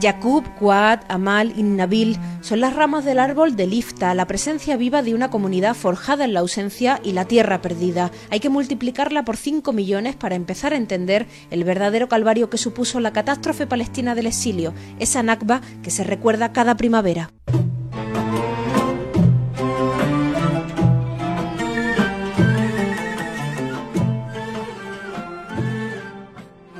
Yaqub, 0.00 0.44
Quad, 0.58 1.00
Amal 1.08 1.52
y 1.56 1.62
Nabil 1.62 2.18
son 2.40 2.60
las 2.60 2.74
ramas 2.74 3.04
del 3.04 3.18
árbol 3.18 3.54
de 3.54 3.66
Lifta, 3.66 4.14
la 4.14 4.26
presencia 4.26 4.78
viva 4.78 5.02
de 5.02 5.14
una 5.14 5.30
comunidad 5.30 5.74
forjada 5.74 6.24
en 6.24 6.32
la 6.32 6.40
ausencia 6.40 7.00
y 7.04 7.12
la 7.12 7.26
tierra 7.26 7.60
perdida. 7.60 8.10
Hay 8.30 8.40
que 8.40 8.48
multiplicarla 8.48 9.24
por 9.24 9.36
5 9.36 9.72
millones 9.72 10.16
para 10.16 10.36
empezar 10.36 10.72
a 10.72 10.78
entender 10.78 11.26
el 11.50 11.64
verdadero 11.64 12.08
calvario 12.08 12.48
que 12.48 12.56
supuso 12.56 12.98
la 12.98 13.12
catástrofe 13.12 13.66
palestina 13.66 14.14
del 14.14 14.26
exilio, 14.26 14.72
esa 14.98 15.22
Nakba 15.22 15.60
que 15.82 15.90
se 15.90 16.02
recuerda 16.02 16.52
cada 16.52 16.76
primavera. 16.76 17.30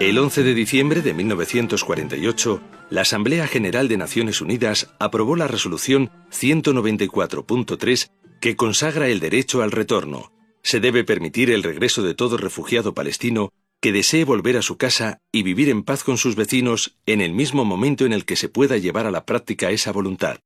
El 0.00 0.16
11 0.16 0.44
de 0.44 0.54
diciembre 0.54 1.02
de 1.02 1.12
1948, 1.12 2.62
la 2.88 3.02
Asamblea 3.02 3.46
General 3.46 3.86
de 3.86 3.98
Naciones 3.98 4.40
Unidas 4.40 4.94
aprobó 4.98 5.36
la 5.36 5.46
resolución 5.46 6.10
194.3 6.30 8.10
que 8.40 8.56
consagra 8.56 9.08
el 9.08 9.20
derecho 9.20 9.60
al 9.60 9.70
retorno. 9.70 10.32
Se 10.62 10.80
debe 10.80 11.04
permitir 11.04 11.50
el 11.50 11.62
regreso 11.62 12.02
de 12.02 12.14
todo 12.14 12.38
refugiado 12.38 12.94
palestino 12.94 13.52
que 13.82 13.92
desee 13.92 14.24
volver 14.24 14.56
a 14.56 14.62
su 14.62 14.78
casa 14.78 15.20
y 15.32 15.42
vivir 15.42 15.68
en 15.68 15.82
paz 15.82 16.02
con 16.02 16.16
sus 16.16 16.34
vecinos 16.34 16.96
en 17.04 17.20
el 17.20 17.34
mismo 17.34 17.66
momento 17.66 18.06
en 18.06 18.14
el 18.14 18.24
que 18.24 18.36
se 18.36 18.48
pueda 18.48 18.78
llevar 18.78 19.04
a 19.04 19.10
la 19.10 19.26
práctica 19.26 19.70
esa 19.70 19.92
voluntad. 19.92 20.38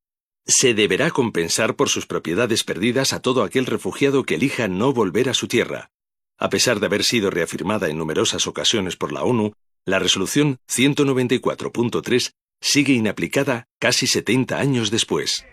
Se 0.47 0.75
deberá 0.75 1.13
compensar 1.13 1.77
por 1.77 1.89
sus 1.89 2.07
propiedades 2.07 2.65
perdidas 2.65 3.13
a 3.13 3.23
todo 3.23 3.45
aquel 3.45 3.67
refugiado 3.67 4.25
que 4.25 4.35
elija 4.35 4.67
no 4.67 4.93
volver 4.93 5.29
a 5.29 5.35
su 5.35 5.47
tierra. 5.47 5.93
A 6.39 6.49
pesar 6.49 6.81
de 6.81 6.87
haber 6.87 7.05
sido 7.05 7.31
reafirmada 7.31 7.89
en 7.89 7.99
numerosas 7.99 8.47
ocasiones 8.47 8.97
por 8.97 9.13
la 9.13 9.23
ONU, 9.23 9.53
la 9.85 9.99
resolución 9.99 10.59
194.3 10.69 12.33
sigue 12.61 12.93
inaplicada 12.93 13.69
casi 13.79 14.07
70 14.07 14.59
años 14.59 14.91
después. 14.91 15.45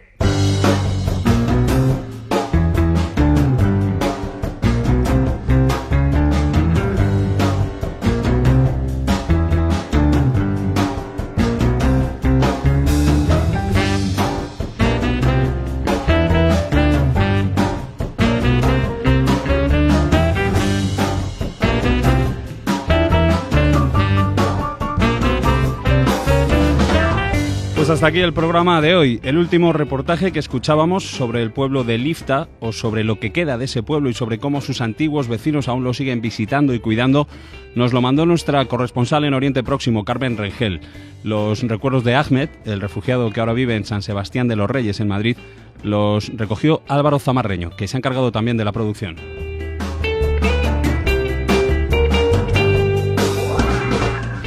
Pues 27.81 27.89
hasta 27.89 28.05
aquí 28.05 28.19
el 28.19 28.31
programa 28.31 28.79
de 28.79 28.93
hoy. 28.93 29.19
El 29.23 29.39
último 29.39 29.73
reportaje 29.73 30.31
que 30.31 30.37
escuchábamos 30.37 31.03
sobre 31.03 31.41
el 31.41 31.51
pueblo 31.51 31.83
de 31.83 31.97
Lifta 31.97 32.47
o 32.59 32.73
sobre 32.73 33.03
lo 33.03 33.19
que 33.19 33.31
queda 33.31 33.57
de 33.57 33.65
ese 33.65 33.81
pueblo 33.81 34.07
y 34.07 34.13
sobre 34.13 34.37
cómo 34.37 34.61
sus 34.61 34.81
antiguos 34.81 35.27
vecinos 35.27 35.67
aún 35.67 35.83
lo 35.83 35.95
siguen 35.95 36.21
visitando 36.21 36.75
y 36.75 36.79
cuidando, 36.79 37.27
nos 37.73 37.91
lo 37.91 37.99
mandó 37.99 38.27
nuestra 38.27 38.63
corresponsal 38.65 39.25
en 39.25 39.33
Oriente 39.33 39.63
Próximo, 39.63 40.05
Carmen 40.05 40.37
Rengel. 40.37 40.79
Los 41.23 41.63
recuerdos 41.63 42.03
de 42.03 42.13
Ahmed, 42.13 42.49
el 42.65 42.81
refugiado 42.81 43.31
que 43.31 43.39
ahora 43.39 43.53
vive 43.53 43.75
en 43.75 43.85
San 43.85 44.03
Sebastián 44.03 44.47
de 44.47 44.57
los 44.57 44.69
Reyes, 44.69 44.99
en 44.99 45.07
Madrid, 45.07 45.37
los 45.81 46.29
recogió 46.37 46.83
Álvaro 46.87 47.17
Zamarreño, 47.17 47.71
que 47.71 47.87
se 47.87 47.97
ha 47.97 47.99
encargado 47.99 48.31
también 48.31 48.57
de 48.57 48.65
la 48.65 48.73
producción. 48.73 49.15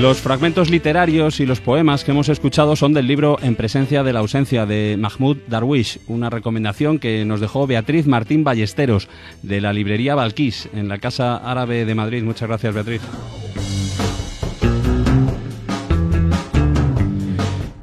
Los 0.05 0.21
fragmentos 0.21 0.69
literarios 0.69 1.41
y 1.41 1.47
los 1.47 1.63
poemas 1.63 2.05
que 2.05 2.11
hemos 2.11 2.29
escuchado 2.29 2.77
son 2.77 2.93
del 2.93 3.07
libro 3.07 3.39
En 3.41 3.57
presencia 3.57 4.03
de 4.03 4.13
la 4.13 4.21
ausencia 4.21 4.67
de 4.67 4.97
Mahmoud 4.99 5.39
Darwish, 5.49 5.99
una 6.09 6.29
recomendación 6.29 6.99
que 6.99 7.25
nos 7.25 7.41
dejó 7.41 7.67
Beatriz 7.67 8.07
Martín 8.07 8.45
Ballesteros 8.45 9.09
de 9.43 9.63
la 9.63 9.73
librería 9.73 10.15
Balquís 10.15 10.69
en 10.75 10.89
la 10.89 10.99
Casa 10.99 11.39
Árabe 11.39 11.87
de 11.87 11.95
Madrid. 11.95 12.23
Muchas 12.23 12.49
gracias, 12.49 12.75
Beatriz. 12.75 13.01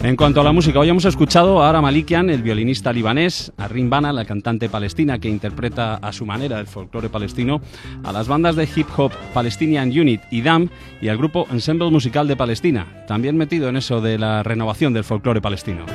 En 0.04 0.16
cuanto 0.16 0.41
a 0.41 0.43
la 0.43 0.52
música, 0.52 0.80
hoy 0.80 0.89
hemos 0.89 1.06
escuchado 1.06 1.62
a 1.62 1.70
Ara 1.70 1.80
Malikian, 1.80 2.32
el 2.32 2.41
violinista 2.41 2.91
libanés, 2.91 3.54
a 3.58 3.68
Rim 3.68 3.88
Bana, 3.88 4.12
la 4.12 4.26
cantante 4.26 4.68
palestina 4.68 5.20
que 5.20 5.30
interpreta 5.30 5.93
a 5.95 6.12
su 6.12 6.26
manera 6.26 6.60
el 6.60 6.66
folclore 6.66 7.08
palestino, 7.08 7.62
a 8.04 8.12
las 8.12 8.28
bandas 8.28 8.56
de 8.56 8.68
hip 8.76 8.88
hop 8.97 9.12
Palestinian 9.32 9.89
Unit 9.89 10.22
y 10.32 10.41
DAM 10.41 10.70
y 11.04 11.10
al 11.10 11.18
grupo 11.18 11.45
Ensemble 11.52 11.91
Musical 11.91 12.28
de 12.28 12.36
Palestina, 12.36 13.06
también 13.08 13.38
metido 13.38 13.70
en 13.70 13.78
eso 13.78 14.02
de 14.02 14.18
la 14.18 14.41
renovación 14.41 14.91
del 14.91 15.04
folclore 15.04 15.39
palestino. 15.39 15.86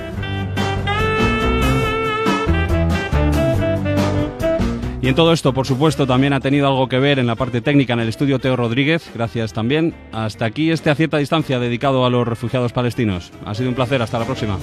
Y 5.06 5.08
en 5.08 5.14
todo 5.14 5.32
esto, 5.32 5.54
por 5.54 5.68
supuesto, 5.68 6.04
también 6.04 6.32
ha 6.32 6.40
tenido 6.40 6.66
algo 6.66 6.88
que 6.88 6.98
ver 6.98 7.20
en 7.20 7.28
la 7.28 7.36
parte 7.36 7.60
técnica 7.60 7.92
en 7.92 8.00
el 8.00 8.08
estudio 8.08 8.40
Teo 8.40 8.56
Rodríguez. 8.56 9.08
Gracias 9.14 9.52
también. 9.52 9.94
Hasta 10.10 10.46
aquí 10.46 10.72
este 10.72 10.90
a 10.90 10.96
cierta 10.96 11.18
distancia 11.18 11.60
dedicado 11.60 12.04
a 12.04 12.10
los 12.10 12.26
refugiados 12.26 12.72
palestinos. 12.72 13.30
Ha 13.44 13.54
sido 13.54 13.68
un 13.68 13.76
placer. 13.76 14.02
Hasta 14.02 14.18
la 14.18 14.24
próxima. 14.24 14.58